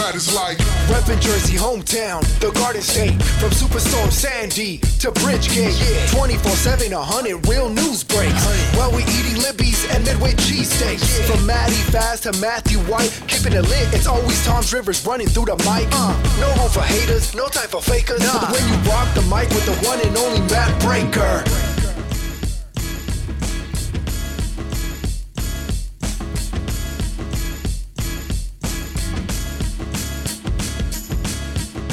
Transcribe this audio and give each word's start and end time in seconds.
matters 0.00 0.34
like 0.34 0.56
Reppin' 0.88 1.20
Jersey, 1.20 1.56
hometown, 1.56 2.24
the 2.40 2.50
Garden 2.52 2.82
State. 2.82 3.22
From 3.38 3.50
Superstorm 3.50 4.10
Sandy 4.10 4.78
to 4.98 5.12
Bridgegate. 5.12 5.76
24 6.16 6.52
7, 6.52 6.92
100 6.92 7.48
real 7.48 7.68
news 7.68 8.02
breaks. 8.02 8.44
While 8.76 8.92
we 8.92 9.02
eating 9.04 9.36
Libby's 9.42 9.84
and 9.92 10.04
Midway 10.04 10.32
cheesesteaks. 10.32 11.20
From 11.28 11.44
Maddie 11.46 11.84
Fast 11.92 12.24
to 12.24 12.32
Matthew 12.40 12.78
White, 12.90 13.12
keeping 13.28 13.52
it 13.52 13.62
lit. 13.62 13.92
It's 13.92 14.06
always 14.06 14.44
Tom's 14.44 14.72
Rivers 14.72 15.04
running 15.06 15.28
through 15.28 15.46
the 15.46 15.56
mic. 15.68 15.86
Uh, 15.92 16.16
no 16.40 16.48
room 16.56 16.70
for 16.70 16.82
haters, 16.82 17.34
no 17.34 17.48
time 17.48 17.68
for 17.68 17.82
fakers. 17.82 18.20
When 18.20 18.64
you 18.68 18.76
rock 18.90 19.12
the 19.14 19.22
mic 19.28 19.48
with 19.50 19.66
the 19.66 19.76
one 19.86 20.00
and 20.00 20.16
only 20.16 20.40
Matt 20.48 20.72
Breaker. 20.80 21.44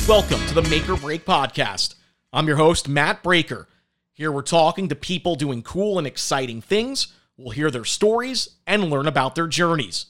Welcome 0.08 0.40
to 0.48 0.54
the 0.54 0.62
Make 0.70 0.88
or 0.88 0.96
Break 0.96 1.26
podcast. 1.26 1.96
I'm 2.32 2.48
your 2.48 2.56
host, 2.56 2.88
Matt 2.88 3.22
Breaker. 3.22 3.68
Here 4.14 4.32
we're 4.32 4.42
talking 4.42 4.88
to 4.88 4.96
people 4.96 5.36
doing 5.36 5.62
cool 5.62 5.98
and 5.98 6.08
exciting 6.08 6.62
things. 6.62 7.14
We'll 7.36 7.50
hear 7.50 7.70
their 7.70 7.84
stories 7.84 8.56
and 8.66 8.90
learn 8.90 9.06
about 9.06 9.36
their 9.36 9.48
journeys. 9.48 10.06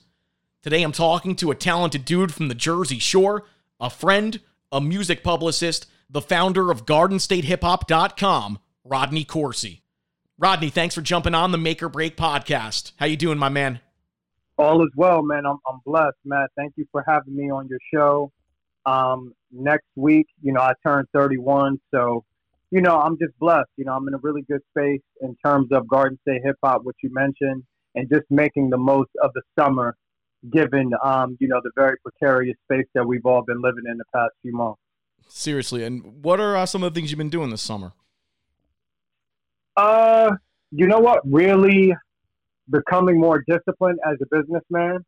Today 0.61 0.83
I'm 0.83 0.91
talking 0.91 1.35
to 1.37 1.49
a 1.49 1.55
talented 1.55 2.05
dude 2.05 2.31
from 2.31 2.47
the 2.47 2.53
Jersey 2.53 2.99
Shore, 2.99 3.45
a 3.79 3.89
friend, 3.89 4.39
a 4.71 4.79
music 4.79 5.23
publicist, 5.23 5.87
the 6.07 6.21
founder 6.21 6.69
of 6.69 6.85
GardenStateHipHop.com, 6.85 8.59
Rodney 8.83 9.23
Corsi. 9.23 9.81
Rodney, 10.37 10.69
thanks 10.69 10.93
for 10.93 11.01
jumping 11.01 11.33
on 11.33 11.51
the 11.51 11.57
Make 11.57 11.81
or 11.81 11.89
Break 11.89 12.15
podcast. 12.15 12.91
How 12.97 13.07
you 13.07 13.17
doing, 13.17 13.39
my 13.39 13.49
man? 13.49 13.79
All 14.59 14.83
is 14.83 14.91
well, 14.95 15.23
man. 15.23 15.47
I'm, 15.47 15.57
I'm 15.67 15.79
blessed, 15.83 16.17
Matt. 16.23 16.51
Thank 16.55 16.73
you 16.75 16.85
for 16.91 17.03
having 17.07 17.35
me 17.35 17.49
on 17.49 17.67
your 17.67 17.79
show. 17.91 18.31
Um, 18.87 19.33
next 19.51 19.87
week, 19.95 20.27
you 20.41 20.53
know, 20.53 20.61
I 20.61 20.73
turn 20.83 21.05
31, 21.13 21.79
so 21.93 22.23
you 22.71 22.81
know, 22.81 22.99
I'm 22.99 23.17
just 23.17 23.37
blessed. 23.39 23.69
You 23.77 23.85
know, 23.85 23.93
I'm 23.93 24.07
in 24.07 24.13
a 24.13 24.17
really 24.17 24.41
good 24.41 24.61
space 24.71 25.01
in 25.21 25.35
terms 25.43 25.69
of 25.71 25.87
Garden 25.87 26.19
State 26.21 26.41
hip 26.43 26.57
hop, 26.63 26.81
what 26.83 26.95
you 27.01 27.09
mentioned, 27.13 27.63
and 27.95 28.09
just 28.09 28.25
making 28.29 28.69
the 28.69 28.77
most 28.77 29.09
of 29.21 29.31
the 29.33 29.41
summer, 29.57 29.95
given 30.51 30.91
um, 31.03 31.37
you 31.39 31.47
know 31.47 31.61
the 31.63 31.71
very 31.75 31.97
precarious 32.03 32.57
space 32.65 32.87
that 32.93 33.05
we've 33.05 33.25
all 33.25 33.43
been 33.43 33.61
living 33.61 33.83
in 33.89 33.97
the 33.97 34.03
past 34.13 34.31
few 34.41 34.53
months. 34.53 34.79
Seriously, 35.29 35.83
and 35.83 36.23
what 36.23 36.39
are 36.39 36.55
uh, 36.55 36.65
some 36.65 36.83
of 36.83 36.93
the 36.93 36.99
things 36.99 37.11
you've 37.11 37.17
been 37.17 37.29
doing 37.29 37.49
this 37.49 37.61
summer? 37.61 37.93
Uh, 39.75 40.31
you 40.71 40.87
know 40.87 40.99
what? 40.99 41.21
Really 41.25 41.93
becoming 42.69 43.19
more 43.19 43.43
disciplined 43.47 43.99
as 44.05 44.17
a 44.21 44.25
businessman. 44.35 45.05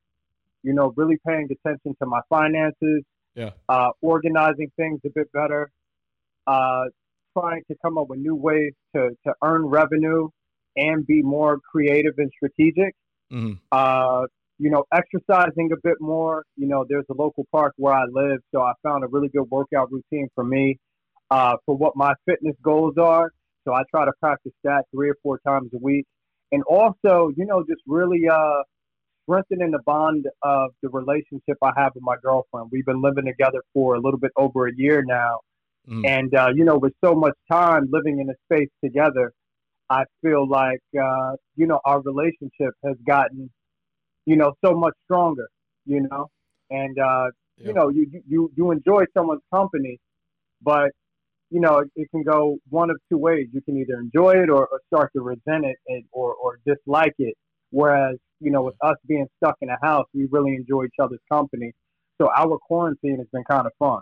You 0.63 0.73
know, 0.73 0.93
really 0.95 1.17
paying 1.25 1.49
attention 1.51 1.95
to 2.01 2.05
my 2.05 2.19
finances, 2.29 3.03
Yeah. 3.35 3.51
uh, 3.69 3.89
organizing 4.01 4.71
things 4.75 4.99
a 5.05 5.09
bit 5.09 5.31
better, 5.31 5.71
uh, 6.47 6.85
trying 7.37 7.63
to 7.69 7.75
come 7.83 7.97
up 7.97 8.07
with 8.09 8.19
new 8.19 8.35
ways 8.35 8.73
to, 8.95 9.09
to 9.25 9.33
earn 9.43 9.65
revenue 9.65 10.29
and 10.75 11.05
be 11.05 11.21
more 11.21 11.59
creative 11.71 12.15
and 12.17 12.31
strategic. 12.35 12.95
hmm 13.29 13.53
Uh, 13.71 14.25
you 14.61 14.69
know, 14.69 14.83
exercising 14.93 15.71
a 15.71 15.77
bit 15.83 16.01
more. 16.01 16.43
You 16.57 16.67
know, 16.67 16.85
there's 16.89 17.05
a 17.09 17.13
local 17.13 17.45
park 17.49 17.73
where 17.77 17.93
I 17.93 18.03
live, 18.11 18.39
so 18.53 18.61
I 18.61 18.73
found 18.83 19.05
a 19.05 19.07
really 19.07 19.29
good 19.29 19.49
workout 19.49 19.89
routine 19.89 20.27
for 20.35 20.43
me 20.43 20.77
uh, 21.31 21.55
for 21.65 21.77
what 21.77 21.95
my 21.95 22.13
fitness 22.25 22.55
goals 22.61 22.95
are. 22.97 23.31
So 23.63 23.73
I 23.73 23.83
try 23.89 24.03
to 24.03 24.11
practice 24.19 24.51
that 24.63 24.83
three 24.93 25.09
or 25.09 25.15
four 25.23 25.39
times 25.47 25.69
a 25.73 25.77
week. 25.77 26.05
And 26.51 26.63
also, 26.63 27.31
you 27.37 27.45
know, 27.45 27.63
just 27.63 27.81
really 27.87 28.27
uh, 28.27 28.63
strengthening 29.29 29.71
the 29.71 29.79
bond 29.85 30.25
of 30.41 30.71
the 30.81 30.89
relationship 30.89 31.57
I 31.61 31.71
have 31.77 31.91
with 31.93 32.03
my 32.03 32.15
girlfriend. 32.23 32.69
We've 32.71 32.85
been 32.85 33.01
living 33.01 33.25
together 33.25 33.61
for 33.73 33.95
a 33.95 33.99
little 33.99 34.19
bit 34.19 34.31
over 34.35 34.67
a 34.67 34.71
year 34.75 35.03
now. 35.05 35.39
Mm. 35.87 36.07
And, 36.07 36.35
uh, 36.35 36.49
you 36.53 36.65
know, 36.65 36.77
with 36.77 36.93
so 37.03 37.13
much 37.13 37.33
time 37.51 37.87
living 37.91 38.19
in 38.19 38.29
a 38.29 38.33
space 38.45 38.69
together, 38.83 39.31
I 39.89 40.03
feel 40.21 40.47
like, 40.47 40.81
uh, 40.99 41.33
you 41.55 41.67
know, 41.67 41.79
our 41.85 42.01
relationship 42.01 42.73
has 42.85 42.95
gotten, 43.07 43.49
you 44.25 44.35
know, 44.35 44.53
so 44.63 44.73
much 44.73 44.93
stronger, 45.05 45.47
you 45.85 46.07
know? 46.09 46.27
And, 46.69 46.97
uh, 46.99 47.29
Yeah. 47.57 47.67
you 47.67 47.73
know, 47.73 47.89
you, 47.89 48.07
you, 48.27 48.51
you 48.55 48.71
enjoy 48.71 49.05
someone's 49.13 49.41
company, 49.53 49.99
but, 50.61 50.91
you 51.49 51.59
know, 51.59 51.79
it, 51.79 51.89
it 51.95 52.07
can 52.11 52.23
go 52.23 52.57
one 52.69 52.89
of 52.89 52.97
two 53.09 53.17
ways. 53.17 53.47
You 53.51 53.61
can 53.61 53.77
either 53.77 53.99
enjoy 53.99 54.33
it 54.43 54.49
or, 54.49 54.67
or 54.67 54.79
start 54.87 55.11
to 55.15 55.21
resent 55.21 55.65
it 55.65 55.77
and, 55.87 56.03
or, 56.11 56.33
or 56.35 56.59
dislike 56.65 57.15
it. 57.17 57.35
Whereas, 57.71 58.17
you 58.39 58.51
know, 58.51 58.63
with 58.63 58.75
us 58.81 58.95
being 59.07 59.27
stuck 59.37 59.55
in 59.61 59.69
a 59.69 59.77
house, 59.81 60.05
we 60.13 60.27
really 60.31 60.55
enjoy 60.55 60.85
each 60.85 60.99
other's 61.01 61.19
company. 61.31 61.73
So 62.19 62.29
our 62.35 62.57
quarantine 62.57 63.17
has 63.17 63.27
been 63.31 63.43
kind 63.49 63.65
of 63.65 63.73
fun. 63.79 64.01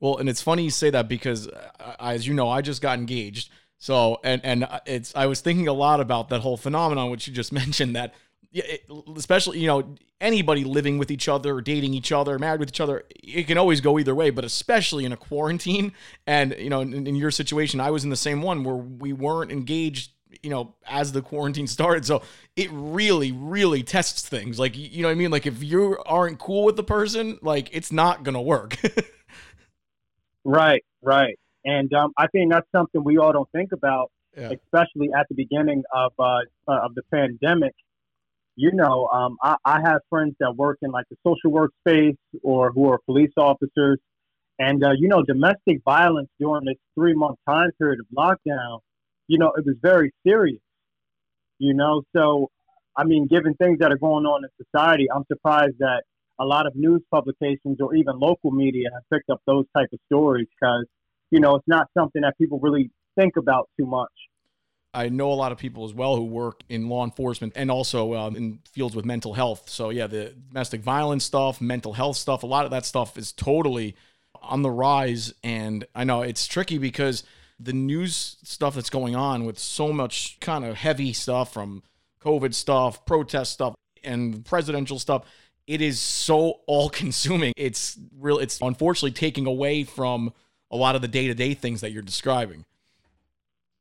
Well, 0.00 0.18
and 0.18 0.28
it's 0.28 0.42
funny 0.42 0.64
you 0.64 0.70
say 0.70 0.90
that 0.90 1.08
because, 1.08 1.48
uh, 1.48 1.94
as 1.98 2.26
you 2.26 2.34
know, 2.34 2.48
I 2.48 2.60
just 2.60 2.82
got 2.82 2.98
engaged. 2.98 3.50
So, 3.78 4.18
and 4.24 4.42
and 4.44 4.66
it's 4.86 5.14
I 5.14 5.26
was 5.26 5.40
thinking 5.40 5.68
a 5.68 5.72
lot 5.72 6.00
about 6.00 6.28
that 6.30 6.40
whole 6.40 6.56
phenomenon 6.56 7.10
which 7.10 7.28
you 7.28 7.34
just 7.34 7.52
mentioned 7.62 7.96
that, 7.96 8.14
it, 8.52 8.84
especially 9.16 9.58
you 9.58 9.66
know 9.66 9.94
anybody 10.20 10.64
living 10.64 10.96
with 10.96 11.10
each 11.10 11.28
other, 11.28 11.60
dating 11.60 11.92
each 11.92 12.12
other, 12.12 12.38
married 12.38 12.60
with 12.60 12.70
each 12.70 12.80
other, 12.80 13.04
it 13.22 13.46
can 13.46 13.58
always 13.58 13.80
go 13.80 13.98
either 13.98 14.14
way. 14.14 14.30
But 14.30 14.44
especially 14.44 15.04
in 15.04 15.12
a 15.12 15.16
quarantine, 15.16 15.92
and 16.26 16.54
you 16.58 16.70
know, 16.70 16.80
in, 16.80 17.06
in 17.06 17.14
your 17.14 17.30
situation, 17.30 17.78
I 17.78 17.90
was 17.90 18.04
in 18.04 18.10
the 18.10 18.16
same 18.16 18.42
one 18.42 18.64
where 18.64 18.76
we 18.76 19.12
weren't 19.12 19.52
engaged. 19.52 20.12
You 20.42 20.50
know, 20.50 20.74
as 20.88 21.12
the 21.12 21.22
quarantine 21.22 21.66
started, 21.78 22.04
so 22.04 22.22
it 22.56 22.68
really, 22.72 23.32
really 23.32 23.82
tests 23.82 24.28
things. 24.28 24.58
Like, 24.58 24.76
you 24.76 25.02
know 25.02 25.08
what 25.08 25.12
I 25.12 25.16
mean? 25.16 25.30
Like, 25.30 25.46
if 25.46 25.62
you 25.62 25.98
aren't 26.06 26.38
cool 26.38 26.64
with 26.64 26.76
the 26.76 26.84
person, 26.84 27.38
like, 27.42 27.68
it's 27.72 27.92
not 27.92 28.22
gonna 28.24 28.42
work. 28.42 28.76
Right, 30.44 30.84
right. 31.02 31.38
And 31.64 31.92
um, 31.94 32.12
I 32.18 32.26
think 32.28 32.52
that's 32.52 32.70
something 32.70 33.02
we 33.02 33.18
all 33.18 33.32
don't 33.32 33.50
think 33.52 33.72
about, 33.72 34.10
Yeah. 34.36 34.50
especially 34.50 35.10
at 35.18 35.26
the 35.28 35.34
beginning 35.34 35.82
of 35.92 36.12
uh, 36.18 36.40
uh, 36.68 36.80
of 36.84 36.94
the 36.94 37.02
pandemic. 37.10 37.74
You 38.56 38.70
know, 38.72 39.08
um, 39.08 39.36
I, 39.42 39.56
I 39.64 39.80
have 39.80 40.00
friends 40.10 40.36
that 40.40 40.54
work 40.54 40.78
in 40.82 40.90
like 40.90 41.06
the 41.10 41.16
social 41.26 41.50
work 41.50 41.72
space 41.80 42.16
or 42.42 42.70
who 42.72 42.88
are 42.90 42.98
police 43.06 43.32
officers, 43.36 43.98
and 44.58 44.84
uh, 44.84 44.90
you 44.96 45.08
know, 45.08 45.22
domestic 45.22 45.82
violence 45.84 46.28
during 46.38 46.64
this 46.66 46.76
three 46.94 47.14
month 47.14 47.38
time 47.48 47.70
period 47.78 48.00
of 48.00 48.06
lockdown, 48.16 48.80
you 49.28 49.38
know, 49.38 49.52
it 49.56 49.64
was 49.64 49.76
very 49.82 50.12
serious. 50.26 50.60
You 51.58 51.74
know, 51.74 52.02
so 52.14 52.50
I 52.96 53.04
mean, 53.04 53.26
given 53.26 53.54
things 53.54 53.78
that 53.80 53.92
are 53.92 53.98
going 53.98 54.26
on 54.26 54.44
in 54.44 54.50
society, 54.64 55.06
I'm 55.14 55.24
surprised 55.26 55.78
that 55.78 56.02
a 56.38 56.44
lot 56.44 56.66
of 56.66 56.74
news 56.74 57.02
publications 57.10 57.80
or 57.80 57.94
even 57.94 58.18
local 58.18 58.50
media 58.50 58.88
have 58.92 59.02
picked 59.12 59.30
up 59.30 59.40
those 59.46 59.66
type 59.76 59.88
of 59.92 59.98
stories 60.06 60.48
because 60.58 60.86
you 61.30 61.40
know 61.40 61.54
it's 61.56 61.68
not 61.68 61.88
something 61.96 62.22
that 62.22 62.36
people 62.38 62.58
really 62.60 62.90
think 63.16 63.36
about 63.36 63.68
too 63.78 63.86
much. 63.86 64.10
I 64.92 65.08
know 65.08 65.32
a 65.32 65.34
lot 65.34 65.50
of 65.50 65.58
people 65.58 65.84
as 65.84 65.92
well 65.92 66.14
who 66.14 66.24
work 66.24 66.62
in 66.68 66.88
law 66.88 67.04
enforcement 67.04 67.54
and 67.56 67.68
also 67.68 68.14
um, 68.14 68.36
in 68.36 68.60
fields 68.70 68.94
with 68.94 69.04
mental 69.04 69.34
health. 69.34 69.68
So 69.68 69.90
yeah, 69.90 70.06
the 70.06 70.34
domestic 70.48 70.82
violence 70.82 71.24
stuff, 71.24 71.60
mental 71.60 71.94
health 71.94 72.16
stuff, 72.16 72.44
a 72.44 72.46
lot 72.46 72.64
of 72.64 72.70
that 72.70 72.86
stuff 72.86 73.18
is 73.18 73.32
totally 73.32 73.96
on 74.40 74.62
the 74.62 74.70
rise. 74.70 75.34
And 75.42 75.84
I 75.96 76.04
know 76.04 76.22
it's 76.22 76.46
tricky 76.46 76.78
because 76.78 77.24
the 77.58 77.72
news 77.72 78.36
stuff 78.42 78.74
that's 78.74 78.90
going 78.90 79.14
on 79.14 79.44
with 79.44 79.58
so 79.58 79.92
much 79.92 80.38
kind 80.40 80.64
of 80.64 80.76
heavy 80.76 81.12
stuff 81.12 81.52
from 81.52 81.82
COVID 82.22 82.54
stuff, 82.54 83.04
protest 83.06 83.52
stuff, 83.52 83.74
and 84.02 84.44
presidential 84.44 84.98
stuff, 84.98 85.24
it 85.66 85.80
is 85.80 86.00
so 86.00 86.60
all 86.66 86.88
consuming. 86.90 87.52
It's 87.56 87.98
real. 88.18 88.38
It's 88.38 88.60
unfortunately 88.60 89.12
taking 89.12 89.46
away 89.46 89.84
from 89.84 90.32
a 90.70 90.76
lot 90.76 90.96
of 90.96 91.02
the 91.02 91.08
day 91.08 91.28
to 91.28 91.34
day 91.34 91.54
things 91.54 91.80
that 91.80 91.92
you're 91.92 92.02
describing. 92.02 92.64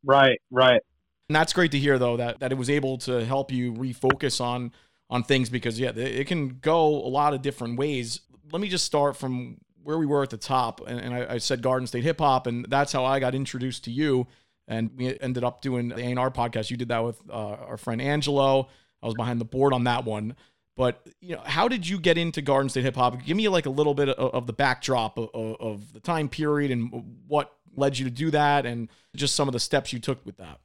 Right, 0.03 0.39
right. 0.51 0.81
And 1.29 1.35
that's 1.35 1.53
great 1.53 1.71
to 1.71 1.79
hear, 1.79 1.97
though, 1.97 2.17
that, 2.17 2.39
that 2.41 2.51
it 2.51 2.57
was 2.57 2.69
able 2.69 2.97
to 2.99 3.23
help 3.25 3.51
you 3.51 3.73
refocus 3.73 4.41
on 4.41 4.71
on 5.09 5.23
things 5.23 5.49
because 5.49 5.79
yeah, 5.79 5.89
it 5.89 5.97
it 5.97 6.27
can 6.27 6.57
go 6.61 6.87
a 6.87 7.07
lot 7.07 7.33
of 7.33 7.41
different 7.41 7.77
ways. 7.77 8.21
Let 8.51 8.61
me 8.61 8.67
just 8.67 8.85
start 8.85 9.15
from 9.15 9.57
where 9.83 9.97
we 9.97 10.05
were 10.05 10.23
at 10.23 10.29
the 10.29 10.37
top, 10.37 10.81
and, 10.87 10.99
and 10.99 11.13
I, 11.13 11.33
I 11.35 11.37
said 11.37 11.61
Garden 11.61 11.87
State 11.87 12.03
Hip 12.03 12.19
Hop, 12.19 12.47
and 12.47 12.65
that's 12.69 12.91
how 12.91 13.05
I 13.05 13.19
got 13.19 13.35
introduced 13.35 13.83
to 13.85 13.91
you. 13.91 14.27
And 14.67 14.91
we 14.95 15.19
ended 15.19 15.43
up 15.43 15.61
doing 15.61 15.89
the 15.89 15.99
A&R 15.99 16.31
podcast. 16.31 16.71
You 16.71 16.77
did 16.77 16.87
that 16.87 17.03
with 17.03 17.19
uh, 17.29 17.33
our 17.33 17.77
friend 17.77 18.01
Angelo. 18.01 18.69
I 19.01 19.05
was 19.05 19.15
behind 19.15 19.41
the 19.41 19.45
board 19.45 19.73
on 19.73 19.83
that 19.83 20.05
one. 20.05 20.35
But 20.75 21.05
you 21.21 21.35
know, 21.35 21.41
how 21.45 21.67
did 21.67 21.87
you 21.87 21.99
get 21.99 22.17
into 22.17 22.41
Garden 22.41 22.69
State 22.69 22.83
Hip 22.83 22.95
Hop? 22.95 23.23
Give 23.23 23.37
me 23.37 23.47
like 23.49 23.65
a 23.65 23.69
little 23.69 23.93
bit 23.93 24.09
of, 24.09 24.33
of 24.33 24.47
the 24.47 24.53
backdrop 24.53 25.17
of, 25.17 25.29
of, 25.33 25.93
the 25.93 25.99
time 25.99 26.29
period 26.29 26.71
and 26.71 27.17
what 27.27 27.53
led 27.75 27.97
you 27.97 28.05
to 28.05 28.11
do 28.11 28.31
that, 28.31 28.65
and 28.65 28.89
just 29.15 29.35
some 29.35 29.47
of 29.47 29.53
the 29.53 29.59
steps 29.59 29.93
you 29.93 29.99
took 29.99 30.25
with 30.25 30.37
that. 30.37 30.59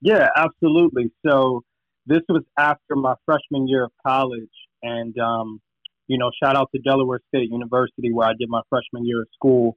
Yeah, 0.00 0.28
absolutely. 0.36 1.10
So 1.26 1.64
this 2.06 2.20
was 2.28 2.44
after 2.56 2.94
my 2.94 3.14
freshman 3.24 3.66
year 3.66 3.84
of 3.84 3.92
college, 4.06 4.48
and 4.82 5.18
um, 5.18 5.60
you 6.08 6.18
know, 6.18 6.30
shout 6.42 6.56
out 6.56 6.70
to 6.74 6.80
Delaware 6.80 7.20
State 7.28 7.50
University 7.50 8.12
where 8.12 8.28
I 8.28 8.32
did 8.38 8.48
my 8.48 8.62
freshman 8.68 9.06
year 9.06 9.22
of 9.22 9.28
school. 9.34 9.76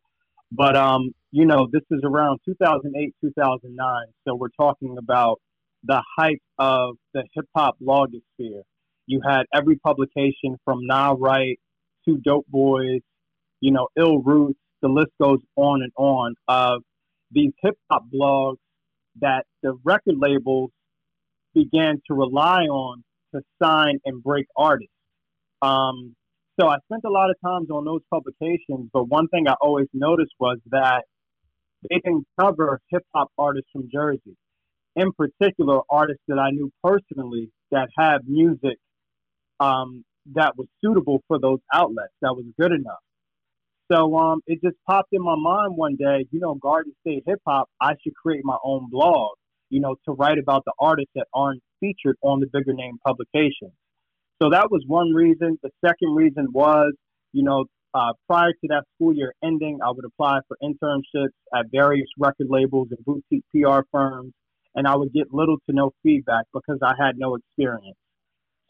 But 0.52 0.76
um, 0.76 1.12
you 1.32 1.46
know, 1.46 1.68
this 1.72 1.84
is 1.92 2.02
around 2.04 2.40
2008, 2.46 3.16
2009. 3.22 4.04
So 4.28 4.36
we're 4.36 4.50
talking 4.60 4.98
about 4.98 5.40
the 5.84 6.02
height 6.18 6.42
of 6.58 6.96
the 7.14 7.24
hip 7.34 7.46
hop 7.56 7.76
blogosphere. 7.82 8.64
You 9.06 9.22
had 9.26 9.44
every 9.54 9.78
publication 9.78 10.58
from 10.66 10.86
Nah 10.88 11.16
Right 11.18 11.60
to 12.08 12.18
Dope 12.18 12.48
Boys 12.48 13.02
you 13.62 13.72
know, 13.72 13.88
Ill 13.96 14.22
Roots, 14.22 14.60
the 14.82 14.90
list 14.90 15.12
goes 15.22 15.38
on 15.56 15.84
and 15.84 15.92
on 15.96 16.36
of 16.48 16.82
these 17.32 17.52
hip 17.62 17.76
hop 17.90 18.04
blogs 18.14 18.58
that 19.22 19.46
the 19.62 19.78
record 19.84 20.16
labels 20.18 20.72
began 21.54 22.02
to 22.08 22.14
rely 22.14 22.64
on 22.64 23.04
to 23.34 23.42
sign 23.62 24.00
and 24.04 24.22
break 24.22 24.48
artists. 24.58 24.92
Um, 25.62 26.16
so 26.62 26.68
I 26.68 26.78
spent 26.86 27.02
a 27.06 27.10
lot 27.10 27.32
of 27.32 27.38
times 27.44 27.70
on 27.72 27.86
those 27.86 28.02
publications, 28.12 28.90
but 28.94 29.06
one 29.06 29.28
thing 29.30 29.48
I 29.48 29.56
always 29.62 29.88
noticed 29.94 30.34
was 30.40 30.60
that 30.70 31.06
they 31.90 31.96
didn't 32.06 32.28
cover 32.40 32.80
hip 32.90 33.04
hop 33.16 33.30
artists 33.36 33.70
from 33.74 33.90
Jersey. 33.92 34.38
In 34.96 35.12
particular, 35.14 35.80
artists 35.90 36.22
that 36.28 36.38
I 36.38 36.52
knew 36.52 36.72
personally 36.84 37.50
that 37.72 37.88
had 37.98 38.20
music 38.28 38.78
um, 39.60 40.06
that 40.36 40.56
was 40.56 40.68
suitable 40.84 41.24
for 41.28 41.40
those 41.40 41.60
outlets, 41.74 42.14
that 42.22 42.36
was 42.36 42.46
good 42.60 42.72
enough. 42.72 43.02
So 43.92 44.16
um, 44.18 44.42
it 44.46 44.60
just 44.64 44.78
popped 44.88 45.10
in 45.14 45.24
my 45.24 45.36
mind 45.36 45.76
one 45.76 45.96
day, 45.96 46.28
you 46.32 46.40
know, 46.40 46.54
Garden 46.54 46.94
State 47.02 47.24
Hip 47.26 47.40
Hop, 47.48 47.70
I 47.82 47.94
should 48.04 48.14
create 48.14 48.42
my 48.44 48.58
own 48.64 48.88
blog, 48.92 49.32
you 49.70 49.80
know, 49.80 49.96
to 50.06 50.12
write 50.12 50.38
about 50.38 50.64
the 50.66 50.74
artists 50.80 51.12
that 51.16 51.26
aren't 51.34 51.64
featured 51.80 52.18
on 52.22 52.40
the 52.40 52.48
bigger 52.54 52.74
name 52.74 53.00
publications. 53.04 53.74
So 54.42 54.50
that 54.50 54.72
was 54.72 54.84
one 54.88 55.14
reason. 55.14 55.60
The 55.62 55.70
second 55.86 56.16
reason 56.16 56.48
was, 56.52 56.94
you 57.32 57.44
know, 57.44 57.66
uh, 57.94 58.14
prior 58.28 58.52
to 58.52 58.68
that 58.70 58.84
school 58.96 59.14
year 59.14 59.34
ending, 59.44 59.80
I 59.86 59.92
would 59.92 60.06
apply 60.06 60.40
for 60.48 60.58
internships 60.64 61.36
at 61.56 61.66
various 61.72 62.08
record 62.18 62.48
labels 62.50 62.88
and 62.90 63.06
boutique 63.06 63.44
PR 63.54 63.82
firms, 63.92 64.34
and 64.74 64.88
I 64.88 64.96
would 64.96 65.14
get 65.14 65.32
little 65.32 65.58
to 65.70 65.76
no 65.76 65.92
feedback 66.02 66.46
because 66.54 66.80
I 66.82 66.94
had 67.00 67.18
no 67.18 67.36
experience. 67.36 67.98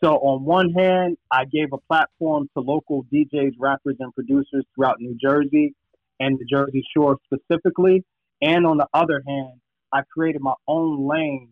So, 0.04 0.16
on 0.16 0.44
one 0.44 0.72
hand, 0.74 1.18
I 1.32 1.46
gave 1.46 1.68
a 1.72 1.78
platform 1.88 2.50
to 2.58 2.62
local 2.62 3.06
DJs, 3.14 3.52
rappers, 3.60 3.96
and 4.00 4.14
producers 4.16 4.66
throughout 4.76 5.00
New 5.00 5.16
Jersey 5.22 5.76
and 6.20 6.38
the 6.40 6.46
Jersey 6.46 6.84
Shore 6.96 7.18
specifically. 7.32 8.04
And 8.42 8.66
on 8.66 8.78
the 8.78 8.88
other 8.94 9.22
hand, 9.26 9.62
I 9.94 10.02
created 10.12 10.42
my 10.42 10.56
own 10.68 11.08
lane 11.08 11.50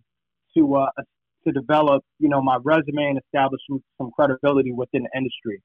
to 0.58 0.76
uh, 0.76 0.90
to 1.46 1.52
develop, 1.52 2.04
you 2.20 2.30
know, 2.30 2.42
my 2.42 2.58
resume 2.64 3.10
and 3.10 3.20
establish 3.20 3.62
some, 3.70 4.12
credibility 4.16 4.72
within 4.72 5.04
the 5.04 5.10
industry. 5.18 5.62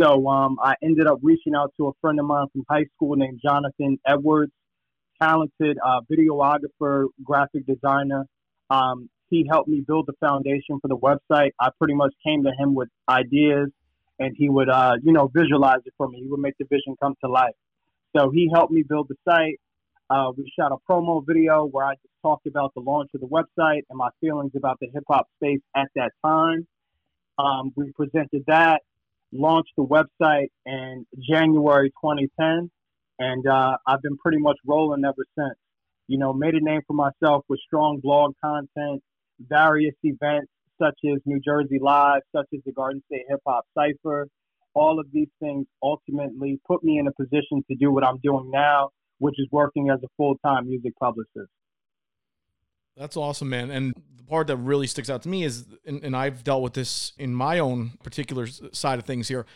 So 0.00 0.28
um, 0.28 0.58
I 0.62 0.74
ended 0.82 1.06
up 1.06 1.18
reaching 1.22 1.54
out 1.54 1.72
to 1.76 1.88
a 1.88 1.92
friend 2.00 2.20
of 2.20 2.26
mine 2.26 2.46
from 2.52 2.64
high 2.70 2.84
school 2.94 3.16
named 3.16 3.40
Jonathan 3.42 3.98
Edwards, 4.06 4.52
talented 5.20 5.76
uh, 5.84 6.00
videographer, 6.10 7.06
graphic 7.24 7.66
designer. 7.66 8.24
Um, 8.70 9.08
he 9.30 9.46
helped 9.50 9.68
me 9.68 9.82
build 9.86 10.06
the 10.06 10.14
foundation 10.20 10.78
for 10.80 10.88
the 10.88 10.96
website. 10.96 11.50
I 11.60 11.70
pretty 11.78 11.94
much 11.94 12.14
came 12.24 12.44
to 12.44 12.52
him 12.58 12.74
with 12.74 12.88
ideas, 13.08 13.68
and 14.18 14.34
he 14.36 14.48
would, 14.48 14.68
uh, 14.68 14.94
you 15.02 15.12
know, 15.12 15.30
visualize 15.34 15.80
it 15.84 15.94
for 15.96 16.08
me. 16.08 16.20
He 16.22 16.28
would 16.28 16.40
make 16.40 16.54
the 16.58 16.64
vision 16.64 16.94
come 17.02 17.14
to 17.24 17.30
life. 17.30 17.54
So 18.16 18.30
he 18.30 18.50
helped 18.52 18.72
me 18.72 18.84
build 18.88 19.08
the 19.08 19.16
site. 19.28 19.60
Uh, 20.10 20.32
we 20.36 20.50
shot 20.58 20.72
a 20.72 20.76
promo 20.90 21.22
video 21.26 21.66
where 21.66 21.84
I 21.84 21.94
just 21.94 22.14
talked 22.22 22.46
about 22.46 22.72
the 22.74 22.80
launch 22.80 23.10
of 23.14 23.20
the 23.20 23.26
website 23.26 23.82
and 23.90 23.98
my 23.98 24.08
feelings 24.20 24.52
about 24.56 24.78
the 24.80 24.88
hip 24.92 25.04
hop 25.06 25.26
space 25.36 25.60
at 25.76 25.88
that 25.96 26.12
time. 26.24 26.66
Um, 27.38 27.72
we 27.76 27.92
presented 27.92 28.44
that, 28.46 28.80
launched 29.32 29.72
the 29.76 29.84
website 29.84 30.48
in 30.64 31.06
January 31.30 31.90
2010, 31.90 32.70
and 33.18 33.46
uh, 33.46 33.76
I've 33.86 34.00
been 34.00 34.16
pretty 34.16 34.38
much 34.38 34.56
rolling 34.66 35.04
ever 35.04 35.24
since. 35.38 35.58
You 36.06 36.16
know, 36.16 36.32
made 36.32 36.54
a 36.54 36.60
name 36.60 36.80
for 36.86 36.94
myself 36.94 37.44
with 37.48 37.60
strong 37.66 38.00
blog 38.02 38.32
content, 38.42 39.02
various 39.38 39.94
events 40.02 40.50
such 40.80 40.98
as 41.04 41.18
New 41.26 41.40
Jersey 41.40 41.78
Live, 41.80 42.22
such 42.34 42.46
as 42.54 42.60
the 42.64 42.72
Garden 42.72 43.02
State 43.06 43.24
Hip 43.28 43.40
Hop 43.46 43.66
Cypher. 43.76 44.28
All 44.72 44.98
of 44.98 45.06
these 45.12 45.28
things 45.38 45.66
ultimately 45.82 46.58
put 46.66 46.82
me 46.82 46.98
in 46.98 47.08
a 47.08 47.12
position 47.12 47.62
to 47.68 47.76
do 47.76 47.92
what 47.92 48.04
I'm 48.04 48.18
doing 48.22 48.50
now, 48.50 48.90
which 49.18 49.34
is 49.38 49.46
working 49.50 49.90
as 49.90 49.98
a 50.02 50.08
full 50.16 50.36
time 50.44 50.68
music 50.68 50.94
publicist. 50.98 51.50
That's 52.96 53.16
awesome, 53.16 53.48
man. 53.48 53.70
And 53.70 53.94
the 54.16 54.24
part 54.24 54.48
that 54.48 54.56
really 54.56 54.86
sticks 54.86 55.08
out 55.08 55.22
to 55.22 55.28
me 55.28 55.44
is, 55.44 55.66
and, 55.86 56.02
and, 56.02 56.16
I've 56.16 56.42
dealt 56.42 56.62
with 56.62 56.74
this 56.74 57.12
in 57.16 57.32
my 57.32 57.60
own 57.60 57.92
particular 58.02 58.48
side 58.72 58.98
of 58.98 59.04
things 59.04 59.28
here, 59.28 59.46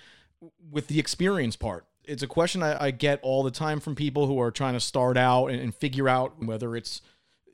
with 0.70 0.87
the 0.87 1.00
experience 1.00 1.56
part. 1.56 1.85
It's 2.05 2.23
a 2.23 2.29
question 2.29 2.62
I, 2.62 2.87
I 2.87 2.91
get 2.93 3.20
all 3.23 3.43
the 3.43 3.50
time 3.50 3.81
from 3.81 3.94
people 3.94 4.26
who 4.26 4.41
are 4.41 4.50
trying 4.50 4.75
to 4.75 4.81
start 4.81 5.17
out 5.17 5.47
and, 5.47 5.61
and 5.61 5.75
figure 5.75 6.09
out 6.09 6.43
whether 6.43 6.76
it's 6.76 7.00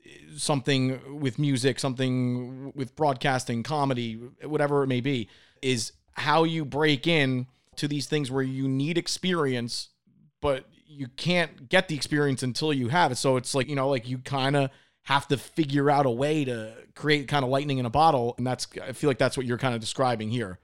eh, 0.05 0.09
something 0.37 1.19
with 1.19 1.39
music, 1.39 1.79
something 1.79 2.71
with 2.75 2.95
broadcasting, 2.95 3.63
comedy, 3.63 4.13
whatever 4.43 4.83
it 4.83 4.87
may 4.87 5.01
be, 5.01 5.27
is 5.61 5.91
how 6.13 6.43
you 6.43 6.65
break 6.65 7.07
in 7.07 7.47
to 7.77 7.87
these 7.87 8.05
things 8.05 8.29
where 8.29 8.43
you 8.43 8.67
need 8.67 8.97
experience, 8.97 9.89
but 10.41 10.65
you 10.89 11.07
can't 11.07 11.69
get 11.69 11.87
the 11.87 11.95
experience 11.95 12.41
until 12.41 12.73
you 12.73 12.87
have 12.87 13.11
it. 13.11 13.15
So 13.15 13.37
it's 13.37 13.53
like, 13.53 13.69
you 13.69 13.75
know, 13.75 13.89
like 13.89 14.09
you 14.09 14.17
kind 14.17 14.55
of 14.55 14.71
have 15.03 15.27
to 15.27 15.37
figure 15.37 15.89
out 15.91 16.07
a 16.07 16.09
way 16.09 16.43
to 16.45 16.73
create 16.95 17.27
kind 17.27 17.45
of 17.45 17.51
lightning 17.51 17.77
in 17.77 17.85
a 17.85 17.89
bottle. 17.91 18.33
And 18.37 18.45
that's, 18.45 18.67
I 18.81 18.93
feel 18.93 19.09
like 19.09 19.19
that's 19.19 19.37
what 19.37 19.45
you're 19.45 19.59
kind 19.59 19.75
of 19.75 19.81
describing 19.81 20.31
here. 20.31 20.57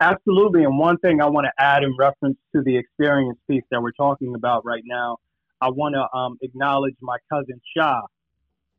Absolutely. 0.00 0.64
And 0.64 0.76
one 0.78 0.98
thing 0.98 1.22
I 1.22 1.26
want 1.26 1.46
to 1.46 1.62
add 1.62 1.84
in 1.84 1.96
reference 1.96 2.36
to 2.54 2.62
the 2.62 2.76
experience 2.76 3.38
piece 3.48 3.62
that 3.70 3.80
we're 3.80 3.92
talking 3.92 4.34
about 4.34 4.64
right 4.64 4.82
now, 4.84 5.18
I 5.60 5.70
want 5.70 5.94
to 5.94 6.18
um, 6.18 6.38
acknowledge 6.42 6.96
my 7.00 7.16
cousin 7.32 7.60
Shah, 7.74 8.02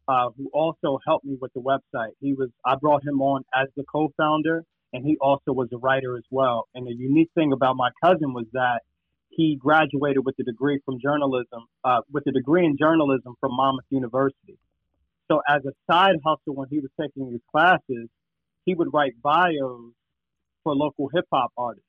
uh, 0.09 0.29
who 0.37 0.49
also 0.53 0.99
helped 1.07 1.25
me 1.25 1.37
with 1.39 1.53
the 1.53 1.61
website. 1.61 2.11
He 2.19 2.33
was, 2.33 2.49
I 2.65 2.75
brought 2.75 3.03
him 3.03 3.21
on 3.21 3.43
as 3.55 3.67
the 3.77 3.83
co-founder 3.89 4.63
and 4.93 5.05
he 5.05 5.17
also 5.19 5.53
was 5.53 5.69
a 5.73 5.77
writer 5.77 6.17
as 6.17 6.23
well. 6.29 6.67
And 6.75 6.85
the 6.85 6.93
unique 6.93 7.29
thing 7.35 7.53
about 7.53 7.77
my 7.77 7.89
cousin 8.03 8.33
was 8.33 8.45
that 8.51 8.81
he 9.37 9.55
graduated 9.55 10.25
with 10.25 10.35
a 10.39 10.43
degree 10.43 10.79
from 10.83 10.99
journalism, 10.99 11.65
uh, 11.85 12.01
with 12.11 12.25
a 12.27 12.31
degree 12.31 12.65
in 12.65 12.75
journalism 12.77 13.35
from 13.39 13.55
Monmouth 13.55 13.85
University. 13.89 14.57
So 15.29 15.41
as 15.47 15.61
a 15.63 15.71
side 15.89 16.15
hustle, 16.25 16.55
when 16.55 16.67
he 16.69 16.79
was 16.79 16.89
taking 16.99 17.31
his 17.31 17.41
classes, 17.51 18.09
he 18.65 18.73
would 18.73 18.89
write 18.91 19.13
bios 19.21 19.93
for 20.63 20.75
local 20.75 21.09
hip 21.13 21.25
hop 21.31 21.51
artists. 21.55 21.87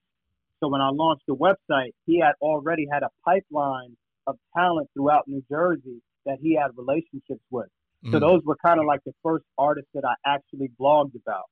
So 0.60 0.68
when 0.68 0.82
I 0.82 0.90
launched 0.92 1.24
the 1.26 1.34
website, 1.34 1.92
he 2.04 2.20
had 2.20 2.32
already 2.42 2.86
had 2.92 3.02
a 3.02 3.08
pipeline 3.24 3.96
of 4.26 4.36
talent 4.54 4.90
throughout 4.92 5.26
New 5.26 5.42
Jersey 5.50 6.02
that 6.26 6.38
he 6.42 6.54
had 6.54 6.76
relationships 6.76 7.42
with. 7.50 7.68
Mm. 8.04 8.12
So 8.12 8.20
those 8.20 8.42
were 8.44 8.56
kind 8.56 8.78
of 8.78 8.84
like 8.86 9.00
the 9.06 9.14
first 9.22 9.44
artists 9.56 9.90
that 9.94 10.04
I 10.04 10.14
actually 10.26 10.70
blogged 10.78 11.14
about. 11.14 11.46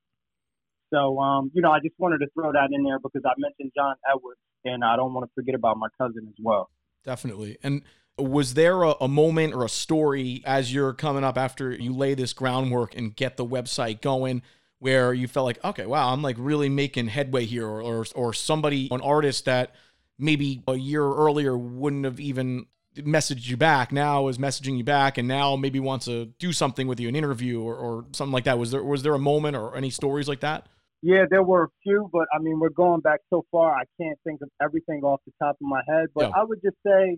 So, 0.93 1.19
um, 1.19 1.51
you 1.53 1.61
know, 1.61 1.71
I 1.71 1.79
just 1.79 1.95
wanted 1.97 2.19
to 2.19 2.27
throw 2.33 2.51
that 2.51 2.69
in 2.71 2.83
there 2.83 2.99
because 2.99 3.23
I 3.25 3.33
mentioned 3.37 3.71
John 3.75 3.95
Edwards, 4.09 4.39
and 4.67 4.83
I 4.83 4.95
don't 4.95 5.13
want 5.13 5.29
to 5.29 5.33
forget 5.33 5.55
about 5.55 5.77
my 5.77 5.87
cousin 5.97 6.27
as 6.27 6.35
well. 6.41 6.69
Definitely. 7.03 7.57
And 7.63 7.83
was 8.17 8.53
there 8.55 8.83
a, 8.83 8.95
a, 9.01 9.07
moment 9.07 9.53
or 9.53 9.63
a 9.63 9.69
story 9.69 10.41
as 10.45 10.73
you're 10.73 10.93
coming 10.93 11.23
up 11.23 11.37
after 11.37 11.71
you 11.71 11.93
lay 11.93 12.15
this 12.15 12.33
groundwork 12.33 12.95
and 12.95 13.15
get 13.15 13.37
the 13.37 13.45
website 13.45 14.01
going 14.01 14.41
where 14.79 15.13
you 15.13 15.27
felt 15.27 15.45
like, 15.45 15.63
okay, 15.63 15.85
wow, 15.85 16.11
I'm 16.11 16.21
like 16.21 16.35
really 16.39 16.69
making 16.69 17.07
headway 17.07 17.45
here, 17.45 17.67
or, 17.67 17.81
or, 17.81 18.05
or 18.15 18.33
somebody, 18.33 18.87
an 18.91 19.01
artist 19.01 19.45
that 19.45 19.73
maybe 20.19 20.63
a 20.67 20.75
year 20.75 21.03
earlier 21.03 21.57
wouldn't 21.57 22.05
have 22.05 22.19
even 22.19 22.65
messaged 22.95 23.47
you 23.47 23.57
back 23.57 23.91
now 23.91 24.27
is 24.27 24.37
messaging 24.37 24.77
you 24.77 24.83
back 24.83 25.19
and 25.19 25.27
now 25.27 25.55
maybe 25.55 25.79
wants 25.79 26.05
to 26.05 26.25
do 26.39 26.51
something 26.51 26.87
with 26.87 26.99
you 26.99 27.07
an 27.07 27.15
interview 27.15 27.61
or, 27.61 27.75
or 27.75 28.05
something 28.11 28.33
like 28.33 28.45
that 28.45 28.57
was 28.57 28.71
there 28.71 28.83
was 28.83 29.03
there 29.03 29.13
a 29.13 29.19
moment 29.19 29.55
or 29.55 29.75
any 29.75 29.91
stories 29.91 30.27
like 30.27 30.39
that 30.39 30.65
yeah 31.01 31.25
there 31.29 31.43
were 31.43 31.63
a 31.63 31.69
few 31.83 32.09
but 32.11 32.27
i 32.33 32.39
mean 32.39 32.59
we're 32.59 32.69
going 32.69 33.01
back 33.01 33.19
so 33.29 33.45
far 33.51 33.75
i 33.75 33.83
can't 34.01 34.17
think 34.23 34.41
of 34.41 34.49
everything 34.61 35.01
off 35.03 35.19
the 35.25 35.33
top 35.41 35.55
of 35.61 35.67
my 35.67 35.81
head 35.87 36.07
but 36.15 36.31
i 36.35 36.43
would 36.43 36.59
just 36.63 36.77
say 36.85 37.17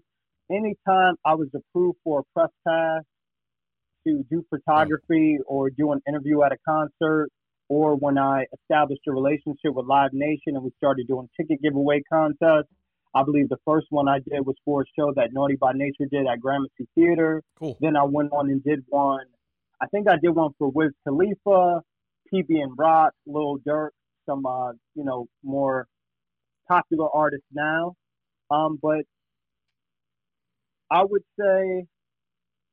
anytime 0.51 1.15
I 1.25 1.35
was 1.35 1.47
approved 1.53 1.97
for 2.03 2.19
a 2.21 2.23
press 2.33 2.51
pass 2.67 3.03
to 4.07 4.25
do 4.29 4.45
photography 4.49 5.37
or 5.45 5.69
do 5.69 5.91
an 5.91 6.01
interview 6.07 6.43
at 6.43 6.51
a 6.51 6.57
concert, 6.67 7.29
or 7.67 7.95
when 7.95 8.17
I 8.17 8.45
established 8.61 9.01
a 9.07 9.11
relationship 9.11 9.73
with 9.73 9.85
Live 9.85 10.13
Nation 10.13 10.55
and 10.55 10.63
we 10.63 10.71
started 10.77 11.07
doing 11.07 11.29
ticket 11.39 11.61
giveaway 11.61 12.01
contests. 12.11 12.71
I 13.13 13.23
believe 13.23 13.49
the 13.49 13.57
first 13.65 13.87
one 13.89 14.07
I 14.07 14.19
did 14.19 14.45
was 14.45 14.55
for 14.63 14.81
a 14.81 14.85
show 14.97 15.11
that 15.15 15.33
Naughty 15.33 15.55
by 15.55 15.73
Nature 15.73 16.05
did 16.11 16.27
at 16.27 16.39
Gramercy 16.39 16.87
Theater. 16.93 17.41
Cool. 17.57 17.75
Then 17.81 17.95
I 17.95 18.03
went 18.03 18.31
on 18.31 18.49
and 18.49 18.63
did 18.63 18.83
one. 18.89 19.25
I 19.81 19.87
think 19.87 20.07
I 20.07 20.17
did 20.21 20.29
one 20.29 20.51
for 20.59 20.69
Wiz 20.69 20.91
Khalifa, 21.07 21.81
PnB 22.33 22.73
Rock, 22.77 23.13
Lil 23.25 23.57
Durk, 23.67 23.89
some 24.25 24.45
uh, 24.45 24.71
you 24.95 25.03
know 25.03 25.27
more 25.43 25.87
popular 26.67 27.09
artists 27.13 27.47
now. 27.51 27.95
Um, 28.51 28.79
but 28.81 29.05
I 30.91 31.03
would 31.03 31.23
say 31.39 31.85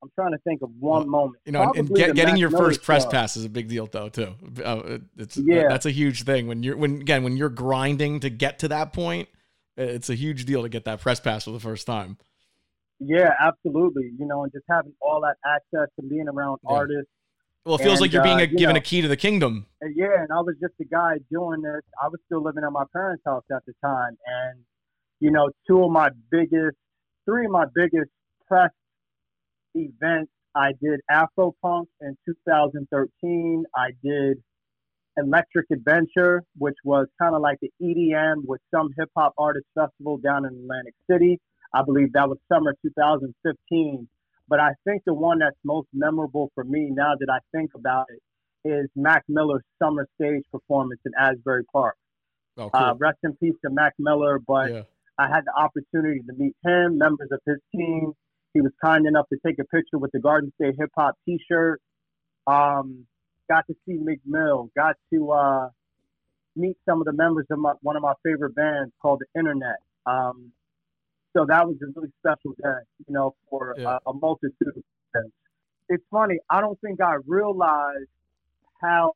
I'm 0.03 0.11
trying 0.15 0.33
to 0.33 0.39
think 0.39 0.63
of 0.63 0.71
one 0.79 1.11
well, 1.11 1.23
moment. 1.23 1.43
You 1.45 1.53
know, 1.53 1.73
and 1.75 1.89
get, 1.95 2.15
getting 2.15 2.37
your 2.37 2.51
first 2.51 2.83
press 2.83 3.05
show. 3.05 3.11
pass 3.11 3.37
is 3.37 3.45
a 3.45 3.49
big 3.49 3.69
deal, 3.69 3.87
though. 3.87 4.09
Too. 4.09 4.35
Uh, 4.63 4.99
it's 5.17 5.37
yeah. 5.37 5.69
that's 5.69 5.87
a 5.87 5.91
huge 5.91 6.23
thing 6.23 6.47
when 6.47 6.63
you're 6.63 6.77
when 6.77 7.01
again 7.01 7.25
when 7.25 7.37
you're 7.37 7.49
grinding 7.49 8.21
to 8.21 8.31
get 8.31 8.61
to 8.61 8.69
that 8.69 8.93
point. 8.93 9.29
It's 9.77 10.09
a 10.09 10.15
huge 10.15 10.47
deal 10.47 10.63
to 10.63 10.69
get 10.69 10.85
that 10.85 11.01
press 11.01 11.21
pass 11.21 11.45
for 11.45 11.51
the 11.51 11.61
first 11.61 11.87
time. 11.87 12.17
Yeah, 12.99 13.35
absolutely. 13.41 14.11
You 14.19 14.27
know, 14.27 14.45
and 14.45 14.53
just 14.53 14.65
having 14.71 14.95
all 15.01 15.21
that 15.23 15.37
access 15.45 15.91
and 15.99 16.09
being 16.09 16.29
around 16.29 16.61
yeah. 16.65 16.77
artists. 16.77 17.11
Well, 17.67 17.75
it 17.75 17.83
feels 17.83 17.95
and, 17.95 18.03
like 18.03 18.13
you're 18.13 18.23
being 18.23 18.39
uh, 18.39 18.45
a, 18.45 18.47
given 18.47 18.75
know, 18.75 18.79
a 18.79 18.81
key 18.81 19.03
to 19.03 19.09
the 19.09 19.17
kingdom. 19.17 19.67
Yeah, 19.83 20.21
and 20.21 20.31
I 20.31 20.41
was 20.41 20.55
just 20.61 20.75
a 20.81 20.85
guy 20.85 21.15
doing 21.33 21.63
this. 21.63 21.83
I 22.01 22.07
was 22.07 22.21
still 22.27 22.41
living 22.41 22.63
at 22.65 22.71
my 22.71 22.85
parents' 22.93 23.25
house 23.27 23.43
at 23.53 23.65
the 23.67 23.73
time, 23.85 24.17
and 24.25 24.61
you 25.19 25.33
know, 25.33 25.51
two 25.67 25.83
of 25.83 25.91
my 25.91 26.11
biggest, 26.31 26.77
three 27.25 27.47
of 27.47 27.51
my 27.51 27.65
biggest 27.75 28.11
press 28.47 28.71
events. 29.75 30.31
I 30.55 30.73
did 30.81 31.01
Afropunk 31.11 31.87
in 32.01 32.17
2013. 32.25 33.65
I 33.75 33.91
did 34.03 34.39
Electric 35.17 35.67
Adventure, 35.73 36.45
which 36.57 36.77
was 36.85 37.09
kind 37.21 37.35
of 37.35 37.43
like 37.43 37.59
the 37.61 37.71
EDM 37.83 38.43
with 38.47 38.61
some 38.73 38.91
hip 38.97 39.11
hop 39.17 39.35
artist 39.39 39.67
festival 39.75 40.19
down 40.19 40.47
in 40.47 40.55
Atlantic 40.55 40.95
City. 41.11 41.41
I 41.75 41.83
believe 41.83 42.13
that 42.13 42.29
was 42.29 42.39
summer 42.49 42.75
2015. 42.83 44.09
But 44.49 44.61
I 44.61 44.71
think 44.85 45.03
the 45.05 45.15
one 45.15 45.39
that's 45.41 45.57
most 45.65 45.89
memorable 45.93 46.51
for 46.55 46.65
me 46.65 46.91
now 46.91 47.15
that 47.19 47.29
I 47.31 47.39
think 47.57 47.71
about 47.75 48.07
it 48.11 48.69
is 48.69 48.89
Mac 48.95 49.25
Miller's 49.29 49.63
summer 49.83 50.07
stage 50.21 50.43
performance 50.51 51.01
in 51.05 51.13
Asbury 51.19 51.65
Park. 51.73 51.97
Oh, 52.59 52.71
cool. 52.71 52.81
uh, 52.81 52.95
rest 52.95 53.19
in 53.23 53.35
peace 53.37 53.55
to 53.65 53.71
Mac 53.71 53.93
Miller, 53.99 54.39
but 54.39 54.73
yeah. 54.73 54.83
I 55.19 55.29
had 55.29 55.45
the 55.45 55.53
opportunity 55.59 56.21
to 56.21 56.33
meet 56.33 56.55
him, 56.65 56.99
members 56.99 57.29
of 57.31 57.41
his 57.47 57.59
team. 57.75 58.13
He 58.55 58.61
was 58.61 58.73
kind 58.83 59.07
enough 59.07 59.29
to 59.29 59.39
take 59.45 59.59
a 59.59 59.65
picture 59.65 59.99
with 59.99 60.11
the 60.13 60.21
Garden 60.21 60.53
State 60.61 60.75
Hip 60.79 60.91
Hop 60.97 61.15
T-shirt. 61.27 61.81
Um, 62.47 63.07
got 63.51 63.67
to 63.67 63.75
see 63.87 63.95
Meek 63.95 64.21
Mill. 64.25 64.71
Got 64.75 64.97
to 65.13 65.33
uh, 65.33 65.69
meet 66.55 66.77
some 66.89 67.01
of 67.01 67.05
the 67.05 67.13
members 67.13 67.47
of 67.51 67.59
my, 67.59 67.73
one 67.83 67.97
of 67.97 68.03
my 68.03 68.15
favorite 68.25 68.55
bands 68.55 68.93
called 69.03 69.21
The 69.21 69.39
Internet. 69.39 69.77
Um, 70.07 70.53
so 71.37 71.45
that 71.47 71.67
was 71.67 71.77
a 71.83 71.87
really 71.95 72.13
special 72.21 72.53
day, 72.63 72.81
you 73.07 73.15
know, 73.15 73.35
for 73.51 73.75
yeah. 73.77 73.99
a, 74.07 74.11
a 74.11 74.15
multitude 74.15 74.55
of 74.69 74.75
things. 75.13 75.33
It's 75.89 76.05
funny. 76.11 76.39
I 76.51 76.61
don't 76.61 76.81
think 76.81 77.01
I 77.01 77.17
realized 77.27 78.09
how 78.81 79.13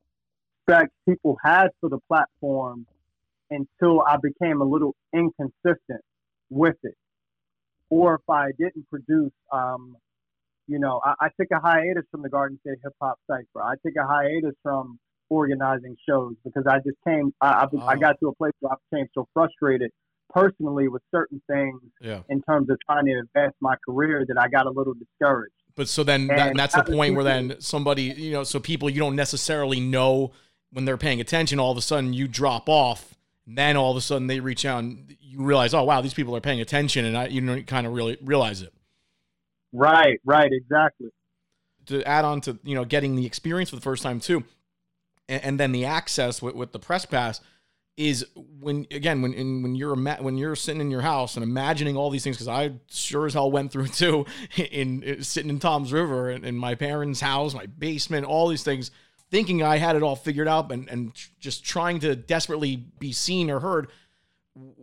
respect 0.67 0.93
people 1.09 1.37
had 1.45 1.69
for 1.81 1.89
the 1.89 1.99
platform 2.09 2.87
until 3.51 4.03
I 4.03 4.17
became 4.23 4.61
a 4.61 4.65
little 4.65 4.95
inconsistent 5.13 6.03
with 6.51 6.77
it. 6.83 6.95
Or 7.89 8.15
if 8.15 8.31
I 8.31 8.51
didn't 8.59 8.89
produce, 8.89 9.33
um, 9.53 9.97
you 10.69 10.79
know, 10.79 11.01
I, 11.05 11.15
I 11.21 11.29
took 11.41 11.49
a 11.53 11.59
hiatus 11.61 12.05
from 12.11 12.23
the 12.23 12.29
Garden 12.29 12.59
State 12.65 12.79
Hip 12.85 12.93
Hop 13.03 13.19
Cipher. 13.29 13.63
I 13.63 13.75
took 13.85 13.97
a 13.97 14.07
hiatus 14.07 14.55
from 14.63 14.99
organizing 15.29 15.97
shows 16.09 16.35
because 16.45 16.65
I 16.69 16.77
just 16.79 16.97
came, 17.07 17.33
I, 17.41 17.49
I, 17.49 17.67
oh. 17.73 17.81
I 17.81 17.97
got 17.97 18.17
to 18.21 18.29
a 18.29 18.35
place 18.35 18.53
where 18.61 18.73
I 18.73 18.77
became 18.91 19.09
so 19.15 19.27
frustrated 19.35 19.91
personally 20.33 20.89
with 20.89 21.03
certain 21.11 21.43
things 21.51 21.81
yeah. 22.01 22.21
in 22.29 22.43
terms 22.43 22.71
of 22.71 22.79
trying 22.85 23.07
to 23.07 23.19
advance 23.19 23.55
my 23.61 23.77
career 23.85 24.25
that 24.27 24.39
I 24.39 24.49
got 24.49 24.67
a 24.67 24.71
little 24.71 24.95
discouraged. 24.95 25.55
But 25.75 25.89
so 25.89 26.03
then 26.03 26.27
that, 26.29 26.57
that's 26.57 26.75
the 26.75 26.85
point 26.85 27.15
where 27.15 27.25
then 27.25 27.57
somebody, 27.61 28.03
you 28.03 28.33
know, 28.33 28.45
so 28.45 28.61
people 28.61 28.91
you 28.91 28.99
don't 28.99 29.17
necessarily 29.17 29.81
know 29.81 30.33
when 30.73 30.85
they're 30.85 30.97
paying 30.97 31.21
attention, 31.21 31.59
all 31.59 31.73
of 31.73 31.79
a 31.79 31.83
sudden 31.83 32.13
you 32.13 32.29
drop 32.29 32.69
off. 32.69 33.15
And 33.47 33.57
then 33.57 33.77
all 33.77 33.91
of 33.91 33.97
a 33.97 34.01
sudden 34.01 34.27
they 34.27 34.41
reach 34.41 34.65
out 34.65 34.81
and 34.81 35.17
you 35.21 35.43
realize, 35.43 35.75
oh, 35.75 35.85
wow, 35.85 36.01
these 36.01 36.15
people 36.15 36.37
are 36.37 36.41
paying 36.41 36.61
attention. 36.61 37.05
And 37.05 37.17
I, 37.17 37.27
you 37.27 37.41
know, 37.41 37.63
kind 37.63 37.87
of 37.87 37.93
really 37.93 38.19
realize 38.23 38.63
it. 38.63 38.73
Right, 39.73 40.21
right, 40.25 40.51
exactly. 40.53 41.09
To 41.87 42.07
add 42.07 42.25
on 42.25 42.41
to, 42.43 42.59
you 42.63 42.75
know, 42.75 42.85
getting 42.85 43.17
the 43.17 43.27
experience 43.27 43.71
for 43.71 43.77
the 43.77 43.83
first 43.83 44.03
time 44.03 44.21
too, 44.21 44.45
and, 45.29 45.43
and 45.45 45.61
then 45.61 45.73
the 45.73 45.85
access 45.85 46.43
with, 46.43 46.55
with 46.55 46.73
the 46.73 46.79
press 46.79 47.07
pass 47.07 47.41
is 48.01 48.25
when 48.35 48.87
again 48.91 49.21
when 49.21 49.35
in, 49.35 49.63
when 49.63 49.75
you're 49.75 49.95
when 49.95 50.39
you're 50.39 50.57
sitting 50.57 50.81
in 50.81 50.91
your 50.91 51.03
house 51.03 51.37
and 51.37 51.45
imagining 51.45 51.99
all 51.99 52.09
these 52.09 52.25
things 52.25 52.37
because 52.37 52.49
I 52.49 52.73
sure 52.91 53.27
as 53.27 53.35
hell 53.35 53.51
went 53.51 53.71
through 53.71 53.89
too 53.89 54.25
in, 54.57 55.03
in 55.03 55.23
sitting 55.23 55.51
in 55.51 55.59
Toms 55.59 55.93
River 55.93 56.31
in, 56.31 56.43
in, 56.47 56.57
my 56.57 56.75
parents' 56.75 57.21
house, 57.21 57.53
my 57.53 57.67
basement, 57.67 58.25
all 58.25 58.49
these 58.49 58.63
things, 58.63 58.91
thinking 59.31 59.63
I 59.63 59.77
had 59.77 59.97
it 59.97 60.03
all 60.03 60.17
figured 60.17 60.49
out 60.49 60.73
and 60.73 60.89
and 60.89 61.13
just 61.39 61.63
trying 61.63 62.01
to 62.01 62.17
desperately 62.17 62.77
be 62.77 63.13
seen 63.13 63.51
or 63.51 63.61
heard. 63.61 63.89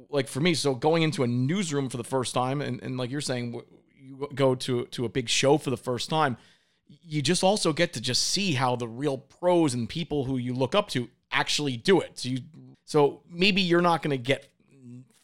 Like 0.10 0.28
for 0.28 0.40
me, 0.40 0.54
so 0.54 0.76
going 0.76 1.02
into 1.02 1.24
a 1.24 1.28
newsroom 1.28 1.90
for 1.90 1.98
the 1.98 2.04
first 2.04 2.36
time, 2.36 2.62
and, 2.62 2.82
and 2.84 2.98
like 2.98 3.10
you're 3.10 3.20
saying, 3.20 3.60
you 3.96 4.30
go 4.36 4.54
to 4.54 4.86
to 4.86 5.06
a 5.06 5.10
big 5.10 5.28
show 5.28 5.58
for 5.58 5.72
the 5.72 5.78
first 5.78 6.10
time, 6.10 6.38
you 6.86 7.24
just 7.24 7.44
also 7.44 7.74
get 7.74 7.94
to 7.94 8.02
just 8.02 8.22
see 8.28 8.54
how 8.54 8.76
the 8.76 8.88
real 8.88 9.18
pros 9.18 9.74
and 9.74 9.90
people 9.90 10.26
who 10.26 10.38
you 10.38 10.54
look 10.54 10.76
up 10.76 10.88
to 10.90 11.10
actually 11.32 11.78
do 11.78 12.00
it. 12.00 12.20
So 12.20 12.30
you 12.30 12.40
so 12.88 13.20
maybe 13.30 13.62
you're 13.62 13.82
not 13.82 14.02
going 14.02 14.12
to 14.12 14.18
get 14.18 14.48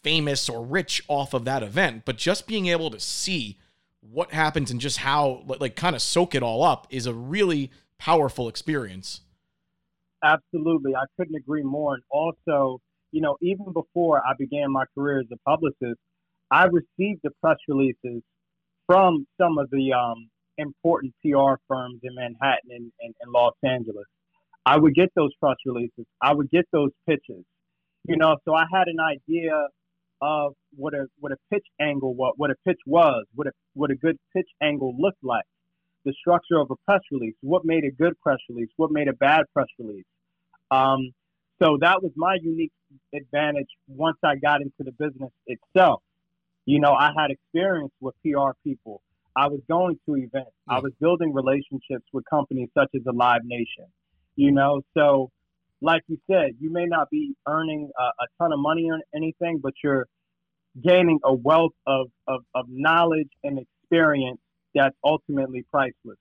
famous 0.04 0.50
or 0.50 0.66
rich 0.66 1.02
off 1.08 1.34
of 1.34 1.46
that 1.46 1.64
event, 1.64 2.04
but 2.04 2.18
just 2.18 2.46
being 2.46 2.68
able 2.68 2.92
to 2.92 3.00
see 3.00 3.58
what 4.02 4.34
happens 4.34 4.70
and 4.70 4.82
just 4.82 4.98
how 4.98 5.44
like 5.48 5.78
kind 5.78 5.96
of 5.96 6.02
soak 6.02 6.36
it 6.36 6.44
all 6.44 6.62
up 6.62 6.88
is 6.90 7.08
a 7.08 7.14
really 7.14 7.72
powerful 7.98 8.50
experience. 8.50 9.22
Absolutely. 10.22 10.94
I 10.94 11.06
couldn't 11.16 11.36
agree 11.36 11.64
more. 11.64 11.94
And 11.94 12.04
also, 12.10 12.82
you 13.14 13.22
know, 13.22 13.38
even 13.42 13.72
before 13.72 14.20
I 14.20 14.34
began 14.38 14.70
my 14.70 14.84
career 14.94 15.22
as 15.22 15.28
a 15.32 15.38
publicist, 15.50 16.02
I 16.52 16.66
received 16.66 17.22
the 17.24 17.32
press 17.42 17.58
releases 17.70 18.22
from 18.88 19.26
some 19.40 19.58
of 19.58 19.70
the 19.70 19.94
um, 19.94 20.30
important 20.58 21.14
PR 21.22 21.54
firms 21.70 22.02
in 22.04 22.14
Manhattan 22.14 22.72
and, 22.72 22.92
and, 23.00 23.16
and 23.22 23.32
Los 23.32 23.54
Angeles. 23.64 24.06
I 24.66 24.78
would 24.78 24.96
get 24.96 25.10
those 25.16 25.34
press 25.36 25.56
releases. 25.66 26.06
I 26.22 26.34
would 26.34 26.50
get 26.52 26.66
those 26.74 26.92
pitches. 27.08 27.46
You 28.06 28.18
know, 28.18 28.38
so 28.46 28.54
I 28.54 28.66
had 28.72 28.88
an 28.88 29.00
idea 29.00 29.54
of 30.22 30.54
what 30.76 30.94
a 30.94 31.08
what 31.20 31.32
a 31.32 31.38
pitch 31.52 31.66
angle 31.80 32.14
what 32.14 32.38
what 32.38 32.50
a 32.52 32.56
pitch 32.66 32.80
was, 32.86 33.26
what 33.36 33.48
a 33.48 33.52
what 33.74 33.92
a 33.92 33.96
good 33.96 34.18
pitch 34.36 34.50
angle 34.62 34.96
looked 34.98 35.24
like, 35.24 35.46
the 36.06 36.14
structure 36.20 36.58
of 36.58 36.70
a 36.72 36.76
press 36.86 37.02
release, 37.12 37.36
what 37.42 37.66
made 37.66 37.84
a 37.84 37.92
good 37.92 38.20
press 38.22 38.40
release, 38.50 38.70
what 38.78 38.92
made 38.92 39.08
a 39.08 39.14
bad 39.14 39.44
press 39.54 39.68
release. 39.80 40.06
Um, 40.72 41.12
so 41.62 41.78
that 41.82 42.02
was 42.02 42.12
my 42.16 42.38
unique 42.42 42.72
advantage 43.14 43.70
once 43.88 44.18
I 44.24 44.36
got 44.36 44.62
into 44.62 44.80
the 44.80 44.92
business 44.92 45.32
itself. 45.46 46.02
You 46.66 46.80
know, 46.80 46.94
I 46.94 47.12
had 47.18 47.32
experience 47.32 47.92
with 48.00 48.16
PR 48.24 48.52
people. 48.64 49.02
I 49.36 49.48
was 49.48 49.62
going 49.70 50.00
to 50.06 50.16
events. 50.16 50.52
I 50.68 50.80
was 50.80 50.92
building 51.00 51.34
relationships 51.34 52.06
with 52.14 52.24
companies 52.30 52.70
such 52.74 52.90
as 52.96 53.04
the 53.04 53.12
Live 53.14 53.42
Nation 53.44 53.86
you 54.36 54.52
know. 54.52 54.82
So, 54.96 55.32
like 55.84 56.02
you 56.08 56.18
said, 56.32 56.52
you 56.60 56.72
may 56.72 56.86
not 56.86 57.10
be 57.10 57.36
earning 57.48 57.92
a, 58.00 58.04
a 58.04 58.28
ton 58.40 58.54
of 58.54 58.60
money 58.60 58.90
or 58.90 59.00
anything, 59.14 59.60
but 59.62 59.74
you're 59.84 60.08
gaining 60.82 61.20
a 61.24 61.34
wealth 61.34 61.74
of, 61.86 62.08
of, 62.28 62.42
of 62.56 62.66
knowledge 62.70 63.30
and 63.44 63.60
experience 63.60 64.40
that's 64.74 64.96
ultimately 65.04 65.66
priceless. 65.70 66.18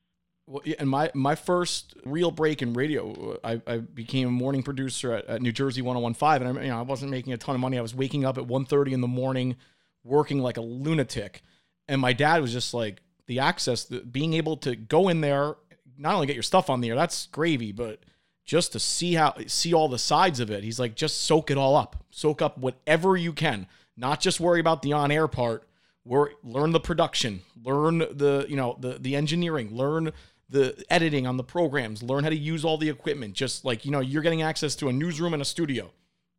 Well, 0.49 0.63
and 0.79 0.91
my 0.91 1.11
my 1.15 1.37
first 1.37 1.95
real 2.05 2.33
break 2.33 2.63
in 2.63 2.75
radio, 2.75 3.39
uh, 3.45 3.61
I, 3.67 3.75
I 3.75 3.79
became 3.79 4.27
a 4.27 4.33
morning 4.33 4.65
producer 4.65 5.13
at, 5.15 5.27
at 5.27 5.41
New 5.41 5.53
Jersey 5.53 5.83
1015, 5.83 6.47
and 6.47 6.59
I, 6.59 6.63
you 6.63 6.69
know, 6.69 6.79
I 6.81 6.83
wasn't 6.83 7.13
making 7.13 7.33
a 7.33 7.39
ton 7.39 7.55
of 7.55 7.61
money. 7.61 7.79
I 7.79 7.81
was 7.81 7.95
waking 7.95 8.25
up 8.25 8.37
at 8.37 8.45
1.30 8.45 8.91
in 8.91 9.01
the 9.01 9.07
morning, 9.07 9.55
working 10.03 10.41
like 10.41 10.57
a 10.57 10.61
lunatic, 10.61 11.43
and 11.87 12.01
my 12.01 12.13
dad 12.13 12.43
was 12.43 12.53
just 12.53 12.75
like 12.75 13.03
the 13.27 13.39
access, 13.39 13.85
the, 13.85 14.01
being 14.01 14.35
able 14.35 14.57
to 14.59 14.75
go 14.75 15.09
in 15.09 15.21
there 15.21 15.55
not 15.97 16.15
only 16.15 16.27
get 16.27 16.35
your 16.35 16.43
stuff 16.43 16.69
on 16.69 16.81
the 16.81 16.91
air, 16.91 16.97
that's 16.97 17.27
gravy, 17.27 17.71
but 17.71 18.01
just 18.45 18.73
to 18.73 18.81
see 18.81 19.15
how 19.15 19.35
see 19.47 19.73
all 19.73 19.89
the 19.89 19.99
sides 19.99 20.41
of 20.41 20.51
it. 20.51 20.65
He's 20.65 20.81
like, 20.81 20.95
just 20.95 21.23
soak 21.23 21.51
it 21.51 21.59
all 21.59 21.77
up. 21.77 22.05
Soak 22.11 22.43
up 22.43 22.59
whatever 22.59 23.17
you 23.17 23.33
can. 23.33 23.67
Not 23.97 24.21
just 24.21 24.41
worry 24.41 24.61
about 24.61 24.83
the 24.83 24.93
on-air 24.93 25.29
part. 25.29 25.69
Worry, 26.05 26.33
learn 26.43 26.73
the 26.73 26.81
production, 26.81 27.43
learn 27.63 27.99
the, 27.99 28.45
you 28.49 28.57
know, 28.57 28.77
the 28.81 28.99
the 28.99 29.15
engineering, 29.15 29.77
learn 29.77 30.13
the 30.49 30.85
editing 30.91 31.29
on 31.29 31.37
the 31.37 31.45
programs, 31.45 32.03
learn 32.03 32.25
how 32.25 32.31
to 32.31 32.37
use 32.37 32.65
all 32.65 32.77
the 32.77 32.89
equipment. 32.89 33.35
Just 33.35 33.65
like, 33.65 33.85
you 33.85 33.93
know, 33.93 34.01
you're 34.01 34.23
getting 34.23 34.43
access 34.43 34.75
to 34.77 34.89
a 34.89 34.93
newsroom 34.93 35.33
and 35.33 35.41
a 35.41 35.45
studio. 35.45 35.93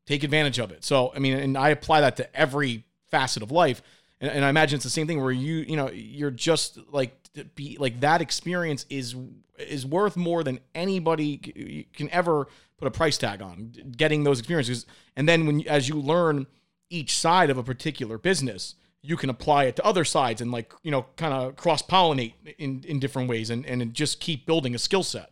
Take 0.06 0.24
advantage 0.24 0.60
of 0.60 0.72
it. 0.72 0.84
So, 0.84 1.14
I 1.16 1.20
mean, 1.20 1.38
and 1.38 1.58
I 1.58 1.70
apply 1.70 2.02
that 2.02 2.18
to 2.18 2.36
every 2.36 2.84
facet 3.10 3.42
of 3.42 3.52
life. 3.52 3.82
And, 4.22 4.32
and 4.32 4.46
I 4.46 4.50
imagine 4.50 4.78
it's 4.78 4.84
the 4.84 4.90
same 4.90 5.08
thing 5.08 5.22
where 5.22 5.32
you, 5.32 5.58
you 5.68 5.76
know, 5.76 5.90
you're 5.92 6.32
just 6.32 6.80
like 6.92 7.16
be 7.56 7.78
like 7.80 8.00
that 8.02 8.22
experience 8.22 8.86
is 8.90 9.16
is 9.58 9.86
worth 9.86 10.16
more 10.16 10.44
than 10.44 10.60
anybody 10.76 11.88
can 11.94 12.10
ever 12.10 12.48
put 12.78 12.88
a 12.88 12.92
price 12.92 13.18
tag 13.18 13.42
on 13.42 13.74
getting 13.96 14.24
those 14.24 14.40
experiences. 14.40 14.86
And 15.16 15.28
then 15.28 15.46
when 15.46 15.68
as 15.68 15.90
you 15.90 15.96
learn 15.96 16.48
each 16.90 17.18
side 17.18 17.50
of 17.50 17.58
a 17.58 17.64
particular 17.64 18.18
business 18.18 18.76
you 19.04 19.18
can 19.18 19.30
apply 19.30 19.66
it 19.66 19.76
to 19.76 19.86
other 19.86 20.06
sides 20.06 20.42
and 20.42 20.52
like 20.52 20.74
you 20.82 20.90
know 20.90 21.06
kind 21.18 21.34
of 21.34 21.56
cross 21.58 21.84
pollinate 21.84 22.34
in 22.58 22.84
in 22.88 23.00
different 23.00 23.30
ways 23.30 23.50
and 23.50 23.66
and 23.66 23.94
just 23.94 24.20
keep 24.20 24.46
building 24.46 24.74
a 24.74 24.80
skill 24.80 25.04
set. 25.04 25.32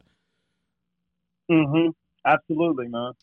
Mm-hmm. 1.50 1.89
Absolutely 2.25 2.88
man. 2.88 3.13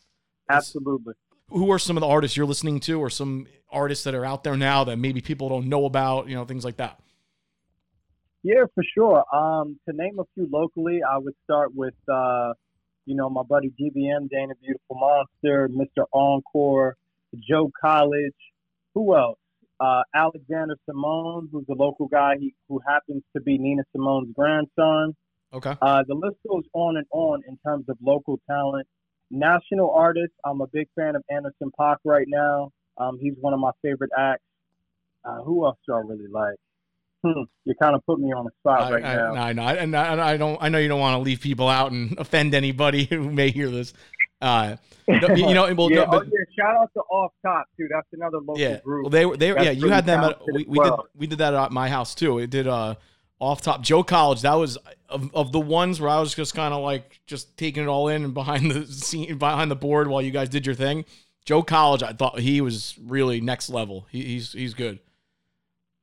Absolutely 0.50 1.14
who 1.50 1.70
are 1.70 1.78
some 1.78 1.96
of 1.96 2.00
the 2.02 2.06
artists 2.06 2.36
you're 2.36 2.46
listening 2.46 2.80
to 2.80 3.00
or 3.00 3.10
some 3.10 3.46
artists 3.70 4.04
that 4.04 4.14
are 4.14 4.24
out 4.24 4.44
there 4.44 4.56
now 4.56 4.84
that 4.84 4.98
maybe 4.98 5.20
people 5.20 5.48
don't 5.48 5.68
know 5.68 5.84
about 5.84 6.28
you 6.28 6.34
know 6.34 6.44
things 6.44 6.64
like 6.64 6.76
that 6.76 7.00
yeah, 8.42 8.64
for 8.74 8.84
sure. 8.94 9.24
Um, 9.34 9.78
to 9.88 9.94
name 9.94 10.18
a 10.18 10.24
few 10.34 10.48
locally, 10.50 11.00
I 11.02 11.18
would 11.18 11.34
start 11.44 11.74
with, 11.74 11.94
uh, 12.10 12.52
you 13.04 13.16
know, 13.16 13.28
my 13.28 13.42
buddy 13.42 13.68
GBM, 13.70 14.30
Dana 14.30 14.54
Beautiful 14.62 14.96
Monster, 14.96 15.68
Mr. 15.68 16.04
Encore, 16.12 16.96
Joe 17.48 17.70
College. 17.80 18.34
Who 18.94 19.16
else? 19.16 19.38
Uh, 19.80 20.02
Alexander 20.14 20.76
Simone, 20.86 21.48
who's 21.52 21.66
a 21.68 21.74
local 21.74 22.08
guy 22.08 22.36
he, 22.38 22.54
who 22.68 22.80
happens 22.86 23.22
to 23.36 23.42
be 23.42 23.58
Nina 23.58 23.82
Simone's 23.92 24.32
grandson. 24.34 25.14
Okay. 25.52 25.74
Uh, 25.80 26.02
the 26.06 26.14
list 26.14 26.36
goes 26.48 26.64
on 26.72 26.96
and 26.96 27.06
on 27.10 27.42
in 27.48 27.58
terms 27.64 27.86
of 27.88 27.96
local 28.02 28.40
talent. 28.48 28.86
National 29.30 29.90
artists, 29.90 30.34
I'm 30.44 30.60
a 30.60 30.66
big 30.66 30.88
fan 30.96 31.16
of 31.16 31.22
Anderson 31.30 31.70
.Paak 31.78 31.96
right 32.04 32.26
now. 32.28 32.72
Um, 32.96 33.18
he's 33.20 33.34
one 33.40 33.52
of 33.52 33.60
my 33.60 33.70
favorite 33.82 34.10
acts. 34.16 34.42
Uh, 35.24 35.42
who 35.42 35.64
else 35.66 35.76
do 35.86 35.94
I 35.94 36.00
really 36.00 36.28
like? 36.28 36.56
Hmm, 37.24 37.42
you 37.64 37.74
kind 37.74 37.94
of 37.94 38.06
put 38.06 38.20
me 38.20 38.32
on 38.32 38.44
the 38.44 38.50
spot 38.60 38.82
I, 38.82 38.92
right 38.92 39.04
I, 39.04 39.14
now. 39.16 39.34
I 39.34 39.52
know, 39.52 39.62
and 39.66 39.96
I, 39.96 40.32
I 40.32 40.36
don't. 40.36 40.56
I 40.62 40.68
know 40.68 40.78
you 40.78 40.88
don't 40.88 41.00
want 41.00 41.14
to 41.14 41.18
leave 41.18 41.40
people 41.40 41.68
out 41.68 41.90
and 41.90 42.16
offend 42.18 42.54
anybody 42.54 43.04
who 43.04 43.30
may 43.30 43.50
hear 43.50 43.70
this. 43.70 43.92
Uh, 44.40 44.76
you 45.08 45.20
know, 45.20 45.72
well, 45.74 45.90
yeah, 45.90 46.04
no, 46.04 46.06
but, 46.06 46.22
oh, 46.22 46.30
yeah, 46.32 46.44
shout 46.56 46.76
out 46.76 46.90
to 46.94 47.00
Off 47.00 47.32
Top 47.44 47.66
too. 47.76 47.88
That's 47.90 48.06
another 48.12 48.38
local 48.38 48.58
yeah. 48.58 48.78
group. 48.80 49.04
Well, 49.04 49.10
they 49.10 49.26
were 49.26 49.36
they 49.36 49.52
were 49.52 49.60
yeah. 49.60 49.70
You 49.70 49.88
had 49.88 50.06
them 50.06 50.22
at 50.22 50.40
we, 50.46 50.64
we 50.64 50.78
well. 50.78 50.96
did 50.96 51.20
we 51.20 51.26
did 51.26 51.38
that 51.38 51.54
at 51.54 51.72
my 51.72 51.88
house 51.88 52.14
too. 52.14 52.38
It 52.38 52.50
did 52.50 52.68
uh 52.68 52.94
off 53.40 53.60
top 53.62 53.82
Joe 53.82 54.02
College. 54.02 54.42
That 54.42 54.54
was 54.54 54.76
of, 55.08 55.34
of 55.34 55.52
the 55.52 55.60
ones 55.60 56.00
where 56.00 56.10
I 56.10 56.20
was 56.20 56.34
just 56.34 56.54
kind 56.54 56.74
of 56.74 56.82
like 56.82 57.20
just 57.26 57.56
taking 57.56 57.82
it 57.84 57.86
all 57.88 58.08
in 58.08 58.24
and 58.24 58.34
behind 58.34 58.70
the 58.70 58.86
scene 58.86 59.38
behind 59.38 59.70
the 59.70 59.76
board 59.76 60.08
while 60.08 60.22
you 60.22 60.30
guys 60.30 60.48
did 60.48 60.66
your 60.66 60.74
thing. 60.74 61.04
Joe 61.44 61.62
College, 61.62 62.02
I 62.02 62.12
thought 62.12 62.40
he 62.40 62.60
was 62.60 62.94
really 63.02 63.40
next 63.40 63.70
level. 63.70 64.06
He, 64.10 64.22
he's 64.24 64.52
he's 64.52 64.74
good. 64.74 64.98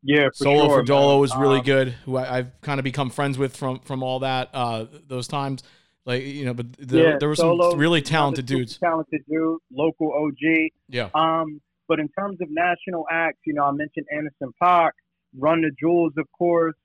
yeah, 0.02 0.28
for 0.30 0.34
Solo 0.44 0.68
sure, 0.68 0.84
man. 0.84 1.20
was 1.20 1.36
really 1.36 1.60
Um, 1.60 1.66
good, 1.66 1.90
who 2.06 2.18
I, 2.18 2.38
I've 2.40 2.62
kind 2.62 2.80
of 2.80 2.84
become 2.84 3.10
friends 3.10 3.38
with 3.38 3.56
from 3.56 3.80
from 3.80 4.04
all 4.04 4.20
that 4.20 4.50
uh 4.54 4.86
those 5.08 5.28
times. 5.28 5.64
Like 6.06 6.24
you 6.24 6.46
know, 6.46 6.54
but 6.54 6.72
the, 6.78 6.98
yeah, 7.00 7.18
there 7.20 7.28
were 7.28 7.36
Solo, 7.36 7.72
some 7.72 7.80
really 7.80 8.02
talented 8.02 8.46
dudes. 8.46 8.78
Talented 8.78 9.22
dude, 9.28 9.58
local 9.72 10.14
OG. 10.14 10.70
Yeah, 10.90 11.10
Um, 11.16 11.62
but 11.88 12.00
in 12.00 12.08
terms 12.10 12.40
of 12.42 12.48
national 12.52 13.06
acts, 13.12 13.40
you 13.46 13.54
know, 13.56 13.64
I 13.64 13.72
mentioned 13.72 14.06
Anderson 14.16 14.52
.Paak, 14.62 14.92
Run 15.38 15.62
the 15.62 15.72
Jewels, 15.80 16.14
of 16.18 16.28
course. 16.32 16.76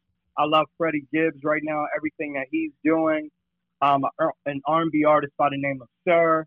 I 0.40 0.46
love 0.46 0.66
Freddie 0.78 1.06
Gibbs 1.12 1.44
right 1.44 1.60
now, 1.62 1.84
everything 1.94 2.32
that 2.32 2.46
he's 2.50 2.70
doing. 2.82 3.28
Um, 3.82 4.04
an 4.46 4.62
R&B 4.66 5.04
artist 5.04 5.34
by 5.36 5.50
the 5.50 5.60
name 5.60 5.80
of 5.82 5.88
Sir. 6.08 6.46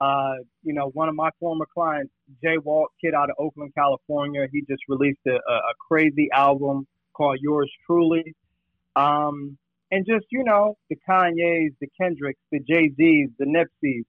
Uh, 0.00 0.34
you 0.62 0.72
know, 0.72 0.90
one 0.90 1.08
of 1.08 1.16
my 1.16 1.30
former 1.40 1.66
clients, 1.72 2.12
Jay 2.42 2.58
Walt, 2.58 2.90
kid 3.00 3.12
out 3.12 3.30
of 3.30 3.36
Oakland, 3.40 3.72
California. 3.76 4.46
He 4.52 4.62
just 4.68 4.82
released 4.88 5.20
a, 5.26 5.34
a, 5.34 5.74
crazy 5.88 6.28
album 6.32 6.86
called 7.16 7.38
Yours 7.40 7.70
Truly. 7.86 8.34
Um, 8.94 9.58
and 9.90 10.06
just, 10.06 10.26
you 10.30 10.44
know, 10.44 10.76
the 10.88 10.96
Kanye's, 11.08 11.72
the 11.80 11.88
Kendricks, 12.00 12.40
the 12.52 12.60
Jay-Z's, 12.60 13.30
the 13.38 13.46
Nipsey's. 13.46 14.04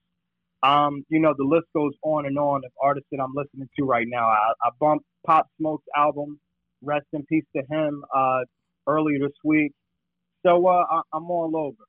Um, 0.62 1.04
you 1.08 1.18
know, 1.18 1.34
the 1.36 1.44
list 1.44 1.66
goes 1.74 1.92
on 2.02 2.26
and 2.26 2.38
on 2.38 2.62
of 2.64 2.72
artists 2.80 3.08
that 3.10 3.20
I'm 3.20 3.34
listening 3.34 3.68
to 3.78 3.84
right 3.84 4.06
now. 4.08 4.26
I, 4.26 4.52
I 4.62 4.70
bumped 4.78 5.04
Pop 5.26 5.46
Smoke's 5.58 5.86
album, 5.96 6.38
rest 6.82 7.06
in 7.12 7.24
peace 7.26 7.44
to 7.56 7.62
him, 7.68 8.04
uh, 8.14 8.40
earlier 8.86 9.18
this 9.18 9.36
week. 9.44 9.72
So 10.44 10.66
uh, 10.66 10.84
I, 10.90 11.00
I'm 11.12 11.30
all 11.30 11.56
over. 11.56 11.84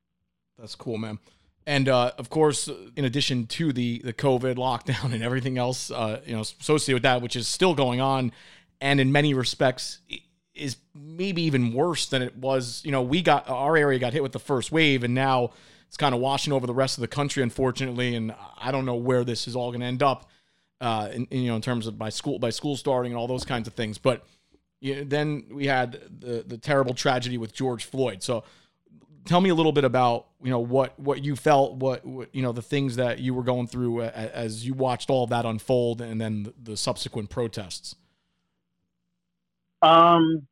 that's 0.57 0.75
cool, 0.75 0.97
man. 0.97 1.19
And 1.65 1.89
uh, 1.89 2.11
of 2.17 2.29
course, 2.29 2.69
in 2.95 3.03
addition 3.03 3.45
to 3.47 3.73
the 3.73 3.99
the 3.99 4.13
COVID 4.13 4.55
lockdown 4.55 5.11
and 5.13 5.21
everything 5.21 5.57
else, 5.57 5.91
uh, 5.91 6.21
you 6.25 6.33
know, 6.33 6.41
associated 6.41 6.95
with 6.95 7.03
that, 7.03 7.21
which 7.21 7.35
is 7.35 7.47
still 7.47 7.75
going 7.75 7.99
on, 7.99 8.31
and 8.79 8.99
in 8.99 9.11
many 9.11 9.33
respects 9.33 9.99
is 10.55 10.77
maybe 10.95 11.43
even 11.43 11.73
worse 11.73 12.07
than 12.07 12.21
it 12.21 12.35
was. 12.37 12.81
You 12.83 12.91
know, 12.91 13.01
we 13.01 13.21
got 13.21 13.49
our 13.49 13.77
area 13.77 13.99
got 13.99 14.13
hit 14.13 14.23
with 14.23 14.31
the 14.31 14.39
first 14.39 14.71
wave, 14.71 15.03
and 15.03 15.13
now 15.13 15.51
it's 15.87 15.97
kind 15.97 16.15
of 16.15 16.21
washing 16.21 16.53
over 16.53 16.65
the 16.65 16.73
rest 16.73 16.97
of 16.97 17.01
the 17.01 17.07
country, 17.07 17.43
unfortunately. 17.43 18.15
And 18.15 18.33
I 18.57 18.71
don't 18.71 18.85
know 18.85 18.95
where 18.95 19.23
this 19.23 19.47
is 19.47 19.55
all 19.55 19.71
going 19.71 19.81
to 19.81 19.87
end 19.87 20.01
up, 20.01 20.29
uh, 20.81 21.09
in, 21.11 21.27
in, 21.31 21.41
you 21.41 21.49
know, 21.49 21.55
in 21.57 21.61
terms 21.61 21.85
of 21.85 21.97
by 21.97 22.09
school 22.09 22.39
by 22.39 22.49
school 22.49 22.77
starting 22.77 23.11
and 23.11 23.19
all 23.19 23.27
those 23.27 23.45
kinds 23.45 23.67
of 23.67 23.73
things. 23.73 23.97
But 23.97 24.25
you 24.79 24.95
know, 24.95 25.03
then 25.03 25.45
we 25.51 25.65
had 25.67 25.93
the 26.19 26.43
the 26.45 26.57
terrible 26.57 26.93
tragedy 26.93 27.37
with 27.37 27.53
George 27.53 27.85
Floyd. 27.85 28.21
So 28.23 28.43
tell 29.25 29.41
me 29.41 29.49
a 29.49 29.55
little 29.55 29.71
bit 29.71 29.83
about 29.83 30.27
you 30.41 30.49
know 30.49 30.59
what 30.59 30.97
what 30.99 31.23
you 31.23 31.35
felt 31.35 31.75
what, 31.75 32.05
what 32.05 32.33
you 32.33 32.41
know 32.41 32.51
the 32.51 32.61
things 32.61 32.95
that 32.97 33.19
you 33.19 33.33
were 33.33 33.43
going 33.43 33.67
through 33.67 34.01
a- 34.01 34.05
a- 34.07 34.35
as 34.35 34.65
you 34.65 34.73
watched 34.73 35.09
all 35.09 35.23
of 35.23 35.29
that 35.31 35.45
unfold 35.45 35.99
and 36.01 36.21
then 36.21 36.43
the, 36.43 36.53
the 36.71 36.77
subsequent 36.77 37.29
protests 37.29 37.95
Um, 39.81 40.47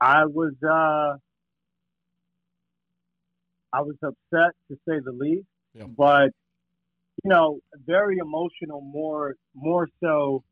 I 0.00 0.24
was 0.24 0.54
uh, 0.62 1.16
I 3.72 3.80
was 3.82 3.96
upset 4.02 4.52
to 4.70 4.76
say 4.88 4.98
the 5.04 5.12
least, 5.12 5.46
Yeah. 5.74 5.84
but 5.84 6.30
you 7.22 7.30
know, 7.30 7.60
very 7.86 8.18
emotional. 8.18 8.80
More 8.80 9.34
more 9.54 9.88
so 10.02 10.42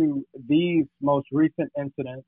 to 0.00 0.24
these 0.48 0.86
most 1.00 1.26
recent 1.32 1.70
incidents 1.78 2.26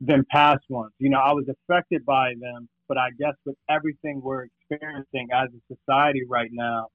than 0.00 0.24
past 0.30 0.62
ones. 0.68 0.92
You 0.98 1.10
know, 1.10 1.18
I 1.18 1.32
was 1.32 1.46
affected 1.48 2.04
by 2.04 2.32
them, 2.40 2.68
but 2.88 2.98
I 2.98 3.08
guess 3.18 3.34
with 3.46 3.56
everything 3.68 4.20
we're 4.22 4.46
experiencing 4.46 5.28
as 5.32 5.48
a 5.48 5.74
society 5.74 6.22
right 6.28 6.50
now, 6.52 6.88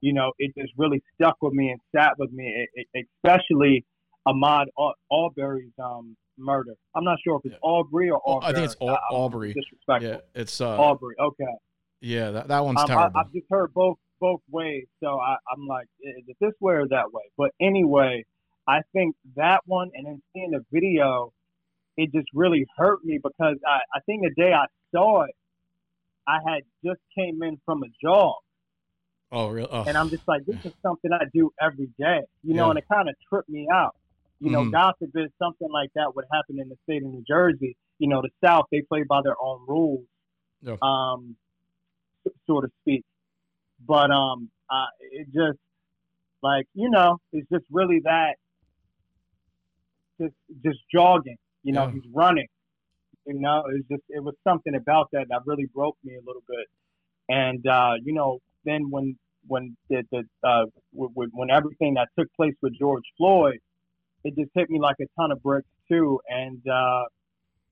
you 0.00 0.12
know, 0.12 0.32
it 0.38 0.52
just 0.58 0.72
really 0.76 1.02
stuck 1.14 1.36
with 1.40 1.52
me 1.52 1.70
and 1.70 1.80
sat 1.94 2.12
with 2.18 2.32
me, 2.32 2.66
it, 2.74 2.86
it, 2.94 3.06
especially 3.24 3.84
Ahmaud 4.26 4.66
Al- 4.78 4.94
Arbery's 5.10 5.72
um, 5.82 6.16
murder. 6.38 6.72
I'm 6.94 7.04
not 7.04 7.18
sure 7.24 7.36
if 7.36 7.44
it's 7.44 7.54
Yeah. 7.54 7.68
Aubrey 7.68 8.10
or 8.10 8.20
Aubrey. 8.24 8.48
I 8.48 8.52
think 8.52 8.64
it's 8.66 8.76
Al- 8.80 8.98
Aubrey. 9.10 9.52
Disrespectful. 9.54 10.10
yeah 10.10 10.40
it's 10.40 10.60
uh 10.60 10.78
Aubrey. 10.78 11.14
Okay. 11.20 11.44
yeah 12.00 12.30
that, 12.30 12.48
that 12.48 12.64
one's 12.64 12.78
Um, 12.80 12.84
I, 12.84 12.86
terrible 12.94 13.18
I've 13.20 13.32
just 13.32 13.46
heard 13.50 13.72
both 13.74 13.98
both 14.20 14.40
ways, 14.50 14.84
so 15.02 15.18
I, 15.18 15.36
I'm 15.50 15.66
like, 15.66 15.86
is 16.02 16.24
it 16.28 16.36
this 16.42 16.52
way 16.60 16.74
or 16.74 16.86
that 16.88 17.10
way? 17.10 17.22
But 17.38 17.52
anyway, 17.58 18.24
I 18.70 18.78
think 18.94 19.10
that 19.36 19.60
one, 19.66 19.88
and 19.94 20.06
then 20.06 20.18
seeing 20.32 20.52
the 20.52 20.64
video, 20.76 21.32
it 21.96 22.12
just 22.12 22.28
really 22.32 22.64
hurt 22.76 23.00
me 23.04 23.18
because 23.28 23.56
I, 23.66 23.78
I 23.96 24.00
think 24.06 24.18
the 24.22 24.34
day 24.42 24.52
I 24.52 24.66
saw 24.94 25.22
it, 25.22 25.34
I 26.26 26.38
had 26.48 26.62
just 26.84 27.00
came 27.18 27.42
in 27.42 27.54
from 27.66 27.78
a 27.82 27.90
job, 28.06 28.36
oh 29.32 29.48
really 29.48 29.68
oh. 29.72 29.84
and 29.88 29.96
I'm 29.98 30.10
just 30.10 30.22
like, 30.32 30.42
this 30.46 30.56
is 30.64 30.72
something 30.86 31.10
I 31.12 31.24
do 31.34 31.50
every 31.60 31.88
day, 31.98 32.20
you 32.44 32.54
know, 32.54 32.66
Yeah. 32.66 32.70
and 32.70 32.78
it 32.78 32.84
kind 32.96 33.08
of 33.08 33.14
tripped 33.28 33.48
me 33.48 33.66
out. 33.80 33.94
You 34.42 34.50
know, 34.50 34.62
Mhm. 34.64 34.72
God 34.72 34.92
forbid 35.00 35.28
something 35.42 35.70
like 35.78 35.90
that 35.98 36.14
would 36.14 36.24
happen 36.32 36.54
in 36.62 36.68
the 36.68 36.76
state 36.84 37.02
of 37.02 37.10
New 37.10 37.24
Jersey. 37.28 37.76
You 37.98 38.08
know, 38.08 38.22
the 38.22 38.30
South 38.46 38.66
they 38.70 38.82
play 38.82 39.02
by 39.02 39.20
their 39.22 39.36
own 39.48 39.60
rules, 39.66 40.06
Yeah. 40.62 40.76
um, 40.80 41.36
so 42.46 42.60
to 42.60 42.68
speak. 42.82 43.04
But 43.92 44.10
um, 44.10 44.50
uh, 44.70 44.86
it 45.18 45.26
just 45.34 45.58
like 46.42 46.66
you 46.74 46.88
know, 46.90 47.18
it's 47.32 47.48
just 47.50 47.64
really 47.70 48.00
that, 48.04 48.36
just 50.20 50.34
just 50.64 50.78
jogging. 50.92 51.36
You 51.62 51.72
know, 51.74 51.86
Yeah. 51.86 51.92
he's 51.92 52.04
running. 52.14 52.48
You 53.26 53.40
know, 53.40 53.64
it's 53.74 53.88
just 53.88 54.02
it 54.08 54.22
was 54.22 54.34
something 54.44 54.74
about 54.74 55.08
that 55.12 55.26
that 55.30 55.42
really 55.46 55.66
broke 55.74 55.96
me 56.04 56.14
a 56.16 56.20
little 56.26 56.42
bit. 56.48 56.66
And 57.28 57.66
uh, 57.66 57.94
you 58.04 58.12
know, 58.14 58.38
then 58.64 58.90
when 58.90 59.18
when 59.46 59.76
the, 59.88 60.02
the 60.12 60.24
uh, 60.46 60.64
when 60.92 61.50
everything 61.50 61.94
that 61.94 62.08
took 62.18 62.28
place 62.34 62.54
with 62.62 62.78
George 62.78 63.04
Floyd, 63.16 63.58
it 64.24 64.34
just 64.36 64.50
hit 64.54 64.70
me 64.70 64.80
like 64.80 64.96
a 65.00 65.06
ton 65.20 65.32
of 65.32 65.42
bricks 65.42 65.68
too, 65.88 66.20
and 66.28 66.60
uh, 66.68 67.04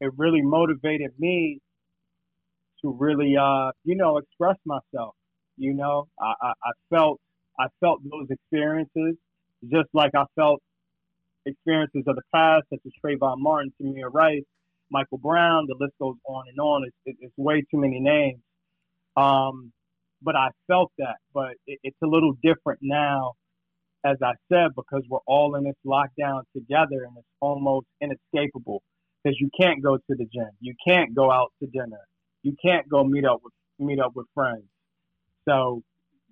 it 0.01 0.13
really 0.17 0.43
motivated 0.43 1.13
me 1.19 1.61
to 2.83 2.93
really, 2.99 3.37
uh, 3.37 3.71
you 3.85 3.97
know, 3.97 4.19
express 4.19 4.57
myself. 4.65 5.15
You 5.57 5.75
know, 5.75 6.07
I, 6.21 6.33
I, 6.41 6.49
I 6.65 6.73
felt 6.91 7.21
I 7.59 7.67
felt 7.81 8.01
those 8.05 8.29
experiences 8.31 9.17
just 9.71 9.89
like 9.93 10.13
I 10.15 10.25
felt 10.37 10.63
experiences 11.47 12.05
of 12.07 12.17
the 12.17 12.23
past, 12.35 12.65
such 12.71 12.81
as 12.85 12.93
Trayvon 13.05 13.37
Martin, 13.39 13.73
Tamir 13.81 14.13
Rice, 14.13 14.45
Michael 14.91 15.19
Brown. 15.19 15.67
The 15.67 15.77
list 15.79 15.95
goes 16.01 16.17
on 16.27 16.45
and 16.49 16.59
on. 16.59 16.85
It's, 17.05 17.19
it's 17.21 17.35
way 17.37 17.63
too 17.71 17.79
many 17.79 18.01
names. 18.01 18.41
Um, 19.17 19.73
but 20.23 20.37
I 20.37 20.49
felt 20.67 20.93
that. 20.99 21.17
But 21.33 21.53
it, 21.67 21.79
it's 21.83 21.97
a 22.03 22.07
little 22.07 22.35
different 22.43 22.81
now, 22.83 23.35
as 24.05 24.17
I 24.23 24.33
said, 24.51 24.71
because 24.75 25.03
we're 25.09 25.19
all 25.27 25.55
in 25.57 25.65
this 25.65 25.77
lockdown 25.87 26.43
together, 26.55 27.05
and 27.07 27.17
it's 27.17 27.27
almost 27.41 27.87
inescapable. 28.01 28.83
Because 29.23 29.39
you 29.41 29.51
can't 29.61 29.83
go 29.83 29.97
to 29.97 30.03
the 30.09 30.27
gym, 30.33 30.51
you 30.61 30.75
can't 30.87 31.13
go 31.13 31.31
out 31.31 31.53
to 31.61 31.67
dinner, 31.67 31.99
you 32.45 32.55
can't 32.65 32.89
go 32.89 33.03
meet 33.03 33.25
up 33.25 33.41
with 33.43 33.53
meet 33.81 33.99
up 33.99 34.13
with 34.15 34.27
friends. 34.33 34.63
So 35.47 35.83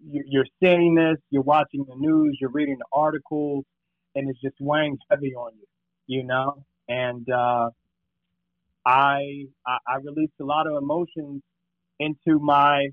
you're 0.08 0.46
seeing 0.62 0.94
this, 0.94 1.16
you're 1.30 1.42
watching 1.42 1.84
the 1.88 1.96
news, 1.96 2.38
you're 2.40 2.50
reading 2.50 2.76
the 2.78 2.84
articles, 2.92 3.64
and 4.16 4.28
it's 4.28 4.40
just 4.40 4.56
weighing 4.60 4.98
heavy 5.08 5.34
on 5.34 5.52
you, 5.56 6.18
you 6.18 6.24
know. 6.24 6.64
And 6.88 7.28
uh, 7.30 7.70
I, 8.84 9.44
I 9.66 9.78
I 9.86 9.96
released 10.02 10.34
a 10.40 10.44
lot 10.44 10.66
of 10.66 10.82
emotions 10.82 11.42
into 12.00 12.38
my 12.40 12.88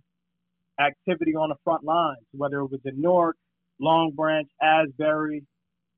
activity 0.80 1.36
on 1.36 1.50
the 1.50 1.56
front 1.64 1.84
lines, 1.84 2.26
whether 2.32 2.60
it 2.60 2.72
was 2.72 2.82
in 2.86 3.02
Newark, 3.02 3.38
Long 3.80 4.12
Branch, 4.16 4.48
Asbury, 4.62 5.44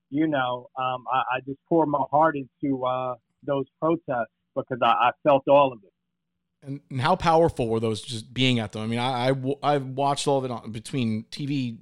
you 0.10 0.28
know, 0.28 0.70
um, 0.78 1.04
I, 1.12 1.38
I 1.38 1.40
just 1.46 1.60
poured 1.68 1.90
my 1.90 2.04
heart 2.12 2.36
into 2.36 2.86
uh, 2.86 3.16
those 3.46 3.66
protests 3.82 4.32
because 4.56 4.78
I, 4.82 4.88
I 4.88 5.12
felt 5.24 5.48
all 5.48 5.74
of 5.74 5.80
it. 5.84 6.80
and, 6.90 7.02
how 7.02 7.16
powerful 7.16 7.68
were 7.68 7.80
those 7.80 8.02
just 8.02 8.34
being 8.34 8.60
at 8.60 8.72
them 8.72 8.82
i 8.82 8.88
mean 8.88 9.00
i, 9.00 9.32
I 9.62 9.78
watched 9.78 10.28
all 10.28 10.40
of 10.40 10.46
it 10.46 10.52
on, 10.52 10.72
between 10.72 11.26
tv 11.32 11.78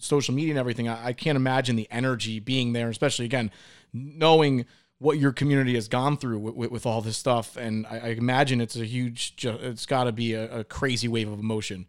social 0.00 0.34
media 0.34 0.52
and 0.52 0.58
everything 0.58 0.88
I, 0.88 1.06
I 1.06 1.12
can't 1.12 1.36
imagine 1.36 1.76
the 1.76 1.88
energy 1.90 2.40
being 2.40 2.72
there 2.72 2.88
especially 2.88 3.24
again 3.24 3.50
knowing 3.92 4.66
what 4.98 5.18
your 5.18 5.32
community 5.32 5.74
has 5.74 5.86
gone 5.86 6.16
through 6.16 6.40
with, 6.40 6.54
with, 6.54 6.70
with 6.70 6.86
all 6.86 7.00
this 7.00 7.16
stuff 7.16 7.56
and 7.56 7.86
I, 7.86 7.98
I 7.98 8.08
imagine 8.08 8.60
it's 8.60 8.76
a 8.76 8.84
huge, 8.84 9.34
it's 9.44 9.86
got 9.86 10.04
to 10.04 10.12
be 10.12 10.34
a, 10.34 10.60
a 10.60 10.64
crazy 10.64 11.08
wave 11.08 11.30
of 11.30 11.38
emotion 11.38 11.86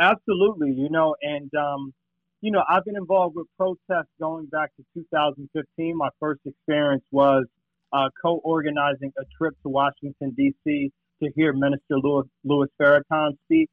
Absolutely, 0.00 0.72
you 0.72 0.88
know, 0.88 1.14
and 1.20 1.50
um, 1.54 1.92
you 2.40 2.50
know, 2.50 2.62
I've 2.66 2.84
been 2.86 2.96
involved 2.96 3.36
with 3.36 3.46
protests 3.58 4.08
going 4.18 4.46
back 4.46 4.70
to 4.76 4.84
2015. 4.94 5.96
My 5.96 6.08
first 6.18 6.40
experience 6.46 7.04
was 7.10 7.44
uh, 7.92 8.08
co-organizing 8.22 9.12
a 9.18 9.24
trip 9.36 9.54
to 9.62 9.68
Washington 9.68 10.32
D.C. 10.34 10.90
to 11.22 11.30
hear 11.36 11.52
Minister 11.52 11.98
Louis, 12.02 12.24
Louis 12.44 12.68
Farrakhan 12.80 13.32
speak, 13.44 13.68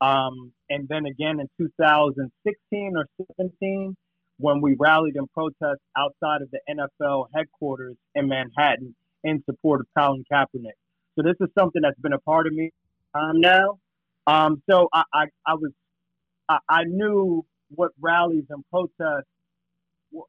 um, 0.00 0.52
and 0.68 0.88
then 0.88 1.06
again 1.06 1.40
in 1.40 1.48
2016 1.58 2.94
or 2.96 3.06
17 3.36 3.96
when 4.38 4.60
we 4.60 4.74
rallied 4.78 5.16
in 5.16 5.26
protest 5.28 5.80
outside 5.96 6.40
of 6.42 6.50
the 6.50 6.60
NFL 6.68 7.26
headquarters 7.34 7.96
in 8.14 8.28
Manhattan 8.28 8.94
in 9.22 9.42
support 9.44 9.80
of 9.80 9.86
Colin 9.96 10.24
Kaepernick. 10.32 10.78
So 11.14 11.22
this 11.22 11.36
is 11.40 11.48
something 11.58 11.82
that's 11.82 11.98
been 12.00 12.14
a 12.14 12.18
part 12.20 12.46
of 12.46 12.54
me 12.54 12.70
um, 13.14 13.40
now. 13.40 13.78
Um, 14.26 14.62
so 14.70 14.88
I, 14.92 15.02
I, 15.12 15.24
I 15.46 15.54
was 15.54 15.72
I, 16.48 16.58
I, 16.68 16.84
knew 16.84 17.44
what 17.74 17.92
rallies 18.00 18.44
and 18.48 18.64
protests. 18.70 19.28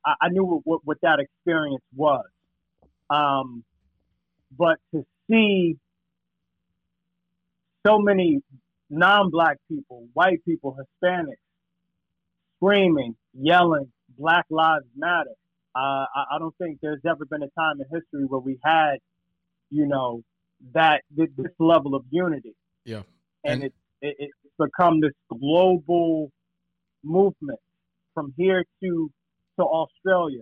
I, 0.06 0.14
I 0.22 0.30
knew 0.30 0.62
what, 0.64 0.82
what 0.84 0.98
that 1.02 1.20
experience 1.20 1.84
was. 1.96 2.26
Um, 3.10 3.64
but 4.58 4.78
to 4.94 5.06
see 5.30 5.78
so 7.86 8.00
many 8.00 8.42
non-black 8.92 9.58
people, 9.70 10.08
white 10.14 10.44
people, 10.46 10.78
Hispanics, 10.78 11.38
screaming, 12.58 13.16
yelling, 13.34 13.92
Black 14.18 14.46
Lives 14.50 14.86
Matter. 14.96 15.32
Uh, 15.74 16.06
I, 16.14 16.36
I, 16.36 16.40
don't 16.40 16.56
think 16.58 16.80
there's 16.82 17.00
ever 17.10 17.26
been 17.26 17.42
a 17.44 17.50
time 17.58 17.78
in 17.80 17.86
history 17.86 18.26
where 18.28 18.42
we 18.42 18.60
had, 18.64 18.98
you 19.70 19.88
know, 19.88 20.22
that 20.74 21.02
this, 21.10 21.30
level 21.60 21.96
of 21.96 22.04
unity. 22.12 22.54
Yeah, 22.84 23.04
and, 23.46 23.64
and 23.64 23.64
it, 23.64 23.74
it, 24.02 24.16
it's 24.20 24.34
become 24.60 25.00
this 25.00 25.14
global 25.30 26.30
movement 27.04 27.60
from 28.14 28.34
here 28.38 28.66
to 28.84 29.12
to 29.58 29.64
Australia. 29.64 30.42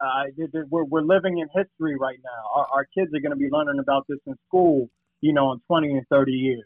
Uh, 0.00 0.24
we're, 0.70 0.84
we're 0.84 1.02
living 1.02 1.38
in 1.38 1.48
history 1.54 1.96
right 2.00 2.18
now. 2.24 2.50
Our, 2.54 2.66
our 2.72 2.86
kids 2.96 3.12
are 3.14 3.20
going 3.20 3.30
to 3.32 3.36
be 3.36 3.48
learning 3.50 3.80
about 3.80 4.06
this 4.08 4.18
in 4.26 4.34
school, 4.46 4.88
you 5.20 5.32
know, 5.32 5.52
in 5.52 5.60
20 5.66 5.88
and 5.92 6.06
30 6.08 6.32
years. 6.32 6.64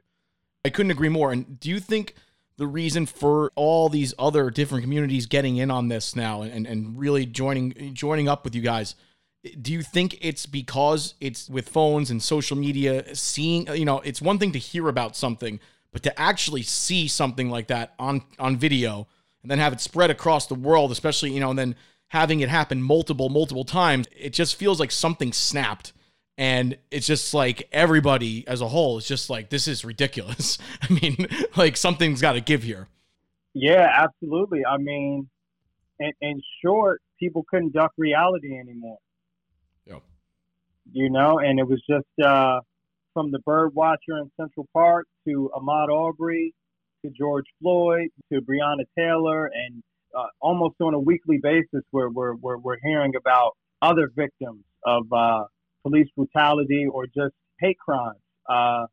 I 0.65 0.71
couldn't 0.71 0.93
agree 0.93 1.09
more. 1.09 1.33
And 1.33 1.59
do 1.59 1.69
you 1.69 1.81
think 1.81 2.15
the 2.57 2.67
reason 2.67 3.07
for 3.07 3.51
all 3.57 3.89
these 3.89 4.15
other 4.19 4.51
different 4.51 4.85
communities 4.85 5.27
getting 5.27 5.57
in 5.57 5.71
on 5.71 5.89
this 5.89 6.15
now 6.15 6.43
and, 6.43 6.67
and 6.67 6.99
really 6.99 7.27
joining 7.27 7.95
joining 7.95 8.29
up 8.29 8.45
with 8.45 8.55
you 8.55 8.63
guys? 8.63 8.95
Do 9.61 9.73
you 9.73 9.83
think 9.83 10.19
it's 10.21 10.47
because 10.47 11.15
it's 11.21 11.51
with 11.51 11.69
phones 11.69 12.13
and 12.13 12.23
social 12.23 12.57
media, 12.57 13.13
seeing, 13.17 13.67
you 13.75 13.85
know, 13.85 13.99
it's 14.01 14.23
one 14.23 14.39
thing 14.39 14.53
to 14.53 14.59
hear 14.59 14.87
about 14.89 15.17
something, 15.17 15.59
but 15.91 16.05
to 16.05 16.21
actually 16.21 16.63
see 16.63 17.09
something 17.09 17.51
like 17.51 17.67
that 17.67 17.95
on 17.99 18.23
on 18.39 18.57
video 18.57 19.09
and 19.43 19.51
then 19.51 19.59
have 19.59 19.73
it 19.73 19.81
spread 19.81 20.11
across 20.11 20.47
the 20.47 20.55
world, 20.55 20.93
especially, 20.93 21.33
you 21.33 21.41
know, 21.41 21.51
and 21.51 21.59
then 21.59 21.75
having 22.09 22.39
it 22.39 22.49
happen 22.49 22.81
multiple, 22.81 23.31
multiple 23.31 23.65
times, 23.65 24.07
it 24.17 24.33
just 24.33 24.55
feels 24.55 24.79
like 24.79 24.93
something 24.93 25.33
snapped 25.33 25.93
and 26.39 26.77
it's 26.91 27.07
just 27.07 27.35
like 27.35 27.69
everybody 27.73 28.47
as 28.49 28.61
a 28.61 28.69
whole 28.69 28.99
is 28.99 29.07
just 29.07 29.31
like 29.31 29.51
this 29.51 29.69
is 29.69 29.85
ridiculous. 29.85 30.59
I 30.83 30.93
mean 30.93 31.27
like 31.57 31.77
something's 31.77 32.21
got 32.21 32.33
to 32.33 32.41
give 32.41 32.63
here. 32.63 32.89
Yeah 33.55 33.89
absolutely. 33.95 34.65
I 34.65 34.79
mean 34.79 35.29
in, 35.99 36.13
in 36.21 36.41
short 36.65 37.03
people 37.19 37.45
couldn't 37.49 37.73
duck 37.73 37.93
reality 37.97 38.59
anymore. 38.59 38.99
Yeah 39.87 39.99
you 40.91 41.11
know 41.11 41.39
and 41.39 41.59
it 41.59 41.69
was 41.69 41.83
just 41.89 42.27
uh, 42.27 42.61
from 43.15 43.31
the 43.31 43.39
bird 43.41 43.75
watcher 43.75 44.19
in 44.19 44.31
central 44.41 44.67
park 44.73 45.07
to 45.27 45.51
ahmaud 45.55 45.89
aubrey 45.89 46.55
to 47.05 47.11
george 47.11 47.45
floyd 47.61 48.09
to 48.33 48.41
breonna 48.41 48.85
taylor 48.99 49.47
and 49.47 49.83
uh, 50.17 50.27
almost 50.41 50.75
on 50.81 50.95
a 50.95 50.99
weekly 50.99 51.39
basis 51.43 51.83
where 51.91 52.11
we're, 52.11 52.35
we're, 52.35 52.59
we're 52.59 52.77
hearing 52.83 53.13
about 53.17 53.57
other 53.81 54.11
victims 54.15 54.63
of 54.85 55.11
uh, 55.13 55.45
police 55.83 56.09
brutality 56.17 56.87
or 56.91 57.07
just 57.07 57.35
hate 57.61 57.79
crimes. 57.79 58.19
Uh, 58.49 58.87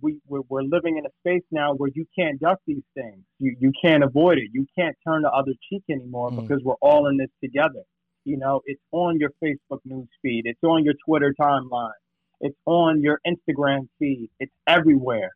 we, 0.00 0.18
we're, 0.26 0.40
we're, 0.48 0.62
living 0.62 0.98
in 0.98 1.06
a 1.06 1.10
space 1.20 1.44
now 1.50 1.74
where 1.74 1.90
you 1.94 2.04
can't 2.18 2.40
duck 2.40 2.58
these 2.66 2.82
things. 2.94 3.20
You, 3.38 3.56
you 3.60 3.72
can't 3.80 4.02
avoid 4.02 4.38
it. 4.38 4.50
You 4.52 4.66
can't 4.76 4.96
turn 5.06 5.22
the 5.22 5.30
other 5.30 5.52
cheek 5.70 5.84
anymore 5.88 6.30
mm. 6.30 6.40
because 6.40 6.62
we're 6.64 6.74
all 6.80 7.06
in 7.06 7.16
this 7.16 7.30
together. 7.42 7.82
You 8.24 8.38
know, 8.38 8.60
it's 8.64 8.80
on 8.92 9.18
your 9.20 9.30
Facebook 9.42 9.80
news 9.84 10.08
feed. 10.22 10.42
It's 10.46 10.62
on 10.64 10.84
your 10.84 10.94
Twitter 11.06 11.34
timeline. 11.40 11.92
It's 12.40 12.56
on 12.66 13.02
your 13.02 13.20
Instagram 13.26 13.88
feed. 13.98 14.30
It's 14.40 14.52
everywhere. 14.66 15.30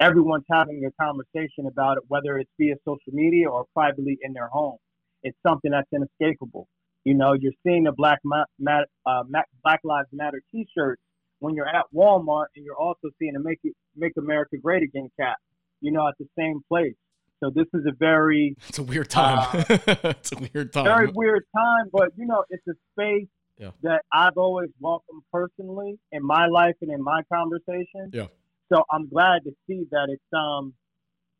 Everyone's 0.00 0.44
having 0.50 0.84
a 0.84 1.02
conversation 1.02 1.66
about 1.66 1.96
it, 1.98 2.04
whether 2.08 2.38
it's 2.38 2.50
via 2.58 2.76
social 2.84 3.12
media 3.12 3.48
or 3.48 3.64
privately 3.74 4.18
in 4.22 4.32
their 4.32 4.48
home. 4.48 4.78
It's 5.22 5.36
something 5.46 5.70
that's 5.70 5.88
inescapable. 5.92 6.68
You 7.06 7.14
know, 7.14 7.34
you're 7.34 7.52
seeing 7.64 7.84
the 7.84 7.92
Black 7.92 8.18
Ma- 8.24 8.50
Ma- 8.58 8.82
uh, 9.06 9.22
Ma- 9.28 9.46
Black 9.62 9.78
Lives 9.84 10.08
Matter 10.12 10.42
T-shirts 10.50 11.00
when 11.38 11.54
you're 11.54 11.68
at 11.68 11.84
Walmart, 11.94 12.46
and 12.56 12.64
you're 12.64 12.76
also 12.76 13.10
seeing 13.20 13.36
a 13.36 13.38
"Make 13.38 13.60
It, 13.62 13.74
Make 13.94 14.14
America 14.18 14.56
Great 14.60 14.82
Again" 14.82 15.08
cap. 15.16 15.36
You 15.80 15.92
know, 15.92 16.08
at 16.08 16.14
the 16.18 16.26
same 16.36 16.62
place. 16.68 16.96
So 17.38 17.52
this 17.54 17.66
is 17.74 17.86
a 17.86 17.92
very 17.96 18.56
it's 18.68 18.80
a 18.80 18.82
weird 18.82 19.08
time. 19.08 19.38
Uh, 19.38 19.64
it's 20.18 20.32
a 20.32 20.48
weird 20.52 20.72
time. 20.72 20.84
Very 20.84 21.06
weird 21.14 21.44
time, 21.54 21.90
but 21.92 22.08
you 22.16 22.26
know, 22.26 22.42
it's 22.50 22.66
a 22.66 22.74
space 22.92 23.28
yeah. 23.56 23.70
that 23.84 24.02
I've 24.12 24.36
always 24.36 24.70
welcomed 24.80 25.22
personally 25.32 26.00
in 26.10 26.26
my 26.26 26.48
life 26.48 26.74
and 26.82 26.90
in 26.90 27.00
my 27.00 27.22
conversation. 27.32 28.10
Yeah. 28.12 28.26
So 28.72 28.82
I'm 28.90 29.08
glad 29.08 29.44
to 29.44 29.52
see 29.68 29.86
that 29.92 30.08
it's 30.08 30.32
um 30.32 30.74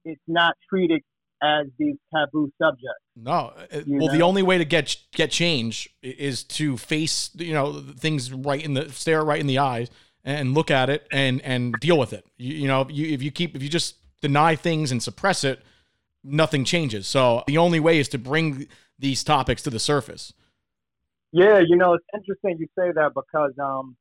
it's 0.04 0.22
not 0.28 0.54
treated 0.70 1.02
as 1.42 1.66
these 1.78 1.96
taboo 2.14 2.50
subjects. 2.60 3.02
No, 3.14 3.52
uh, 3.72 3.82
well, 3.86 4.06
know? 4.06 4.12
the 4.12 4.22
only 4.22 4.42
way 4.42 4.58
to 4.58 4.64
get 4.64 4.96
get 5.12 5.30
change 5.30 5.88
is 6.02 6.44
to 6.44 6.76
face 6.76 7.30
you 7.34 7.52
know 7.52 7.82
things 7.98 8.32
right 8.32 8.62
in 8.62 8.74
the 8.74 8.90
stare 8.90 9.24
right 9.24 9.40
in 9.40 9.46
the 9.46 9.58
eyes 9.58 9.90
and 10.24 10.54
look 10.54 10.70
at 10.70 10.90
it 10.90 11.06
and 11.12 11.40
and 11.42 11.74
deal 11.80 11.98
with 11.98 12.12
it. 12.12 12.26
You, 12.36 12.54
you 12.54 12.68
know, 12.68 12.86
you, 12.90 13.12
if 13.14 13.22
you 13.22 13.30
keep 13.30 13.54
if 13.56 13.62
you 13.62 13.68
just 13.68 13.96
deny 14.20 14.56
things 14.56 14.92
and 14.92 15.02
suppress 15.02 15.44
it, 15.44 15.62
nothing 16.24 16.64
changes. 16.64 17.06
So 17.06 17.44
the 17.46 17.58
only 17.58 17.80
way 17.80 17.98
is 17.98 18.08
to 18.08 18.18
bring 18.18 18.66
these 18.98 19.22
topics 19.22 19.62
to 19.62 19.70
the 19.70 19.78
surface. 19.78 20.32
Yeah, 21.32 21.60
you 21.66 21.76
know, 21.76 21.94
it's 21.94 22.04
interesting 22.14 22.56
you 22.58 22.66
say 22.78 22.92
that 22.92 23.12
because 23.14 23.52
um, 23.62 23.96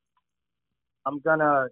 I'm 1.06 1.20
gonna 1.20 1.68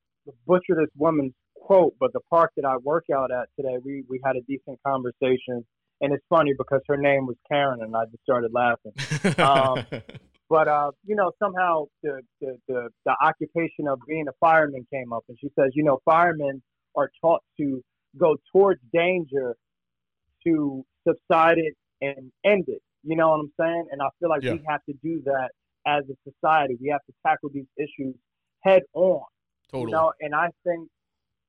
butcher 0.45 0.75
this 0.75 0.89
woman's 0.95 1.33
quote, 1.63 1.95
but 1.99 2.11
the 2.13 2.19
park 2.29 2.51
that 2.57 2.65
I 2.65 2.77
work 2.77 3.05
out 3.13 3.31
at 3.31 3.47
today, 3.55 3.77
we 3.83 4.03
we 4.09 4.19
had 4.23 4.35
a 4.35 4.41
decent 4.41 4.79
conversation, 4.85 5.65
and 6.01 6.13
it's 6.13 6.25
funny 6.29 6.53
because 6.57 6.81
her 6.87 6.97
name 6.97 7.25
was 7.25 7.37
Karen, 7.49 7.79
and 7.81 7.95
I 7.95 8.05
just 8.05 8.23
started 8.23 8.51
laughing. 8.53 8.91
Um, 9.39 9.85
but 10.49 10.67
uh, 10.67 10.91
you 11.05 11.15
know, 11.15 11.31
somehow 11.41 11.85
the, 12.03 12.21
the 12.41 12.57
the 12.67 12.89
the 13.05 13.15
occupation 13.21 13.87
of 13.87 13.99
being 14.07 14.25
a 14.27 14.33
fireman 14.39 14.85
came 14.93 15.13
up, 15.13 15.23
and 15.29 15.37
she 15.39 15.49
says, 15.57 15.71
you 15.73 15.83
know, 15.83 15.99
firemen 16.05 16.61
are 16.95 17.09
taught 17.21 17.41
to 17.59 17.81
go 18.19 18.35
towards 18.51 18.81
danger 18.93 19.55
to 20.45 20.85
subside 21.07 21.57
it 21.57 21.73
and 22.01 22.31
end 22.45 22.65
it. 22.67 22.81
You 23.03 23.15
know 23.15 23.29
what 23.29 23.39
I'm 23.39 23.53
saying? 23.59 23.87
And 23.91 24.01
I 24.01 24.07
feel 24.19 24.29
like 24.29 24.43
yeah. 24.43 24.53
we 24.53 24.61
have 24.67 24.81
to 24.87 24.93
do 25.01 25.21
that 25.25 25.49
as 25.85 26.03
a 26.09 26.29
society. 26.29 26.77
We 26.79 26.89
have 26.89 27.01
to 27.07 27.13
tackle 27.25 27.49
these 27.53 27.65
issues 27.77 28.15
head 28.63 28.83
on. 28.93 29.23
Totally. 29.71 29.89
You 29.89 29.91
know, 29.91 30.13
and 30.21 30.35
I 30.35 30.49
think 30.63 30.87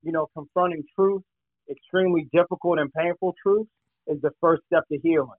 you 0.04 0.12
know, 0.12 0.28
confronting 0.34 0.84
truth, 0.94 1.22
extremely 1.70 2.28
difficult 2.32 2.78
and 2.78 2.92
painful 2.92 3.34
truth, 3.42 3.66
is 4.06 4.20
the 4.22 4.30
first 4.40 4.62
step 4.66 4.84
to 4.92 4.98
healing. 5.02 5.30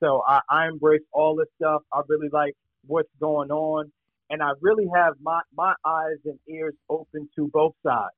So 0.00 0.22
I, 0.26 0.40
I 0.50 0.68
embrace 0.68 1.02
all 1.12 1.36
this 1.36 1.48
stuff. 1.56 1.82
I 1.92 2.02
really 2.08 2.28
like 2.32 2.54
what's 2.86 3.08
going 3.20 3.50
on. 3.50 3.90
And 4.30 4.42
I 4.42 4.50
really 4.60 4.86
have 4.94 5.14
my, 5.22 5.40
my 5.54 5.74
eyes 5.84 6.16
and 6.24 6.38
ears 6.48 6.74
open 6.88 7.28
to 7.36 7.50
both 7.52 7.74
sides 7.84 8.14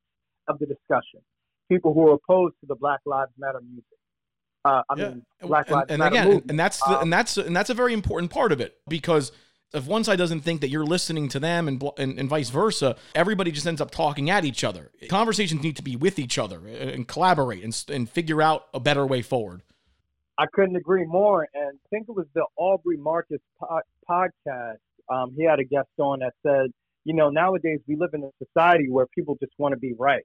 of 0.49 0.59
the 0.59 0.67
discussion. 0.67 1.21
People 1.69 1.93
who 1.93 2.09
are 2.09 2.15
opposed 2.15 2.55
to 2.61 2.67
the 2.67 2.77
Black 2.77 3.01
Lives 3.05 3.33
Matter 3.39 3.61
music. 3.61 3.85
Uh, 4.65 4.83
I 4.89 4.95
yeah. 4.97 5.09
mean, 5.09 5.23
Black 5.43 5.71
Lives 5.71 5.91
and, 5.91 5.91
and 5.91 5.99
Matter 5.99 6.15
again, 6.15 6.25
movement. 6.27 6.51
and 6.51 6.61
that's 6.61 6.79
the, 6.79 6.97
um, 6.97 7.03
and 7.03 7.13
that's 7.13 7.37
and 7.37 7.55
that's 7.55 7.71
a 7.71 7.75
very 7.75 7.93
important 7.93 8.31
part 8.31 8.53
of 8.53 8.61
it 8.61 8.77
because 8.89 9.33
if 9.75 9.87
one 9.87 10.05
side 10.05 10.17
doesn't 10.17 10.41
think 10.41 10.61
that 10.61 10.69
you're 10.69 10.87
listening 10.87 11.29
to 11.31 11.41
them 11.41 11.69
and, 11.69 11.83
and, 11.99 12.19
and 12.19 12.29
vice 12.29 12.51
versa, 12.51 12.97
everybody 13.15 13.51
just 13.51 13.67
ends 13.67 13.81
up 13.81 13.91
talking 13.91 14.31
at 14.31 14.45
each 14.45 14.65
other. 14.65 14.91
Conversations 15.09 15.63
need 15.63 15.77
to 15.77 15.83
be 15.83 15.97
with 15.97 16.19
each 16.19 16.39
other 16.39 16.67
and 16.67 17.07
collaborate 17.09 17.65
and, 17.65 17.85
and 17.89 18.09
figure 18.09 18.41
out 18.41 18.67
a 18.73 18.81
better 18.81 19.07
way 19.07 19.21
forward. 19.21 19.63
I 20.39 20.47
couldn't 20.53 20.77
agree 20.77 21.05
more. 21.05 21.47
And 21.55 21.79
I 21.85 21.89
think 21.91 22.07
it 22.09 22.17
was 22.17 22.27
the 22.35 22.45
Aubrey 22.57 22.97
Marcus 22.97 23.41
po- 23.59 23.81
podcast. 24.09 24.79
Um, 25.13 25.35
he 25.37 25.45
had 25.45 25.59
a 25.59 25.65
guest 25.65 25.89
on 25.99 26.21
that 26.21 26.33
said, 26.43 26.71
you 27.05 27.15
know, 27.15 27.29
nowadays 27.29 27.81
we 27.87 27.97
live 27.97 28.11
in 28.15 28.25
a 28.25 28.31
society 28.45 28.89
where 28.89 29.07
people 29.15 29.37
just 29.41 29.53
want 29.59 29.73
to 29.73 29.79
be 29.79 29.93
right. 29.99 30.25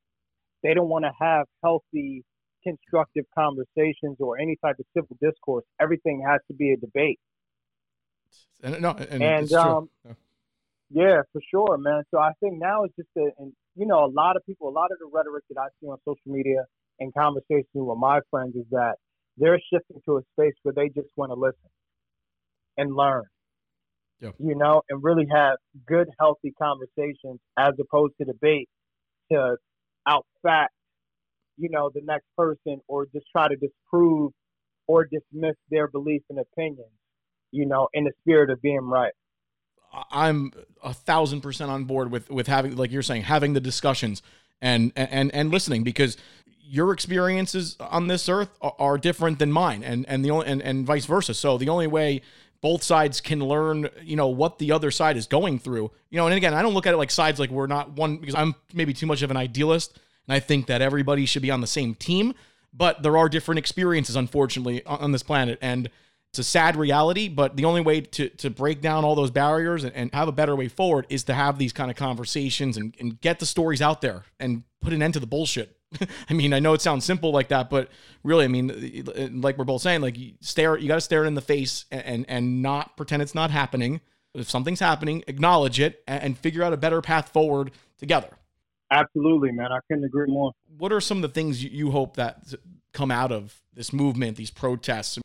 They 0.64 0.74
don't 0.74 0.90
want 0.90 1.06
to 1.06 1.12
have 1.20 1.46
healthy, 1.64 2.24
constructive 2.64 3.26
conversations 3.38 4.18
or 4.20 4.40
any 4.40 4.58
type 4.64 4.78
of 4.80 4.86
civil 4.96 5.18
discourse. 5.22 5.66
Everything 5.80 6.24
has 6.28 6.40
to 6.48 6.54
be 6.54 6.72
a 6.72 6.78
debate. 6.78 7.20
And 8.62 8.82
no, 8.82 8.92
and, 8.92 9.24
and 9.24 9.54
um, 9.54 9.90
yeah. 10.06 10.14
yeah. 10.90 11.22
for 11.32 11.42
sure, 11.50 11.78
man. 11.78 12.04
So 12.12 12.20
I 12.20 12.32
think 12.40 12.60
now 12.60 12.84
it's 12.84 12.96
just 12.96 13.10
a, 13.18 13.30
and 13.40 13.54
you 13.76 13.86
know, 13.86 14.04
a 14.06 14.12
lot 14.12 14.36
of 14.36 14.46
people, 14.46 14.68
a 14.68 14.76
lot 14.76 14.92
of 14.92 15.00
the 15.00 15.10
rhetoric 15.12 15.46
that 15.50 15.60
I 15.60 15.68
see 15.80 15.88
on 15.88 15.98
social 16.06 16.20
media 16.26 16.66
and 17.00 17.14
conversations 17.14 17.68
with 17.74 17.98
my 17.98 18.20
friends 18.30 18.56
is 18.56 18.66
that 18.72 18.96
they're 19.38 19.60
shifting 19.72 20.02
to 20.06 20.18
a 20.18 20.22
space 20.34 20.56
where 20.64 20.74
they 20.74 20.90
just 20.90 21.10
want 21.16 21.32
to 21.32 21.40
listen 21.40 21.70
and 22.78 22.96
learn. 22.96 23.24
Yep. 24.20 24.36
You 24.40 24.56
know, 24.56 24.82
and 24.90 25.02
really 25.02 25.28
have 25.32 25.58
good, 25.88 26.10
healthy 26.20 26.54
conversations 26.62 27.40
as 27.58 27.70
opposed 27.80 28.16
to 28.20 28.26
debate 28.26 28.68
to 29.32 29.56
outfact, 30.08 30.76
you 31.58 31.70
know, 31.70 31.90
the 31.94 32.02
next 32.04 32.26
person 32.38 32.82
or 32.90 33.06
just 33.14 33.26
try 33.32 33.48
to 33.48 33.56
disprove 33.56 34.34
or 34.88 35.06
dismiss 35.06 35.56
their 35.70 35.88
belief 35.88 36.22
and 36.30 36.40
opinions, 36.40 36.90
you 37.52 37.66
know, 37.66 37.88
in 37.94 38.04
the 38.04 38.12
spirit 38.22 38.50
of 38.50 38.62
being 38.62 38.82
right. 38.82 39.14
I'm 40.12 40.52
a 40.84 40.94
thousand 40.94 41.42
percent 41.42 41.72
on 41.72 41.86
board 41.86 42.12
with 42.12 42.30
with 42.30 42.48
having, 42.48 42.76
like 42.76 42.92
you're 42.92 43.02
saying, 43.02 43.24
having 43.24 43.54
the 43.54 43.60
discussions 43.60 44.22
and 44.62 44.92
and 44.96 45.34
and 45.34 45.52
listening 45.52 45.84
because 45.84 46.18
your 46.62 46.94
experiences 46.94 47.76
on 47.80 48.08
this 48.08 48.30
earth 48.30 48.50
are, 48.62 48.98
different 49.00 49.40
than 49.40 49.52
mine, 49.52 49.84
and 49.84 50.06
and 50.08 50.24
the 50.24 50.30
only 50.30 50.46
and, 50.46 50.62
and 50.62 50.86
vice 50.86 51.06
versa. 51.06 51.34
So 51.34 51.58
the 51.58 51.70
only 51.70 51.88
way 51.88 52.22
both 52.62 52.84
sides 52.84 53.22
can 53.22 53.40
learn, 53.40 53.90
you 54.04 54.16
know, 54.16 54.28
what 54.28 54.60
the 54.60 54.72
other 54.72 54.92
side 54.92 55.18
is 55.18 55.26
going 55.26 55.58
through, 55.58 55.92
you 56.10 56.18
know, 56.18 56.28
and 56.28 56.36
again, 56.36 56.54
I 56.54 56.62
don't 56.62 56.74
look 56.74 56.86
at 56.86 56.94
it 56.94 56.98
like 56.98 57.10
sides 57.10 57.40
like 57.40 57.50
we're 57.50 57.68
not 57.68 57.94
one 57.94 58.18
because 58.18 58.36
I'm 58.36 58.54
maybe 58.74 58.94
too 58.94 59.08
much 59.08 59.24
of 59.24 59.32
an 59.32 59.38
idealist, 59.38 59.98
and 60.28 60.36
I 60.36 60.40
think 60.40 60.68
that 60.68 60.82
everybody 60.82 61.26
should 61.26 61.42
be 61.42 61.52
on 61.52 61.62
the 61.62 61.68
same 61.68 61.96
team. 61.96 62.36
But 62.72 63.02
there 63.02 63.18
are 63.18 63.30
different 63.30 63.58
experiences, 63.58 64.16
unfortunately, 64.16 64.86
on, 64.86 65.00
on 65.00 65.12
this 65.12 65.24
planet, 65.24 65.58
and 65.62 65.90
it's 66.32 66.40
a 66.40 66.44
sad 66.44 66.76
reality, 66.76 67.28
but 67.28 67.58
the 67.58 67.66
only 67.66 67.82
way 67.82 68.02
to, 68.02 68.30
to 68.30 68.52
break 68.52 68.82
down 68.82 69.04
all 69.04 69.16
those 69.16 69.32
barriers 69.32 69.84
and, 69.84 69.96
and 69.96 70.14
have 70.14 70.28
a 70.28 70.32
better 70.32 70.56
way 70.56 70.68
forward 70.68 71.08
is 71.10 71.24
to 71.24 71.34
have 71.34 71.58
these 71.58 71.74
kind 71.74 71.90
of 71.90 71.98
conversations 71.98 72.78
and, 72.78 72.96
and 73.00 73.20
get 73.20 73.40
the 73.40 73.48
stories 73.48 73.82
out 73.82 74.02
there 74.02 74.26
and 74.40 74.64
put 74.80 74.94
an 74.94 75.02
end 75.02 75.16
to 75.16 75.20
the 75.20 75.28
bullshit. 75.28 75.76
I 76.30 76.34
mean, 76.34 76.54
I 76.54 76.60
know 76.60 76.74
it 76.74 76.82
sounds 76.82 77.04
simple 77.04 77.32
like 77.32 77.48
that, 77.48 77.72
but 77.72 77.90
really, 78.24 78.46
I 78.46 78.48
mean, 78.48 79.42
like 79.42 79.58
we're 79.58 79.66
both 79.66 79.82
saying, 79.82 80.02
like 80.02 80.20
you 80.20 80.34
stare, 80.40 80.78
you 80.78 80.88
got 80.88 80.96
to 80.96 81.02
stare 81.02 81.24
it 81.24 81.28
in 81.28 81.34
the 81.34 81.42
face 81.42 81.86
and, 81.90 82.04
and, 82.06 82.26
and 82.30 82.62
not 82.62 82.96
pretend 82.96 83.24
it's 83.24 83.34
not 83.34 83.50
happening. 83.50 84.00
If 84.36 84.48
something's 84.48 84.80
happening, 84.80 85.24
acknowledge 85.26 85.80
it 85.80 86.04
and, 86.08 86.22
and 86.22 86.38
figure 86.38 86.62
out 86.62 86.74
a 86.74 86.78
better 86.78 87.02
path 87.02 87.30
forward 87.30 87.72
together. 87.98 88.30
Absolutely, 88.92 89.52
man. 89.52 89.72
I 89.72 89.80
couldn't 89.88 90.04
agree 90.04 90.28
more. 90.28 90.52
What 90.78 90.92
are 90.92 91.02
some 91.02 91.18
of 91.18 91.22
the 91.24 91.30
things 91.30 91.64
you, 91.64 91.72
you 91.72 91.92
hope 91.92 92.18
that 92.18 92.54
come 92.94 93.10
out 93.10 93.32
of 93.32 93.60
this 93.74 93.92
movement, 93.92 94.38
these 94.38 94.52
protests? 94.52 95.18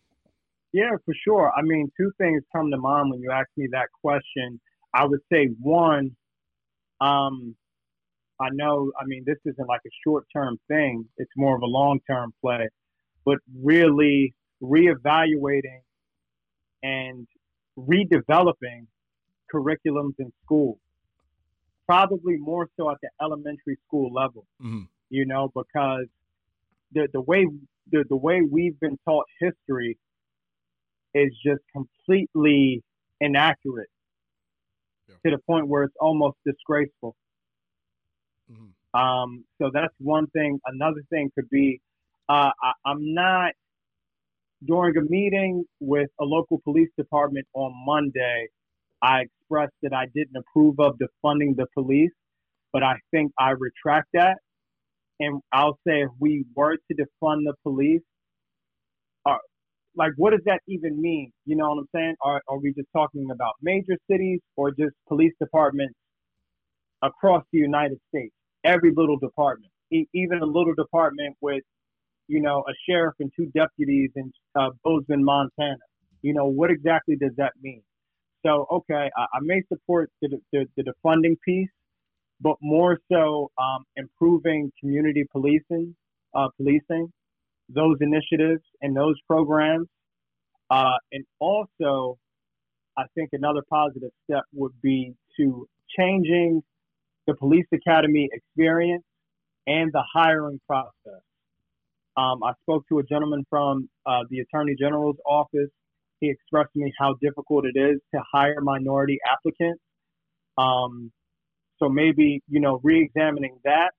Yeah, 0.74 0.90
for 1.04 1.14
sure. 1.24 1.52
I 1.56 1.62
mean, 1.62 1.88
two 1.96 2.10
things 2.18 2.42
come 2.52 2.72
to 2.72 2.76
mind 2.76 3.08
when 3.08 3.20
you 3.20 3.30
ask 3.30 3.46
me 3.56 3.68
that 3.70 3.86
question. 4.02 4.60
I 4.92 5.04
would 5.04 5.20
say 5.32 5.46
one, 5.60 6.16
um, 7.00 7.54
I 8.40 8.48
know, 8.50 8.90
I 9.00 9.04
mean, 9.06 9.22
this 9.24 9.36
isn't 9.44 9.68
like 9.68 9.82
a 9.86 9.94
short 10.04 10.26
term 10.34 10.58
thing, 10.66 11.04
it's 11.16 11.30
more 11.36 11.54
of 11.54 11.62
a 11.62 11.66
long 11.66 12.00
term 12.10 12.34
play, 12.40 12.68
but 13.24 13.38
really 13.62 14.34
reevaluating 14.60 15.82
and 16.82 17.28
redeveloping 17.78 18.88
curriculums 19.54 20.14
in 20.18 20.32
schools, 20.44 20.78
probably 21.86 22.36
more 22.36 22.68
so 22.76 22.90
at 22.90 22.96
the 23.00 23.10
elementary 23.22 23.78
school 23.86 24.12
level, 24.12 24.44
mm-hmm. 24.60 24.82
you 25.08 25.24
know, 25.24 25.52
because 25.54 26.06
the, 26.90 27.06
the 27.12 27.20
way 27.20 27.46
the, 27.92 28.04
the 28.08 28.16
way 28.16 28.40
we've 28.50 28.78
been 28.80 28.98
taught 29.06 29.26
history 29.38 29.96
is 31.14 31.30
just 31.44 31.60
completely 31.72 32.82
inaccurate 33.20 33.88
yeah. 35.08 35.14
to 35.24 35.36
the 35.36 35.42
point 35.46 35.68
where 35.68 35.84
it's 35.84 35.96
almost 36.00 36.36
disgraceful. 36.44 37.14
Mm-hmm. 38.50 39.00
Um, 39.00 39.44
so 39.60 39.70
that's 39.72 39.94
one 39.98 40.26
thing. 40.28 40.60
Another 40.66 41.02
thing 41.10 41.30
could 41.34 41.48
be 41.50 41.80
uh, 42.28 42.50
I, 42.62 42.72
I'm 42.86 43.14
not 43.14 43.52
during 44.66 44.96
a 44.96 45.02
meeting 45.02 45.64
with 45.80 46.08
a 46.20 46.24
local 46.24 46.60
police 46.64 46.88
department 46.96 47.46
on 47.54 47.72
Monday. 47.84 48.48
I 49.02 49.22
expressed 49.22 49.74
that 49.82 49.92
I 49.92 50.06
didn't 50.14 50.36
approve 50.36 50.80
of 50.80 50.96
defunding 50.96 51.56
the 51.56 51.66
police, 51.74 52.12
but 52.72 52.82
I 52.82 52.94
think 53.10 53.32
I 53.38 53.50
retract 53.50 54.08
that. 54.14 54.38
And 55.20 55.42
I'll 55.52 55.78
say 55.86 56.02
if 56.02 56.10
we 56.18 56.44
were 56.56 56.76
to 56.76 56.94
defund 56.94 57.42
the 57.44 57.54
police, 57.62 58.02
like 59.96 60.12
what 60.16 60.30
does 60.30 60.42
that 60.46 60.60
even 60.68 61.00
mean? 61.00 61.32
You 61.46 61.56
know 61.56 61.68
what 61.70 61.78
I'm 61.80 61.88
saying? 61.94 62.14
Are, 62.22 62.42
are 62.48 62.58
we 62.58 62.72
just 62.74 62.88
talking 62.92 63.28
about 63.32 63.54
major 63.62 63.96
cities 64.10 64.40
or 64.56 64.70
just 64.70 64.94
police 65.08 65.32
departments 65.40 65.94
across 67.02 67.44
the 67.52 67.58
United 67.58 67.98
States? 68.08 68.34
Every 68.64 68.92
little 68.94 69.18
department, 69.18 69.72
e- 69.92 70.08
even 70.14 70.40
a 70.40 70.46
little 70.46 70.74
department 70.74 71.36
with, 71.40 71.62
you 72.28 72.40
know, 72.40 72.64
a 72.68 72.72
sheriff 72.88 73.14
and 73.20 73.30
two 73.36 73.46
deputies 73.54 74.10
in 74.16 74.32
uh, 74.58 74.70
Bozeman, 74.84 75.24
Montana. 75.24 75.76
You 76.22 76.34
know, 76.34 76.46
what 76.46 76.70
exactly 76.70 77.16
does 77.16 77.32
that 77.36 77.52
mean? 77.62 77.82
So, 78.44 78.66
okay, 78.70 79.10
I, 79.16 79.22
I 79.22 79.38
may 79.42 79.62
support 79.72 80.10
the, 80.22 80.38
the, 80.52 80.66
the 80.76 81.36
piece, 81.44 81.68
but 82.40 82.56
more 82.62 82.98
so 83.10 83.50
um, 83.58 83.84
improving 83.96 84.70
community 84.80 85.24
policing, 85.32 85.96
uh, 86.34 86.48
policing, 86.56 87.10
those 87.68 87.96
initiatives 88.00 88.62
and 88.82 88.96
those 88.96 89.16
programs. 89.28 89.88
Uh, 90.70 90.96
and 91.12 91.24
also, 91.38 92.18
I 92.96 93.04
think 93.14 93.30
another 93.32 93.62
positive 93.70 94.10
step 94.24 94.44
would 94.52 94.72
be 94.82 95.14
to 95.38 95.66
changing 95.98 96.62
the 97.26 97.34
police 97.34 97.66
academy 97.72 98.28
experience 98.32 99.04
and 99.66 99.90
the 99.92 100.02
hiring 100.12 100.60
process. 100.66 101.22
Um, 102.16 102.42
I 102.44 102.52
spoke 102.62 102.84
to 102.90 102.98
a 102.98 103.02
gentleman 103.02 103.44
from 103.50 103.88
uh, 104.06 104.20
the 104.30 104.40
Attorney 104.40 104.76
General's 104.78 105.16
office. 105.26 105.70
He 106.20 106.30
expressed 106.30 106.72
to 106.74 106.80
me 106.80 106.92
how 106.98 107.16
difficult 107.20 107.64
it 107.64 107.78
is 107.78 108.00
to 108.14 108.20
hire 108.32 108.60
minority 108.60 109.18
applicants. 109.30 109.82
Um, 110.56 111.10
so 111.78 111.88
maybe 111.88 112.40
you 112.48 112.60
know, 112.60 112.80
re-examining 112.84 113.58
that 113.64 113.90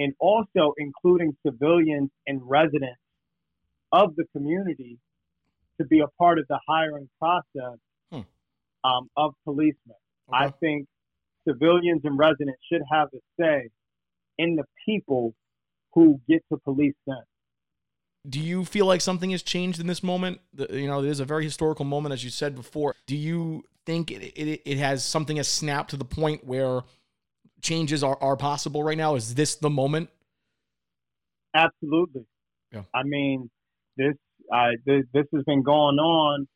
and 0.00 0.14
also 0.18 0.72
including 0.78 1.36
civilians 1.46 2.10
and 2.26 2.40
residents 2.42 2.98
of 3.92 4.16
the 4.16 4.24
community 4.32 4.98
to 5.78 5.86
be 5.86 6.00
a 6.00 6.08
part 6.18 6.38
of 6.38 6.46
the 6.48 6.58
hiring 6.66 7.08
process 7.18 7.78
hmm. 8.10 8.20
um, 8.82 9.10
of 9.16 9.34
policemen. 9.44 9.94
Okay. 10.28 10.44
I 10.44 10.50
think 10.58 10.86
civilians 11.46 12.00
and 12.04 12.18
residents 12.18 12.58
should 12.72 12.82
have 12.90 13.08
a 13.14 13.18
say 13.38 13.68
in 14.38 14.56
the 14.56 14.64
people 14.86 15.34
who 15.92 16.18
get 16.26 16.42
to 16.50 16.58
police 16.58 16.94
them. 17.06 17.22
Do 18.28 18.40
you 18.40 18.64
feel 18.64 18.86
like 18.86 19.02
something 19.02 19.30
has 19.30 19.42
changed 19.42 19.80
in 19.80 19.86
this 19.86 20.02
moment? 20.02 20.40
You 20.56 20.86
know, 20.86 21.02
it 21.02 21.08
is 21.08 21.20
a 21.20 21.24
very 21.24 21.44
historical 21.44 21.84
moment, 21.84 22.12
as 22.14 22.24
you 22.24 22.30
said 22.30 22.54
before. 22.54 22.94
Do 23.06 23.16
you 23.16 23.64
think 23.84 24.10
it, 24.10 24.22
it, 24.22 24.62
it 24.64 24.78
has 24.78 25.04
something 25.04 25.36
has 25.36 25.48
snapped 25.48 25.90
to 25.90 25.96
the 25.96 26.04
point 26.04 26.46
where 26.46 26.82
changes 27.62 28.02
are, 28.02 28.18
are 28.20 28.36
possible 28.36 28.82
right 28.82 28.98
now? 28.98 29.14
Is 29.14 29.34
this 29.34 29.56
the 29.56 29.70
moment? 29.70 30.10
Absolutely. 31.54 32.26
Yeah. 32.72 32.82
I 32.94 33.02
mean, 33.04 33.50
this, 33.96 34.14
uh, 34.52 34.70
this 34.86 35.02
this 35.12 35.26
has 35.34 35.42
been 35.44 35.62
going 35.62 35.96
on, 35.96 36.46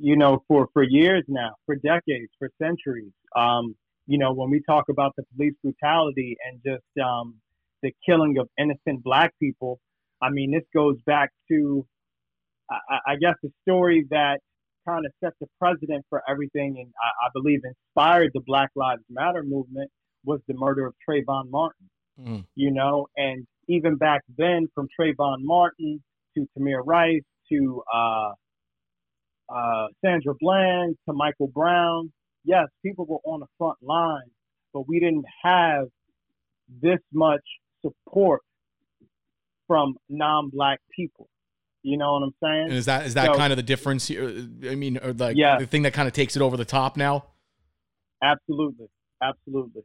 you 0.00 0.16
know, 0.16 0.42
for 0.48 0.68
for 0.72 0.82
years 0.82 1.24
now, 1.28 1.50
for 1.64 1.76
decades, 1.76 2.30
for 2.38 2.50
centuries. 2.60 3.12
Um, 3.34 3.76
you 4.06 4.18
know, 4.18 4.32
when 4.32 4.50
we 4.50 4.60
talk 4.68 4.84
about 4.88 5.12
the 5.16 5.24
police 5.34 5.54
brutality 5.62 6.36
and 6.46 6.60
just 6.64 7.04
um, 7.04 7.36
the 7.82 7.92
killing 8.08 8.36
of 8.38 8.48
innocent 8.58 9.02
black 9.02 9.32
people, 9.40 9.80
I 10.22 10.30
mean, 10.30 10.52
this 10.52 10.62
goes 10.74 10.96
back 11.06 11.30
to, 11.50 11.86
I, 12.70 13.12
I 13.12 13.16
guess, 13.16 13.34
the 13.42 13.50
story 13.62 14.06
that 14.10 14.38
kind 14.86 15.04
of 15.04 15.12
set 15.22 15.32
the 15.40 15.46
precedent 15.58 16.04
for 16.08 16.22
everything, 16.28 16.76
and 16.78 16.92
I, 17.02 17.26
I 17.26 17.28
believe 17.34 17.60
inspired 17.64 18.30
the 18.34 18.40
Black 18.46 18.70
Lives 18.76 19.02
Matter 19.10 19.42
movement 19.42 19.90
was 20.26 20.40
the 20.48 20.54
murder 20.54 20.86
of 20.86 20.94
Trayvon 21.08 21.50
Martin. 21.50 21.88
Mm. 22.20 22.44
You 22.54 22.72
know, 22.72 23.06
and 23.16 23.46
even 23.68 23.96
back 23.96 24.22
then, 24.36 24.68
from 24.74 24.88
Trayvon 24.98 25.38
Martin 25.40 26.02
to 26.36 26.46
Tamir 26.58 26.80
Rice 26.84 27.22
to 27.50 27.82
uh, 27.94 28.32
uh, 29.48 29.86
Sandra 30.04 30.34
Bland 30.38 30.96
to 31.08 31.14
Michael 31.14 31.48
Brown, 31.48 32.12
yes, 32.44 32.66
people 32.84 33.06
were 33.06 33.30
on 33.30 33.40
the 33.40 33.46
front 33.58 33.76
line, 33.82 34.30
but 34.72 34.88
we 34.88 34.98
didn't 34.98 35.24
have 35.42 35.88
this 36.82 37.00
much 37.12 37.42
support 37.82 38.40
from 39.66 39.94
non-black 40.08 40.80
people. 40.94 41.28
You 41.82 41.98
know 41.98 42.14
what 42.14 42.22
I'm 42.22 42.34
saying? 42.42 42.64
And 42.64 42.72
is 42.72 42.86
that 42.86 43.06
is 43.06 43.14
that 43.14 43.26
so, 43.26 43.34
kind 43.34 43.52
of 43.52 43.56
the 43.56 43.62
difference 43.62 44.08
here? 44.08 44.28
I 44.68 44.74
mean, 44.74 44.98
or 44.98 45.12
like 45.12 45.36
yeah. 45.36 45.58
the 45.58 45.66
thing 45.66 45.82
that 45.82 45.92
kind 45.92 46.08
of 46.08 46.14
takes 46.14 46.34
it 46.34 46.42
over 46.42 46.56
the 46.56 46.64
top 46.64 46.96
now? 46.96 47.26
Absolutely, 48.22 48.88
absolutely 49.22 49.82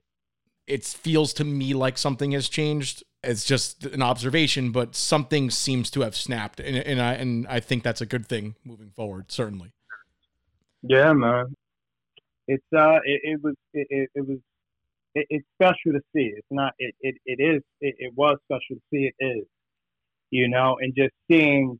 it 0.67 0.85
feels 0.85 1.33
to 1.33 1.43
me 1.43 1.73
like 1.73 1.97
something 1.97 2.31
has 2.31 2.49
changed. 2.49 3.03
It's 3.23 3.45
just 3.45 3.85
an 3.85 4.01
observation, 4.01 4.71
but 4.71 4.95
something 4.95 5.49
seems 5.49 5.91
to 5.91 6.01
have 6.01 6.15
snapped, 6.15 6.59
and, 6.59 6.75
and 6.75 7.01
I 7.01 7.13
and 7.13 7.47
I 7.47 7.59
think 7.59 7.83
that's 7.83 8.01
a 8.01 8.05
good 8.05 8.25
thing 8.27 8.55
moving 8.63 8.89
forward. 8.89 9.31
Certainly. 9.31 9.71
Yeah, 10.81 11.13
man. 11.13 11.55
It's 12.47 12.65
uh, 12.75 12.99
it, 13.05 13.21
it 13.23 13.43
was 13.43 13.55
it, 13.73 14.09
it, 14.15 14.27
was 14.27 14.39
it, 15.13 15.27
it's 15.29 15.45
special 15.55 15.93
to 15.93 16.01
see. 16.15 16.33
It's 16.35 16.47
not 16.49 16.73
it 16.79 16.95
it, 17.01 17.15
it 17.25 17.41
is 17.41 17.61
it, 17.79 17.95
it 17.99 18.13
was 18.15 18.37
special 18.45 18.75
to 18.75 18.81
see. 18.91 19.11
It 19.17 19.23
is, 19.23 19.45
you 20.31 20.47
know, 20.47 20.77
and 20.81 20.93
just 20.95 21.13
seeing 21.29 21.79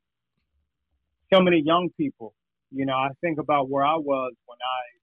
so 1.34 1.41
many 1.41 1.62
young 1.65 1.89
people. 1.98 2.34
You 2.72 2.86
know, 2.86 2.94
I 2.96 3.10
think 3.22 3.39
about 3.39 3.70
where 3.70 3.84
I 3.84 3.96
was 3.96 4.34
when 4.46 4.58
I 4.62 5.01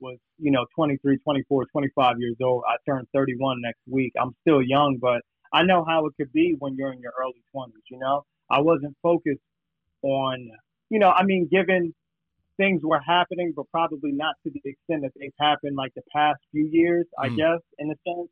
was, 0.00 0.18
you 0.38 0.50
know, 0.50 0.66
23, 0.74 1.18
24, 1.18 1.66
25 1.66 2.16
years 2.18 2.36
old. 2.42 2.64
I 2.68 2.76
turned 2.88 3.06
31 3.14 3.60
next 3.62 3.80
week. 3.86 4.12
I'm 4.20 4.34
still 4.42 4.62
young, 4.62 4.98
but 5.00 5.22
I 5.52 5.62
know 5.62 5.84
how 5.88 6.06
it 6.06 6.14
could 6.16 6.32
be 6.32 6.54
when 6.58 6.76
you're 6.76 6.92
in 6.92 7.00
your 7.00 7.12
early 7.20 7.42
20s, 7.54 7.72
you 7.90 7.98
know? 7.98 8.24
I 8.50 8.60
wasn't 8.60 8.96
focused 9.02 9.40
on, 10.02 10.48
you 10.90 10.98
know, 10.98 11.10
I 11.10 11.24
mean, 11.24 11.48
given 11.50 11.94
things 12.56 12.82
were 12.82 13.00
happening, 13.06 13.52
but 13.54 13.66
probably 13.70 14.12
not 14.12 14.34
to 14.44 14.50
the 14.50 14.60
extent 14.64 15.02
that 15.02 15.12
they've 15.18 15.32
happened 15.40 15.76
like 15.76 15.92
the 15.94 16.02
past 16.12 16.38
few 16.50 16.66
years, 16.66 17.06
I 17.18 17.28
Mm. 17.28 17.36
guess, 17.36 17.60
in 17.78 17.90
a 17.90 17.94
sense. 18.06 18.30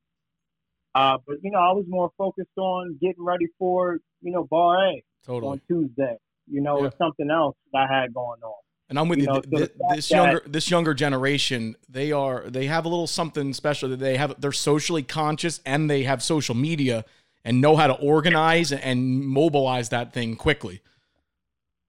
Uh, 0.94 1.18
but, 1.26 1.36
you 1.42 1.50
know, 1.50 1.58
I 1.58 1.72
was 1.72 1.84
more 1.88 2.10
focused 2.16 2.56
on 2.56 2.96
getting 3.00 3.22
ready 3.22 3.46
for, 3.58 3.98
you 4.22 4.32
know, 4.32 4.44
Bar 4.44 4.84
A 4.88 5.02
Totally. 5.24 5.52
on 5.52 5.60
Tuesday, 5.68 6.16
you 6.48 6.60
know, 6.60 6.78
Yeah. 6.80 6.88
or 6.88 6.92
something 6.98 7.30
else 7.30 7.56
that 7.72 7.88
I 7.90 8.00
had 8.02 8.14
going 8.14 8.42
on. 8.42 8.62
And 8.88 8.98
I'm 8.98 9.08
with 9.08 9.18
You 9.18 9.24
you. 9.24 9.32
know, 9.32 9.40
Th- 9.40 9.44
so 9.44 9.50
the 9.50 9.66
th- 9.66 9.78
fact 9.78 9.96
this 9.96 10.08
that- 10.08 10.14
younger 10.16 10.42
this 10.46 10.70
younger 10.70 10.94
generation, 10.94 11.76
they 11.88 12.12
are 12.12 12.44
they 12.48 12.66
have 12.66 12.84
a 12.84 12.88
little 12.88 13.06
something 13.06 13.52
special 13.52 13.88
that 13.88 13.98
they 13.98 14.16
have. 14.16 14.40
They're 14.40 14.52
socially 14.52 15.02
conscious 15.02 15.60
and 15.66 15.90
they 15.90 16.04
have 16.04 16.22
social 16.22 16.54
media 16.54 17.04
and 17.44 17.60
know 17.60 17.76
how 17.76 17.86
to 17.88 17.94
organize 17.94 18.72
and 18.72 19.20
mobilize 19.24 19.88
that 19.90 20.12
thing 20.12 20.36
quickly. 20.36 20.82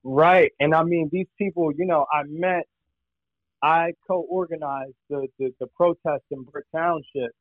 Right. 0.03 0.51
And 0.59 0.73
I 0.73 0.83
mean, 0.83 1.09
these 1.11 1.27
people, 1.37 1.71
you 1.75 1.85
know, 1.85 2.05
I 2.13 2.23
met, 2.27 2.63
I 3.61 3.91
co 4.07 4.19
organized 4.21 4.93
the, 5.09 5.27
the, 5.39 5.53
the 5.59 5.67
protest 5.67 6.23
in 6.31 6.43
Brick 6.43 6.65
Township. 6.75 7.31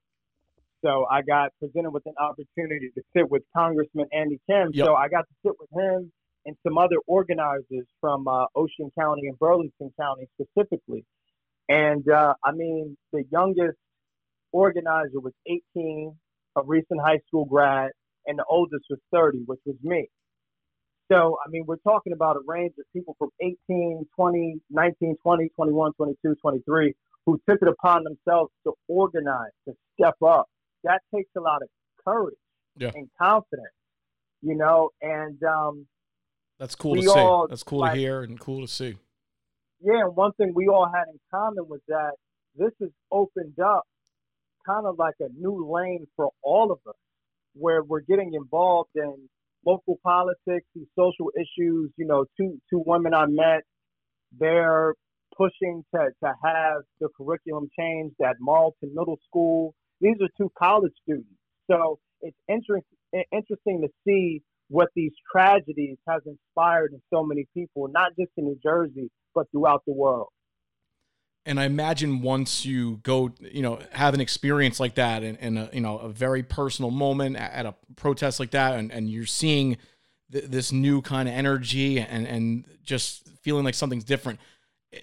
So 0.85 1.07
I 1.11 1.23
got 1.23 1.53
presented 1.61 1.91
with 1.91 2.05
an 2.07 2.15
opportunity 2.19 2.91
to 2.95 3.03
sit 3.17 3.31
with 3.31 3.43
Congressman 3.57 4.07
Andy 4.13 4.41
Kim. 4.49 4.71
Yep. 4.73 4.87
So 4.87 4.95
I 4.95 5.09
got 5.09 5.23
to 5.29 5.35
sit 5.45 5.53
with 5.61 5.71
him 5.73 6.13
and 6.47 6.57
some 6.67 6.79
other 6.79 6.97
organizers 7.07 7.87
from 8.01 8.27
uh, 8.29 8.47
Ocean 8.55 8.91
County 8.99 9.27
and 9.29 9.39
Burlington 9.39 9.93
County 10.01 10.29
specifically. 10.41 11.05
And 11.69 12.09
uh, 12.09 12.35
I 12.45 12.53
mean, 12.53 12.97
the 13.13 13.25
youngest 13.31 13.77
organizer 14.53 15.21
was 15.21 15.33
18, 15.47 16.15
a 16.57 16.63
recent 16.65 17.01
high 17.05 17.19
school 17.27 17.45
grad, 17.45 17.91
and 18.27 18.39
the 18.39 18.45
oldest 18.49 18.85
was 18.89 19.01
30, 19.13 19.41
which 19.47 19.61
was 19.67 19.77
me. 19.83 20.09
So, 21.11 21.37
I 21.45 21.49
mean, 21.51 21.65
we're 21.67 21.77
talking 21.79 22.13
about 22.13 22.37
a 22.37 22.41
range 22.47 22.73
of 22.79 22.85
people 22.93 23.15
from 23.19 23.31
18, 23.41 24.07
20, 24.17 24.57
19, 24.71 25.17
20, 25.23 25.49
21, 25.55 25.93
22, 25.95 26.35
23 26.41 26.95
who 27.27 27.41
took 27.49 27.59
it 27.61 27.69
upon 27.69 28.05
themselves 28.05 28.53
to 28.65 28.73
organize, 28.89 29.51
to 29.69 29.75
step 29.99 30.15
up. 30.25 30.47
That 30.85 31.03
takes 31.15 31.31
a 31.37 31.41
lot 31.41 31.63
of 31.63 31.69
courage 32.05 32.37
Yeah. 32.77 32.93
and 32.95 33.09
confidence, 33.21 33.75
you 34.43 34.55
know, 34.57 34.91
and 35.03 35.43
um, 35.43 35.87
That's 36.59 36.75
cool 36.75 36.93
We 36.93 37.03
to 37.03 37.09
see. 37.09 37.47
That's 37.51 37.63
cool 37.63 37.81
like- 37.81 37.95
to 37.95 37.99
hear 37.99 38.23
and 38.23 38.39
cool 38.41 38.63
to 38.63 38.69
see. 38.69 38.97
yeah, 39.81 40.01
and 40.07 40.17
one 40.17 40.33
thing 40.33 40.53
we 40.55 40.69
all 40.69 40.87
had 40.93 41.05
in 41.09 41.19
common 41.31 41.69
was 41.69 41.81
that 41.89 42.13
this 42.57 42.73
has 42.81 42.91
opened 43.11 43.59
up 43.61 43.85
kind 44.67 44.87
of 44.87 44.99
like 44.99 45.15
a 45.21 45.29
new 45.39 45.71
lane 45.71 46.07
for 46.17 46.31
all 46.43 46.73
of 46.73 46.79
us, 46.89 46.97
where 47.55 47.83
we're 47.83 48.01
getting 48.01 48.35
involved 48.35 48.91
in 48.95 49.29
local 49.65 49.99
politics, 50.03 50.67
these 50.75 50.89
social 50.99 51.31
issues. 51.37 51.91
You 51.97 52.07
know, 52.07 52.25
two 52.37 52.59
two 52.71 52.83
women 52.87 53.13
I 53.15 53.27
met, 53.27 53.63
they're 54.39 54.95
pushing 55.37 55.85
to, 55.95 56.09
to 56.25 56.33
have 56.43 56.83
the 57.01 57.09
curriculum 57.17 57.69
changed 57.79 58.17
at 58.25 58.37
Marlton 58.41 58.95
Middle 58.95 59.19
School. 59.29 59.75
These 60.01 60.17
are 60.23 60.29
two 60.39 60.51
college 60.59 60.93
students. 61.03 61.29
So 61.71 61.99
it's 62.23 62.37
interesting 62.49 62.97
interesting 63.33 63.83
to 63.83 63.89
see 64.07 64.43
what 64.69 64.89
these 64.95 65.13
tragedies 65.31 65.97
has 66.09 66.23
inspired 66.27 66.93
in 66.93 67.01
so 67.13 67.25
many 67.25 67.47
people, 67.55 67.89
not 67.89 68.11
just 68.19 68.31
in 68.37 68.45
New 68.45 68.59
Jersey, 68.63 69.11
but 69.35 69.47
throughout 69.51 69.83
the 69.87 69.93
world. 69.93 70.29
And 71.45 71.61
I 71.61 71.65
imagine 71.65 72.23
once 72.23 72.67
you 72.67 72.97
go, 73.05 73.33
you 73.41 73.63
know, 73.63 73.79
have 73.93 74.15
an 74.15 74.21
experience 74.21 74.81
like 74.81 74.97
that 74.97 75.23
and, 75.23 75.39
and 75.41 75.59
a, 75.59 75.71
you 75.73 75.81
know, 75.81 75.99
a 75.99 76.09
very 76.09 76.43
personal 76.43 76.91
moment 76.91 77.37
at 77.37 77.65
a 77.65 77.75
protest 77.95 78.41
like 78.41 78.51
that, 78.51 78.75
and, 78.75 78.91
and 78.91 79.09
you're 79.09 79.27
seeing 79.27 79.77
th- 80.33 80.47
this 80.47 80.73
new 80.73 81.01
kind 81.03 81.29
of 81.29 81.35
energy 81.35 82.01
and, 82.01 82.27
and 82.27 82.65
just 82.83 83.29
feeling 83.43 83.65
like 83.65 83.75
something's 83.75 84.03
different. 84.03 84.41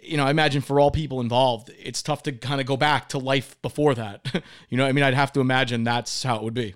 You 0.02 0.18
know, 0.18 0.26
I 0.26 0.32
imagine 0.32 0.62
for 0.62 0.82
all 0.82 0.92
people 0.92 1.22
involved, 1.22 1.72
it's 1.82 2.02
tough 2.02 2.24
to 2.24 2.34
kind 2.34 2.60
of 2.60 2.68
go 2.68 2.76
back 2.76 3.10
to 3.10 3.20
life 3.20 3.62
before 3.62 3.96
that. 3.96 4.44
you 4.70 4.78
know, 4.78 4.86
I 4.86 4.92
mean, 4.92 5.06
I'd 5.06 5.14
have 5.14 5.32
to 5.34 5.40
imagine 5.40 5.86
that's 5.86 6.24
how 6.24 6.36
it 6.36 6.44
would 6.44 6.54
be. 6.54 6.76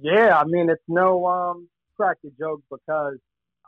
Yeah, 0.00 0.36
I 0.38 0.44
mean 0.44 0.68
it's 0.70 0.82
no 0.88 1.26
um 1.26 1.68
crack 1.96 2.16
the 2.24 2.32
joke 2.38 2.62
because 2.70 3.16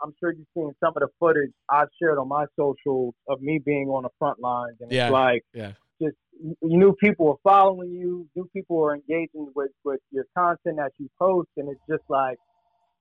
I'm 0.02 0.12
sure 0.18 0.32
you've 0.32 0.46
seen 0.54 0.72
some 0.80 0.92
of 0.96 1.00
the 1.00 1.08
footage 1.18 1.52
I've 1.70 1.88
shared 2.00 2.18
on 2.18 2.28
my 2.28 2.46
socials 2.58 3.14
of 3.28 3.40
me 3.40 3.60
being 3.64 3.88
on 3.88 4.02
the 4.02 4.08
front 4.18 4.40
lines, 4.40 4.76
and 4.80 4.90
Yeah. 4.90 5.06
it's 5.06 5.12
like 5.12 5.44
Yeah. 5.54 5.72
just 6.02 6.16
you 6.40 6.56
knew 6.62 6.94
people 6.94 7.28
are 7.28 7.50
following 7.50 7.92
you, 7.92 8.28
new 8.34 8.48
people 8.52 8.82
are 8.82 8.94
engaging 8.94 9.52
with 9.54 9.70
with 9.84 10.00
your 10.10 10.24
content 10.36 10.76
that 10.76 10.92
you 10.98 11.08
post, 11.18 11.48
and 11.56 11.68
it's 11.68 11.80
just 11.88 12.02
like, 12.08 12.38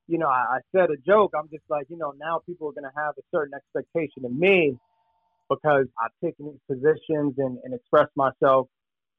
you 0.07 0.17
know, 0.19 0.27
I, 0.27 0.57
I 0.57 0.59
said 0.75 0.91
a 0.91 0.97
joke. 0.97 1.33
I'm 1.37 1.49
just 1.49 1.65
like, 1.69 1.87
you 1.89 1.97
know, 1.97 2.13
now 2.17 2.41
people 2.45 2.69
are 2.69 2.73
gonna 2.73 2.93
have 2.95 3.15
a 3.17 3.23
certain 3.33 3.53
expectation 3.55 4.23
of 4.23 4.31
me 4.31 4.77
because 5.49 5.87
I've 6.01 6.11
taken 6.23 6.45
these 6.45 6.61
positions 6.77 7.33
and, 7.37 7.57
and 7.63 7.73
expressed 7.73 8.15
myself 8.15 8.67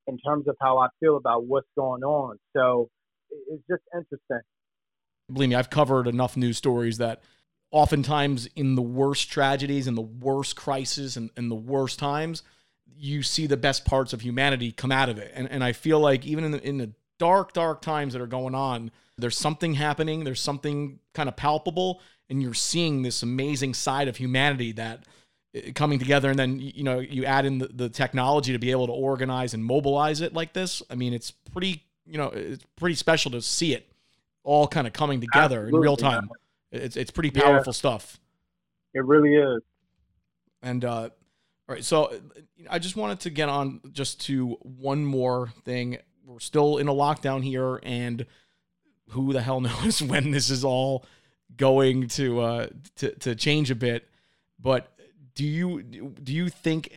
in 0.07 0.19
terms 0.19 0.47
of 0.49 0.57
how 0.61 0.79
I 0.79 0.89
feel 1.01 1.17
about 1.17 1.45
what's 1.45 1.69
going 1.77 2.03
on. 2.05 2.39
So 2.57 2.89
it's 3.31 3.63
just 3.69 3.83
interesting. 3.95 4.41
believe 5.33 5.51
me, 5.51 5.55
I've 5.55 5.71
covered 5.71 6.07
enough 6.07 6.37
news 6.37 6.57
stories 6.57 6.99
that 6.99 7.23
oftentimes 7.71 8.49
in 8.57 8.75
the 8.75 8.83
worst 8.83 9.31
tragedies 9.31 9.87
and 9.87 9.97
the 9.97 10.03
worst 10.03 10.57
crises 10.57 11.17
and, 11.17 11.31
and 11.37 11.51
the 11.51 11.57
worst 11.57 11.99
times, 11.99 12.43
you 12.97 13.23
see 13.23 13.47
the 13.47 13.57
best 13.57 13.85
parts 13.85 14.13
of 14.13 14.23
humanity 14.23 14.73
come 14.73 14.93
out 14.93 15.09
of 15.09 15.19
it. 15.19 15.33
And, 15.35 15.51
and 15.51 15.63
I 15.63 15.73
feel 15.73 16.01
like 16.01 16.25
even 16.25 16.45
in 16.45 16.53
the, 16.53 16.67
in 16.67 16.79
the 16.79 16.93
dark, 17.19 17.53
dark 17.53 17.83
times 17.83 18.13
that 18.13 18.23
are 18.23 18.27
going 18.27 18.55
on, 18.55 18.91
there's 19.19 19.37
something 19.37 19.75
happening, 19.75 20.25
there's 20.25 20.41
something 20.41 21.01
kind 21.15 21.29
of 21.29 21.37
palpable, 21.37 22.01
and 22.29 22.43
you're 22.43 22.55
seeing 22.55 23.03
this 23.03 23.23
amazing 23.23 23.75
side 23.75 24.09
of 24.09 24.17
humanity 24.17 24.73
that 24.73 25.05
uh, 25.57 25.73
coming 25.75 25.99
together 25.99 26.31
and 26.31 26.39
then 26.39 26.59
you 26.59 26.83
know 26.83 26.99
you 26.99 27.25
add 27.25 27.47
in 27.47 27.59
the, 27.59 27.69
the 27.69 27.89
technology 27.89 28.53
to 28.53 28.59
be 28.59 28.71
able 28.71 28.87
to 28.87 28.93
organize 28.93 29.55
and 29.55 29.65
mobilize 29.65 30.21
it 30.21 30.35
like 30.35 30.53
this 30.53 30.83
i 30.91 30.95
mean 30.95 31.13
it's 31.13 31.31
pretty 31.31 31.86
you 32.07 32.19
know 32.19 32.29
it's 32.29 32.65
pretty 32.77 32.95
special 32.95 33.31
to 33.33 33.43
see 33.43 33.75
it 33.75 33.91
all 34.43 34.69
kind 34.69 34.87
of 34.87 34.93
coming 34.93 35.21
together 35.21 35.67
in 35.67 35.75
real 35.75 35.97
time. 35.97 36.29
It's 36.73 36.97
it's 36.97 37.11
pretty 37.11 37.31
Yeah. 37.35 37.43
powerful 37.45 37.73
stuff. 37.73 38.19
It 38.95 39.05
really 39.05 39.35
is. 39.35 39.63
And 40.63 40.85
uh, 40.85 41.11
all 41.69 41.75
right, 41.75 41.85
so 41.85 42.05
uh, 42.05 42.19
I 42.71 42.79
just 42.79 42.97
wanted 42.97 43.21
to 43.21 43.31
get 43.31 43.49
on 43.49 43.81
just 43.93 44.21
to 44.27 44.51
one 44.63 45.05
more 45.05 45.53
thing. 45.65 45.99
We're 46.25 46.39
still 46.41 46.79
in 46.79 46.89
a 46.89 46.93
lockdown 46.95 47.43
here, 47.45 47.79
and 47.83 48.25
who 49.11 49.33
the 49.33 49.43
hell 49.43 49.61
knows 49.69 50.03
when 50.03 50.31
this 50.31 50.49
is 50.51 50.65
all 50.65 51.05
going 51.57 52.09
to 52.09 52.41
uh, 52.41 52.67
to 52.97 53.11
to 53.17 53.35
change 53.35 53.71
a 53.71 53.75
bit. 53.75 54.09
But 54.59 54.93
do 55.35 55.45
you 55.45 55.83
do 55.83 56.33
you 56.33 56.49
think 56.49 56.93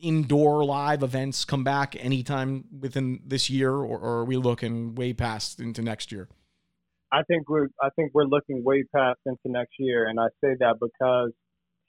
indoor 0.00 0.64
live 0.64 1.02
events 1.02 1.44
come 1.44 1.64
back 1.64 1.96
anytime 1.98 2.64
within 2.80 3.20
this 3.26 3.48
year, 3.50 3.72
or, 3.72 3.98
or 3.98 4.18
are 4.20 4.24
we 4.24 4.36
looking 4.36 4.94
way 4.94 5.12
past 5.12 5.60
into 5.60 5.82
next 5.82 6.12
year? 6.12 6.28
I 7.10 7.22
think 7.22 7.48
we're 7.48 7.68
I 7.82 7.88
think 7.96 8.12
we're 8.14 8.24
looking 8.24 8.62
way 8.64 8.84
past 8.94 9.20
into 9.26 9.40
next 9.46 9.74
year, 9.78 10.06
and 10.06 10.20
I 10.20 10.26
say 10.42 10.54
that 10.60 10.76
because 10.80 11.32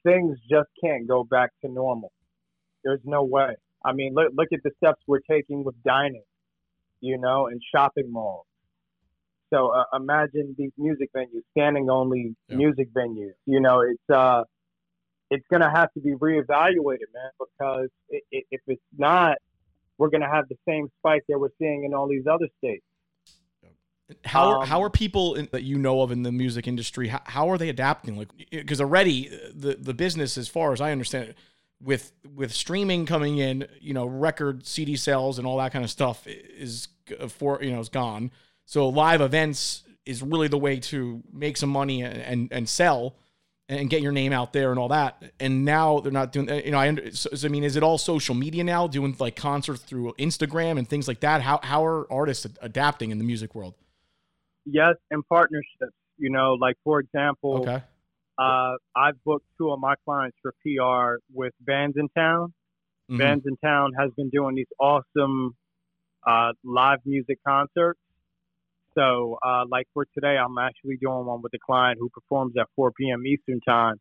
things 0.03 0.37
just 0.49 0.69
can't 0.83 1.07
go 1.07 1.23
back 1.23 1.51
to 1.63 1.71
normal. 1.71 2.11
There's 2.83 3.01
no 3.03 3.23
way. 3.23 3.55
I 3.83 3.93
mean, 3.93 4.13
look 4.13 4.31
look 4.33 4.47
at 4.53 4.63
the 4.63 4.71
steps 4.77 5.01
we're 5.07 5.19
taking 5.29 5.63
with 5.63 5.75
dining, 5.83 6.23
you 7.01 7.17
know, 7.17 7.47
and 7.47 7.61
shopping 7.73 8.11
malls. 8.11 8.45
So 9.51 9.69
uh, 9.69 9.83
imagine 9.95 10.55
these 10.57 10.71
music 10.77 11.09
venues, 11.13 11.41
standing 11.51 11.89
only 11.89 12.35
Yeah. 12.47 12.55
music 12.55 12.93
venues. 12.93 13.33
You 13.45 13.59
know, 13.59 13.81
it's 13.81 14.09
uh, 14.09 14.43
it's 15.29 15.45
gonna 15.51 15.69
have 15.69 15.91
to 15.93 15.99
be 15.99 16.13
reevaluated, 16.13 17.09
man, 17.13 17.31
because 17.39 17.89
i 18.13 18.19
i 18.33 18.41
if 18.51 18.61
it's 18.67 18.81
not, 18.97 19.37
we're 19.97 20.09
gonna 20.09 20.29
have 20.29 20.47
the 20.49 20.57
same 20.67 20.89
spike 20.99 21.23
that 21.29 21.39
we're 21.39 21.49
seeing 21.59 21.83
in 21.83 21.93
all 21.93 22.07
these 22.07 22.25
other 22.27 22.47
states. 22.57 22.83
How 24.25 24.47
are, 24.47 24.61
Um, 24.61 24.67
how 24.67 24.81
are 24.81 24.89
people 24.89 25.35
in, 25.35 25.49
that 25.51 25.63
you 25.63 25.77
know 25.77 26.01
of 26.01 26.11
in 26.11 26.23
the 26.23 26.31
music 26.31 26.67
industry? 26.67 27.09
How, 27.09 27.21
how 27.25 27.49
are 27.49 27.57
they 27.59 27.69
adapting? 27.69 28.17
Like, 28.17 28.29
because 28.49 28.81
already 28.81 29.29
uh, 29.29 29.51
the 29.53 29.75
the 29.75 29.93
business, 29.93 30.37
as 30.37 30.47
far 30.47 30.73
as 30.73 30.81
I 30.81 30.91
understand 30.91 31.29
it, 31.29 31.37
with 31.81 32.11
with 32.35 32.51
streaming 32.51 33.05
coming 33.05 33.37
in, 33.37 33.67
you 33.79 33.93
know, 33.93 34.05
record 34.05 34.65
CD 34.65 34.95
sales 34.95 35.37
and 35.37 35.45
all 35.45 35.57
that 35.57 35.71
kind 35.71 35.85
of 35.85 35.91
stuff 35.91 36.25
is 36.25 36.87
for 37.29 37.61
you 37.61 37.71
know 37.71 37.79
is 37.79 37.89
gone. 37.89 38.31
So 38.65 38.89
live 38.89 39.21
events 39.21 39.83
is 40.05 40.23
really 40.23 40.47
the 40.47 40.57
way 40.57 40.79
to 40.79 41.21
make 41.31 41.57
some 41.57 41.69
money 41.69 42.01
and 42.01 42.17
and, 42.17 42.51
and 42.51 42.67
sell 42.67 43.15
and 43.69 43.89
get 43.89 44.01
your 44.01 44.11
name 44.11 44.33
out 44.33 44.51
there 44.51 44.71
and 44.71 44.79
all 44.79 44.87
that. 44.89 45.21
And 45.39 45.63
now 45.63 45.99
they're 45.99 46.11
not 46.11 46.31
doing. 46.31 46.49
You 46.49 46.71
know, 46.71 46.79
I 46.79 46.87
under, 46.89 47.11
so, 47.11 47.29
so, 47.35 47.47
I 47.47 47.51
mean, 47.51 47.63
is 47.63 47.75
it 47.75 47.83
all 47.83 47.97
social 47.99 48.33
media 48.35 48.63
now, 48.63 48.87
doing 48.87 49.15
like 49.19 49.35
concerts 49.35 49.81
through 49.83 50.13
Instagram 50.17 50.77
and 50.79 50.89
things 50.89 51.07
like 51.07 51.19
that? 51.21 51.41
How 51.41 51.59
how 51.63 51.85
are 51.85 52.11
artists 52.11 52.45
adapting 52.61 53.11
in 53.11 53.17
the 53.19 53.23
music 53.23 53.55
world? 53.55 53.75
yes, 54.65 54.95
and 55.09 55.23
partnerships. 55.27 55.95
You 56.17 56.29
know, 56.29 56.53
like 56.53 56.75
for 56.83 56.99
example, 56.99 57.59
Okay. 57.61 57.81
uh, 58.37 58.73
I've 58.95 59.23
booked 59.23 59.45
two 59.57 59.71
of 59.71 59.79
my 59.79 59.95
clients 60.03 60.37
for 60.41 60.53
PR 60.63 61.21
with 61.33 61.53
bands 61.61 61.95
in 61.97 62.09
town. 62.09 62.53
Mhm. 63.09 63.17
Bandsintown 63.19 63.89
has 63.97 64.11
been 64.17 64.29
doing 64.29 64.55
these 64.55 64.67
awesome 64.79 65.55
uh, 66.27 66.51
live 66.63 66.99
music 67.05 67.39
concerts. 67.47 67.99
So, 68.97 69.37
uh, 69.45 69.65
like 69.69 69.87
for 69.93 70.05
today, 70.13 70.37
I'm 70.37 70.57
actually 70.57 70.97
doing 70.97 71.25
one 71.25 71.41
with 71.41 71.53
a 71.53 71.59
client 71.63 71.97
who 71.99 72.09
performs 72.09 72.53
at 72.59 72.67
4 72.75 72.91
p.m. 72.93 73.25
Eastern 73.25 73.59
time. 73.61 73.95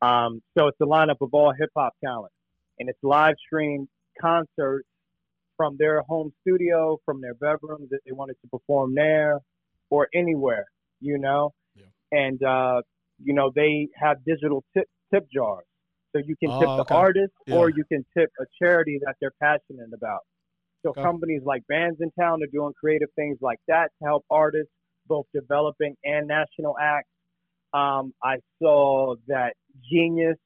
Um, 0.00 0.40
so 0.56 0.68
it's 0.68 0.78
a 0.80 0.84
lineup 0.86 1.16
of 1.20 1.30
all 1.32 1.52
hip 1.58 1.70
hop 1.76 1.94
talent, 2.04 2.32
and 2.78 2.88
it's 2.88 2.98
live 3.02 3.34
streamed 3.46 3.88
concerts 4.20 4.88
from 5.56 5.76
their 5.78 6.02
home 6.02 6.32
studio, 6.40 6.98
from 7.04 7.20
their 7.20 7.34
bedrooms 7.34 7.88
if 7.90 8.00
they 8.04 8.12
wanted 8.12 8.36
to 8.42 8.48
perform 8.48 8.94
there, 8.94 9.38
or 9.90 10.08
anywhere, 10.14 10.66
you 11.00 11.18
know. 11.18 11.52
Yeah. 11.76 11.84
And 12.10 12.42
uh, 12.42 12.82
you 13.22 13.34
know 13.34 13.52
they 13.54 13.88
have 14.00 14.24
digital 14.24 14.64
tip 14.76 14.86
tip 15.12 15.26
jars, 15.32 15.64
so 16.12 16.22
you 16.24 16.36
can 16.36 16.50
tip 16.58 16.68
Oh, 16.68 16.76
the 16.76 16.82
okay. 16.82 16.94
artist 16.94 17.32
or 17.50 17.70
you 17.70 17.84
can 17.90 18.04
tip 18.16 18.30
a 18.40 18.44
charity 18.60 18.98
that 19.04 19.14
they're 19.20 19.34
passionate 19.40 19.90
about. 19.94 20.20
So 20.82 20.90
Okay. 20.90 21.02
companies 21.02 21.42
like 21.44 21.62
Bandsintown 21.70 22.42
are 22.42 22.52
doing 22.52 22.72
creative 22.78 23.08
things 23.14 23.38
like 23.40 23.60
that 23.68 23.90
to 23.98 24.04
help 24.04 24.24
artists, 24.30 24.72
both 25.06 25.26
developing 25.32 25.96
and 26.04 26.26
national 26.26 26.76
acts. 26.80 27.08
Um, 27.72 28.12
I 28.22 28.36
saw 28.60 29.14
that 29.28 29.54
Genius 29.90 30.36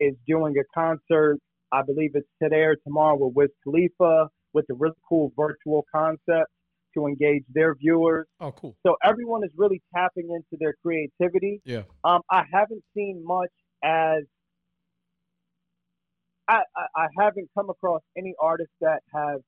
is 0.00 0.14
doing 0.26 0.56
a 0.58 0.64
concert. 0.74 1.38
I 1.72 1.82
believe 1.82 2.12
it's 2.14 2.28
today 2.42 2.62
or 2.62 2.76
tomorrow 2.84 3.16
with 3.16 3.34
Wiz 3.34 3.50
Khalifa 3.62 4.28
with 4.52 4.64
a 4.70 4.74
really 4.74 4.96
cool 5.08 5.32
virtual 5.36 5.84
concept 5.94 6.50
to 6.94 7.06
engage 7.06 7.44
their 7.52 7.74
viewers. 7.76 8.26
Oh, 8.40 8.50
cool. 8.50 8.76
So 8.84 8.96
everyone 9.04 9.44
is 9.44 9.50
really 9.56 9.80
tapping 9.94 10.30
into 10.30 10.58
their 10.58 10.74
creativity. 10.82 11.60
Yeah. 11.64 11.82
Um, 12.02 12.22
I 12.30 12.44
haven't 12.52 12.82
seen 12.94 13.22
much 13.24 13.50
as 13.84 14.24
I, 16.50 16.62
I, 16.76 17.02
I 17.02 17.06
haven't 17.18 17.48
come 17.56 17.70
across 17.70 18.02
any 18.16 18.34
artists 18.40 18.74
that 18.80 19.00
have 19.14 19.40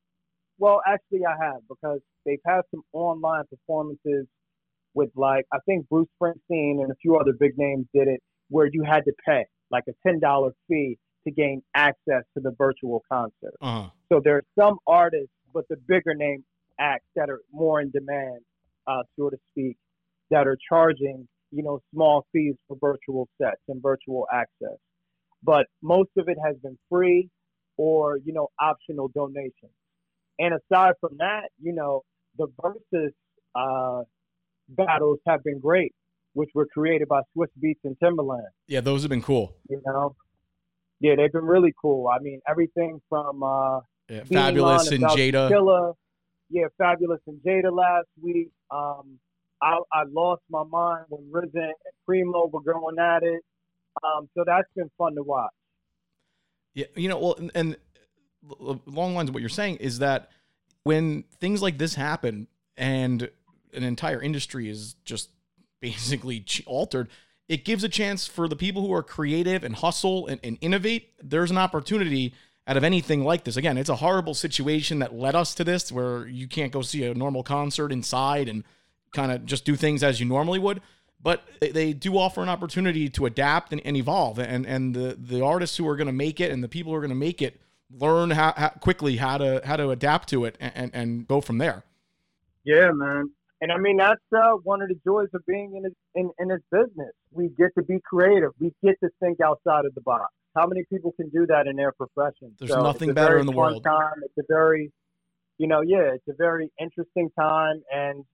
well 0.58 0.80
actually 0.86 1.24
I 1.26 1.34
have 1.44 1.60
because 1.68 2.00
they've 2.24 2.38
had 2.46 2.62
some 2.70 2.82
online 2.92 3.44
performances 3.50 4.26
with 4.94 5.10
like 5.16 5.46
I 5.52 5.58
think 5.66 5.88
Bruce 5.88 6.08
Springsteen 6.20 6.82
and 6.82 6.90
a 6.90 6.94
few 7.02 7.16
other 7.16 7.32
big 7.32 7.52
names 7.56 7.86
did 7.94 8.08
it 8.08 8.20
where 8.48 8.68
you 8.70 8.84
had 8.84 9.04
to 9.04 9.12
pay 9.26 9.44
like 9.70 9.84
a 9.88 9.92
ten 10.06 10.20
dollar 10.20 10.52
fee 10.68 10.98
to 11.24 11.30
gain 11.32 11.62
access 11.74 12.22
to 12.34 12.40
the 12.42 12.52
virtual 12.56 13.02
concert. 13.10 13.54
Uh 13.60 13.82
huh. 13.82 13.88
So 14.10 14.20
there 14.22 14.36
are 14.36 14.44
some 14.58 14.78
artists, 14.86 15.32
but 15.52 15.64
the 15.68 15.76
bigger 15.88 16.14
name 16.14 16.44
acts 16.78 17.06
that 17.16 17.30
are 17.30 17.40
more 17.52 17.80
in 17.80 17.90
demand, 17.90 18.40
uh, 18.86 19.02
so 19.18 19.30
to 19.30 19.36
speak, 19.50 19.76
that 20.30 20.46
are 20.46 20.58
charging, 20.68 21.26
you 21.50 21.62
know, 21.62 21.80
small 21.94 22.26
fees 22.32 22.54
for 22.68 22.76
virtual 22.80 23.28
sets 23.40 23.60
and 23.68 23.80
virtual 23.82 24.26
access. 24.32 24.78
But 25.42 25.66
most 25.82 26.10
of 26.16 26.28
it 26.28 26.38
has 26.44 26.56
been 26.62 26.78
free 26.88 27.28
or, 27.76 28.18
you 28.24 28.32
know, 28.32 28.48
optional 28.60 29.08
donations. 29.08 29.72
And 30.38 30.54
aside 30.54 30.94
from 31.00 31.16
that, 31.18 31.48
you 31.60 31.72
know, 31.72 32.02
the 32.38 32.46
versus 32.60 33.12
uh, 33.54 34.02
battles 34.68 35.18
have 35.26 35.42
been 35.44 35.58
great, 35.58 35.92
which 36.34 36.50
were 36.54 36.66
created 36.66 37.08
by 37.08 37.20
Swizz 37.36 37.48
Beatz 37.62 37.78
and 37.84 37.96
Timbaland 38.02 38.46
Yeah, 38.66 38.80
those 38.80 39.02
have 39.02 39.10
been 39.10 39.22
cool. 39.22 39.56
you 39.68 39.80
know. 39.84 40.14
Yeah, 41.00 41.16
they've 41.16 41.32
been 41.32 41.44
really 41.44 41.74
cool. 41.80 42.08
I 42.08 42.20
mean, 42.20 42.40
everything 42.48 43.00
from 43.08 43.42
uh, 43.42 43.80
Yeah, 44.08 44.22
Fabolous 44.22 44.92
and 44.92 45.02
Jada. 45.04 45.48
Killer, 45.48 45.92
yeah, 46.48 46.66
Fabolous 46.80 47.18
and 47.26 47.40
Jada 47.44 47.72
last 47.72 48.06
week. 48.22 48.50
Um, 48.70 49.18
I, 49.60 49.78
I 49.92 50.04
lost 50.12 50.42
my 50.48 50.64
mind 50.64 51.06
when 51.08 51.30
RZA 51.30 51.54
and 51.54 51.74
Primo 52.06 52.46
were 52.52 52.62
going 52.62 52.98
at 52.98 53.22
it. 53.22 53.42
Um, 54.02 54.28
so 54.34 54.44
that's 54.46 54.68
been 54.74 54.90
fun 54.98 55.14
to 55.14 55.22
watch. 55.22 55.50
Yeah, 56.74 56.86
you 56.96 57.08
know, 57.08 57.18
well, 57.18 57.34
and, 57.34 57.50
and 57.54 57.76
along 58.60 58.80
the 58.86 59.16
lines 59.16 59.28
of 59.28 59.34
what 59.34 59.40
you're 59.40 59.48
saying 59.48 59.76
is 59.76 59.98
that 59.98 60.30
when 60.84 61.24
things 61.40 61.62
like 61.62 61.78
this 61.78 61.94
happen 61.94 62.48
and 62.76 63.30
an 63.74 63.82
entire 63.82 64.20
industry 64.20 64.68
is 64.68 64.94
just 65.04 65.30
basically 65.80 66.44
altered, 66.66 67.08
it 67.48 67.64
gives 67.64 67.84
a 67.84 67.88
chance 67.88 68.26
for 68.26 68.48
the 68.48 68.56
people 68.56 68.86
who 68.86 68.92
are 68.94 69.02
creative 69.02 69.64
and 69.64 69.76
hustle 69.76 70.26
and, 70.26 70.40
and 70.42 70.56
innovate. 70.60 71.10
There's 71.22 71.50
an 71.50 71.58
opportunity 71.58 72.34
out 72.66 72.76
of 72.76 72.84
anything 72.84 73.24
like 73.24 73.44
this. 73.44 73.56
Again, 73.56 73.76
it's 73.76 73.88
a 73.88 73.96
horrible 73.96 74.34
situation 74.34 75.00
that 75.00 75.14
led 75.14 75.34
us 75.34 75.54
to 75.56 75.64
this, 75.64 75.90
where 75.90 76.26
you 76.26 76.46
can't 76.46 76.72
go 76.72 76.82
see 76.82 77.04
a 77.04 77.14
normal 77.14 77.42
concert 77.42 77.90
inside 77.92 78.48
and 78.48 78.64
kind 79.12 79.32
of 79.32 79.44
just 79.44 79.64
do 79.64 79.76
things 79.76 80.02
as 80.02 80.20
you 80.20 80.26
normally 80.26 80.58
would. 80.58 80.80
But 81.22 81.44
they, 81.60 81.92
do 81.92 82.18
offer 82.18 82.42
an 82.42 82.48
opportunity 82.48 83.08
to 83.10 83.26
adapt 83.26 83.72
and, 83.72 83.80
and 83.84 83.96
evolve, 83.96 84.38
and 84.40 84.66
and 84.66 84.94
the 84.94 85.16
the 85.18 85.40
artists 85.44 85.76
who 85.76 85.88
are 85.88 85.96
going 85.96 86.08
to 86.08 86.12
make 86.12 86.40
it 86.40 86.50
and 86.50 86.64
the 86.64 86.68
people 86.68 86.92
who 86.92 86.96
are 86.96 87.00
going 87.00 87.10
to 87.10 87.14
make 87.14 87.40
it 87.40 87.60
learn 87.98 88.30
how, 88.30 88.52
how 88.56 88.68
quickly 88.68 89.16
how 89.16 89.38
to 89.38 89.60
how 89.64 89.76
to 89.76 89.90
adapt 89.90 90.28
to 90.30 90.44
it 90.44 90.56
and, 90.58 90.72
and, 90.74 90.94
and 90.94 91.28
go 91.28 91.40
from 91.40 91.58
there. 91.58 91.84
Yeah, 92.64 92.90
man. 92.92 93.30
And 93.60 93.70
I 93.70 93.78
mean, 93.78 93.96
that's 93.98 94.20
uh, 94.36 94.54
one 94.64 94.82
of 94.82 94.88
the 94.88 94.98
joys 95.04 95.28
of 95.34 95.46
being 95.46 95.76
in, 95.76 95.86
a, 95.86 96.20
in 96.20 96.30
in 96.40 96.48
this 96.48 96.62
business. 96.70 97.12
We 97.30 97.50
get 97.50 97.70
to 97.76 97.84
be 97.84 98.00
creative. 98.04 98.50
We 98.58 98.72
get 98.82 98.98
to 99.00 99.10
think 99.20 99.40
outside 99.40 99.84
of 99.84 99.94
the 99.94 100.00
box. 100.00 100.32
How 100.56 100.66
many 100.66 100.84
people 100.90 101.12
can 101.12 101.28
do 101.30 101.46
that 101.46 101.66
in 101.66 101.76
their 101.76 101.92
profession? 101.92 102.54
There's 102.58 102.72
So 102.72 102.82
nothing 102.82 103.14
better 103.14 103.38
in 103.38 103.46
the 103.46 103.52
world. 103.52 103.84
Time. 103.84 104.20
It's 104.24 104.36
a 104.38 104.52
very, 104.52 104.92
you 105.58 105.66
know, 105.66 105.80
yeah, 105.80 106.12
it's 106.14 106.28
a 106.28 106.34
very 106.34 106.70
interesting 106.78 107.30
time. 107.38 107.82
And 107.94 108.24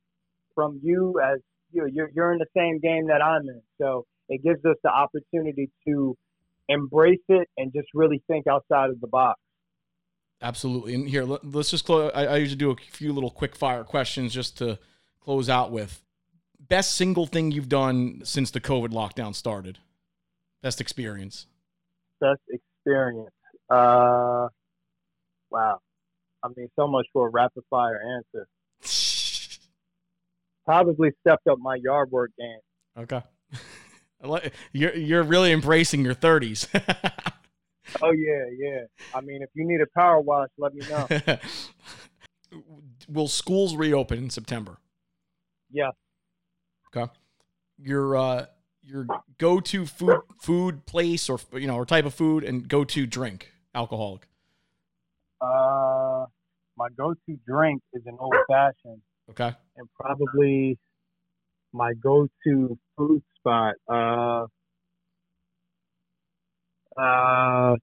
from 0.55 0.81
you 0.83 1.21
as 1.21 1.39
you, 1.73 1.89
you're 1.93 2.11
you're 2.15 2.33
in 2.33 2.39
the 2.39 2.47
same 2.57 2.79
game 2.81 3.09
that 3.09 3.23
I'm 3.23 3.43
in, 3.43 3.63
so 3.79 4.07
it 4.29 4.43
gives 4.43 4.65
us 4.65 4.77
the 4.83 4.91
opportunity 4.91 5.71
to 5.87 6.17
embrace 6.69 7.19
it 7.29 7.49
and 7.57 7.73
just 7.73 7.89
really 7.95 8.23
think 8.29 8.47
outside 8.47 8.91
of 8.91 9.01
the 9.01 9.07
box. 9.07 9.41
Absolutely. 10.41 10.95
And 10.95 11.09
here, 11.09 11.25
let, 11.25 11.45
us 11.45 11.71
just 11.71 11.85
close. 11.85 12.13
I, 12.15 12.27
I 12.27 12.37
usually 12.37 12.59
do 12.59 12.71
a 12.71 12.77
few 12.77 13.13
little 13.13 13.31
quick 13.31 13.57
fire 13.57 13.85
questions 13.85 14.33
just 14.33 14.59
to 14.59 14.79
close 15.21 15.49
out 15.49 15.73
with. 15.73 16.01
Best 16.61 16.97
single 16.97 17.27
thing 17.27 17.51
you've 17.51 17.69
done 17.69 18.21
since 18.25 18.51
the 18.51 18.61
COVID 18.61 18.91
lockdown 18.91 19.35
started. 19.35 19.79
Best 20.63 20.81
experience. 20.81 21.47
best 22.21 22.41
experience. 22.51 23.31
Uh, 23.71 24.49
wow. 25.51 25.81
I 26.43 26.49
mean, 26.57 26.69
so 26.77 26.87
much 26.87 27.07
for 27.13 27.29
a 27.29 27.31
rapid 27.31 27.65
fire 27.71 28.01
answer. 28.17 28.47
Probably 30.69 31.13
stepped 31.21 31.47
up 31.47 31.59
my 31.59 31.77
yard 31.77 32.11
work 32.11 32.31
game. 32.39 32.59
Okay. 32.99 33.23
You're 34.73 34.95
you're 34.95 35.23
really 35.23 35.53
embracing 35.53 36.05
your 36.05 36.15
30s. 36.15 36.67
Oh 38.03 38.13
yeah, 38.13 38.45
yeah. 38.59 38.81
I 39.15 39.23
mean, 39.23 39.43
if 39.43 39.49
you 39.55 39.67
need 39.67 39.81
a 39.81 39.87
power 39.99 40.21
wash, 40.21 40.51
let 40.59 40.75
me 40.75 40.87
know. 40.91 41.39
Will 43.09 43.29
schools 43.29 43.75
reopen 43.75 44.19
in 44.19 44.29
September? 44.29 44.77
Yeah. 45.71 45.93
Okay. 46.95 47.11
Your 47.79 48.15
uh 48.15 48.47
your 48.83 49.07
go-to 49.39 49.87
food 49.87 50.21
food 50.43 50.85
place 50.85 51.31
or 51.31 51.39
you 51.53 51.67
know 51.67 51.77
or 51.77 51.87
type 51.87 52.05
of 52.05 52.13
food 52.13 52.45
and 52.45 52.69
go-to 52.69 53.07
drink 53.07 53.53
alcoholic. 53.75 54.29
Uh, 55.41 56.27
my 56.77 56.89
go-to 56.95 57.39
drink 57.47 57.81
is 57.95 58.03
an 58.05 58.19
old 58.21 58.35
fashioned, 58.49 59.01
Okay. 59.31 59.53
and 59.77 59.89
probably 59.95 60.79
my 61.73 61.93
go-to 61.95 62.79
food 62.97 63.23
spot. 63.37 63.75
Uh, 63.89 64.47
uh, 66.99 67.77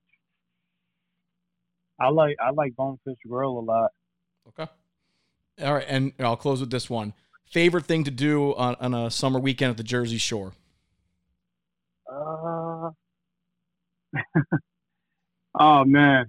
I 2.00 2.10
like 2.10 2.36
I 2.42 2.52
like 2.52 2.76
Bonefish 2.76 3.18
Grill 3.28 3.60
a 3.60 3.62
lot. 3.62 3.92
Okay. 4.50 4.70
All 5.62 5.74
right, 5.74 5.86
and 5.88 6.12
I'll 6.20 6.36
close 6.36 6.60
with 6.60 6.72
this 6.72 6.90
one. 6.90 7.14
Favorite 7.46 7.86
thing 7.86 8.04
to 8.04 8.12
do 8.12 8.54
on, 8.56 8.76
on 8.80 8.94
a 8.94 9.10
summer 9.10 9.40
weekend 9.40 9.72
at 9.72 9.78
the 9.78 9.84
Jersey 9.84 10.18
Shore? 10.18 10.52
Uh, 12.12 12.90
oh 15.60 15.86
man, 15.86 16.26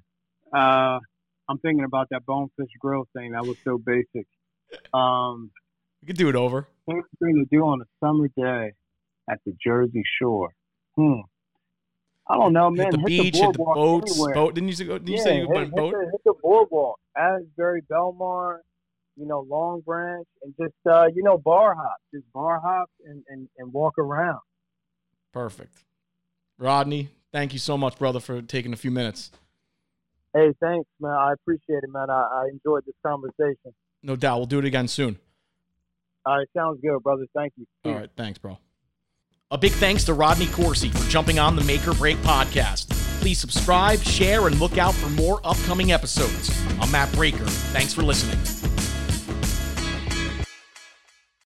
uh, 0.54 1.00
I'm 1.48 1.58
thinking 1.58 1.84
about 1.84 2.08
that 2.10 2.24
bonefish 2.24 2.70
grill 2.78 3.08
thing. 3.16 3.32
That 3.32 3.44
was 3.44 3.56
so 3.64 3.78
basic. 3.78 4.26
Um, 4.94 5.50
We 6.02 6.06
could 6.06 6.16
do 6.16 6.28
it 6.28 6.36
over. 6.36 6.68
favorite 6.86 7.04
thing 7.22 7.34
to 7.36 7.44
do 7.56 7.62
on 7.64 7.80
a 7.80 7.84
summer 8.04 8.28
day 8.36 8.72
at 9.30 9.40
the 9.44 9.54
Jersey 9.64 10.02
Shore. 10.20 10.50
Hmm. 10.96 11.20
I 12.28 12.34
don't 12.36 12.52
know, 12.52 12.70
man. 12.70 12.86
hit 12.86 12.92
the 12.92 12.98
Hit 12.98 13.06
beach, 13.06 13.36
hit 13.36 13.52
the 13.52 13.58
boats, 13.58 14.12
anywhere. 14.12 14.34
boat. 14.34 14.54
Didn't 14.54 14.68
you 14.68 14.74
say, 14.74 14.84
didn't 14.84 15.06
you 15.08 15.18
say 15.18 15.34
you 15.36 15.40
hit, 15.42 15.48
went 15.48 15.60
hit 15.68 15.76
boat? 15.76 15.92
the, 15.92 16.10
hit 16.10 16.20
the 16.24 16.34
boardwalk, 16.42 16.98
Asbury, 17.16 17.82
Belmar, 17.82 18.58
you 19.16 19.26
know, 19.26 19.40
Long 19.48 19.80
Branch, 19.80 20.26
and 20.42 20.52
just 20.60 20.74
uh, 20.90 21.06
you 21.14 21.22
know, 21.22 21.38
bar 21.38 21.74
hop, 21.74 21.96
just 22.12 22.24
bar 22.32 22.60
hop 22.60 22.90
and, 23.04 23.22
and, 23.28 23.48
and 23.58 23.72
walk 23.72 23.96
around. 23.98 24.40
Perfect. 25.32 25.84
Rodney, 26.58 27.10
thank 27.32 27.52
you 27.52 27.58
so 27.58 27.76
much, 27.78 27.98
brother, 27.98 28.18
for 28.20 28.42
taking 28.42 28.72
a 28.72 28.76
few 28.76 28.90
minutes. 28.90 29.30
Hey, 30.34 30.52
thanks, 30.60 30.88
man. 31.00 31.12
I 31.12 31.32
appreciate 31.32 31.82
it, 31.84 31.90
man. 31.90 32.10
I, 32.10 32.14
I 32.44 32.48
enjoyed 32.52 32.84
this 32.86 32.94
conversation. 33.06 33.72
No 34.06 34.14
doubt. 34.14 34.38
We'll 34.38 34.46
do 34.46 34.60
it 34.60 34.64
again 34.64 34.86
soon. 34.86 35.18
All 36.24 36.38
right, 36.38 36.46
sounds 36.56 36.80
good, 36.80 37.02
brother. 37.02 37.26
Thank 37.34 37.54
you. 37.56 37.66
All 37.84 37.94
right. 37.94 38.10
Thanks, 38.16 38.38
bro. 38.38 38.58
A 39.50 39.58
big 39.58 39.72
thanks 39.72 40.04
to 40.04 40.14
Rodney 40.14 40.46
Corsi 40.46 40.90
for 40.90 41.08
jumping 41.10 41.38
on 41.38 41.56
the 41.56 41.62
Make 41.64 41.86
or 41.86 41.94
Break 41.94 42.16
podcast. 42.18 42.90
Please 43.20 43.38
subscribe, 43.38 44.00
share, 44.00 44.46
and 44.46 44.58
look 44.58 44.78
out 44.78 44.94
for 44.94 45.08
more 45.10 45.40
upcoming 45.44 45.92
episodes. 45.92 46.50
I'm 46.80 46.90
Matt 46.90 47.12
Breaker. 47.12 47.46
Thanks 47.46 47.92
for 47.92 48.02
listening. 48.02 48.65